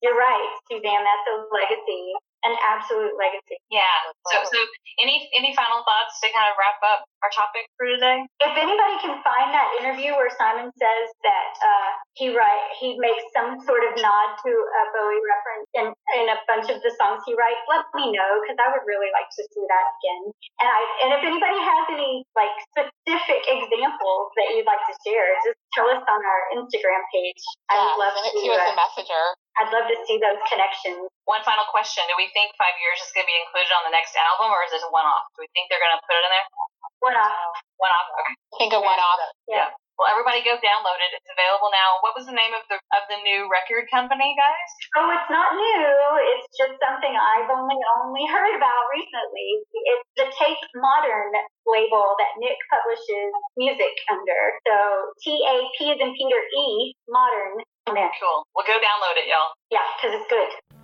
you're 0.00 0.16
right, 0.16 0.50
Suzanne. 0.70 1.04
That's 1.04 1.26
a 1.28 1.36
legacy, 1.52 2.16
an 2.46 2.54
absolute 2.62 3.12
legacy. 3.18 3.58
yeah. 3.74 4.06
So 4.30 4.42
so 4.46 4.58
any 5.02 5.26
any 5.34 5.50
final 5.58 5.82
thoughts 5.82 6.16
to 6.22 6.30
kind 6.30 6.46
of 6.48 6.54
wrap 6.56 6.78
up 6.86 7.04
our 7.26 7.30
topic 7.34 7.66
for 7.76 7.84
today? 7.90 8.22
If 8.46 8.54
anybody 8.54 8.96
can 9.02 9.18
find 9.26 9.50
that 9.52 9.68
interview 9.82 10.14
where 10.14 10.30
Simon 10.32 10.70
says 10.78 11.06
that 11.26 11.50
uh, 11.58 11.90
he 12.14 12.30
write 12.32 12.64
he 12.78 12.94
makes 13.02 13.26
some 13.34 13.58
sort 13.66 13.82
of 13.84 13.92
nod 13.98 14.28
to 14.46 14.50
a 14.54 14.82
Bowie 14.94 15.22
reference 15.26 15.66
in, 15.74 15.86
in 16.22 16.26
a 16.30 16.38
bunch 16.48 16.70
of 16.70 16.78
the 16.80 16.92
songs 16.96 17.20
he 17.26 17.34
writes, 17.34 17.60
let 17.68 17.84
me 17.98 18.14
know 18.14 18.30
because 18.40 18.56
I 18.62 18.70
would 18.72 18.86
really 18.86 19.10
like 19.12 19.28
to 19.28 19.42
see 19.50 19.64
that 19.66 19.86
again. 20.00 20.22
And 20.62 20.68
I 20.70 20.80
and 21.04 21.08
if 21.18 21.22
anybody 21.26 21.58
has 21.60 21.84
any 21.92 22.22
like 22.38 22.54
specific 22.72 23.42
examples 23.50 24.26
that 24.38 24.54
you'd 24.54 24.68
like 24.68 24.80
to 24.86 24.94
share, 25.04 25.28
just 25.44 25.58
tell 25.74 25.88
us 25.90 26.00
on 26.06 26.20
our 26.22 26.40
Instagram 26.56 27.02
page. 27.12 27.42
Yeah, 27.68 27.82
I'd 27.82 27.98
love 28.00 28.14
send 28.16 28.32
it 28.32 28.34
to. 28.38 28.48
to 28.48 28.52
us 28.54 28.64
Uh, 28.64 28.72
a 28.72 28.76
messenger. 28.76 29.24
I'd 29.56 29.72
love 29.72 29.88
to 29.88 29.96
see 30.04 30.20
those 30.20 30.36
connections. 30.52 31.00
One 31.24 31.40
final 31.40 31.64
question: 31.72 32.04
Do 32.06 32.16
we 32.20 32.28
think 32.36 32.52
Five 32.60 32.76
Years 32.76 33.00
is 33.00 33.08
going 33.16 33.24
to 33.24 33.30
be 33.30 33.38
included 33.40 33.72
on 33.72 33.88
the 33.88 33.94
next 33.94 34.12
album, 34.16 34.52
or 34.52 34.60
is 34.68 34.72
this 34.76 34.84
a 34.84 34.90
one-off? 34.92 35.32
Do 35.32 35.44
we 35.44 35.48
think 35.56 35.72
they're 35.72 35.80
going 35.80 35.96
to 35.96 36.02
put 36.04 36.12
it 36.12 36.24
in 36.28 36.32
there? 36.32 36.46
One 37.00 37.16
off. 37.16 37.56
One-off. 37.80 38.08
Okay. 38.20 38.34
I 38.36 38.56
think 38.60 38.72
a 38.76 38.80
one 38.84 39.00
off. 39.00 39.20
Yeah. 39.48 39.72
Well, 39.96 40.12
everybody 40.12 40.44
go 40.44 40.60
download 40.60 41.00
it. 41.00 41.16
It's 41.16 41.32
available 41.32 41.72
now. 41.72 42.04
What 42.04 42.12
was 42.12 42.28
the 42.28 42.36
name 42.36 42.52
of 42.52 42.68
the 42.68 42.76
of 42.92 43.02
the 43.08 43.16
new 43.24 43.48
record 43.48 43.88
company, 43.88 44.36
guys? 44.36 44.70
Oh, 45.00 45.08
it's 45.08 45.30
not 45.32 45.56
new. 45.56 45.88
It's 46.36 46.48
just 46.52 46.76
something 46.84 47.16
I've 47.16 47.48
only 47.48 47.80
only 47.96 48.28
heard 48.28 48.52
about 48.60 48.82
recently. 48.92 49.64
It's 49.96 50.08
the 50.20 50.28
Tape 50.36 50.60
Modern 50.76 51.32
label 51.64 52.12
that 52.20 52.36
Nick 52.36 52.60
publishes 52.68 53.32
music 53.56 53.96
under. 54.12 54.40
So 54.68 54.76
T 55.24 55.32
A 55.48 55.64
P 55.80 55.96
is 55.96 55.98
in 56.00 56.12
Peter 56.12 56.40
E 56.44 56.92
Modern. 57.08 57.64
There. 57.88 58.12
Cool. 58.20 58.44
Well, 58.52 58.68
go 58.68 58.76
download 58.76 59.16
it, 59.16 59.32
y'all. 59.32 59.56
Yeah, 59.72 59.80
because 59.96 60.20
it's 60.20 60.28
good. 60.28 60.76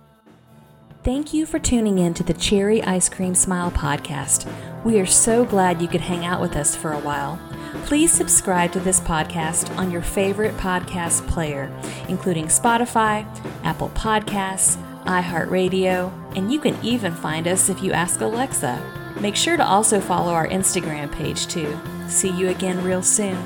Thank 1.03 1.33
you 1.33 1.45
for 1.45 1.59
tuning 1.59 1.99
in 1.99 2.13
to 2.13 2.23
the 2.23 2.33
Cherry 2.33 2.81
Ice 2.81 3.09
Cream 3.09 3.35
Smile 3.35 3.69
podcast. 3.69 4.49
We 4.85 4.99
are 4.99 5.05
so 5.05 5.43
glad 5.43 5.81
you 5.81 5.87
could 5.87 6.01
hang 6.01 6.25
out 6.25 6.39
with 6.39 6.55
us 6.55 6.75
for 6.77 6.93
a 6.93 6.99
while. 6.99 7.37
Please 7.85 8.11
subscribe 8.11 8.71
to 8.71 8.79
this 8.79 8.99
podcast 8.99 9.75
on 9.77 9.91
your 9.91 10.01
favorite 10.01 10.55
podcast 10.57 11.27
player, 11.27 11.71
including 12.07 12.45
Spotify, 12.45 13.25
Apple 13.63 13.89
Podcasts, 13.89 14.77
iHeartRadio, 15.03 16.11
and 16.37 16.51
you 16.51 16.59
can 16.59 16.77
even 16.83 17.13
find 17.13 17.47
us 17.47 17.69
if 17.69 17.83
you 17.83 17.91
ask 17.91 18.21
Alexa. 18.21 18.81
Make 19.19 19.35
sure 19.35 19.57
to 19.57 19.65
also 19.65 19.99
follow 19.99 20.31
our 20.31 20.47
Instagram 20.47 21.11
page 21.11 21.47
too. 21.47 21.77
See 22.07 22.31
you 22.31 22.49
again 22.49 22.83
real 22.83 23.03
soon. 23.03 23.37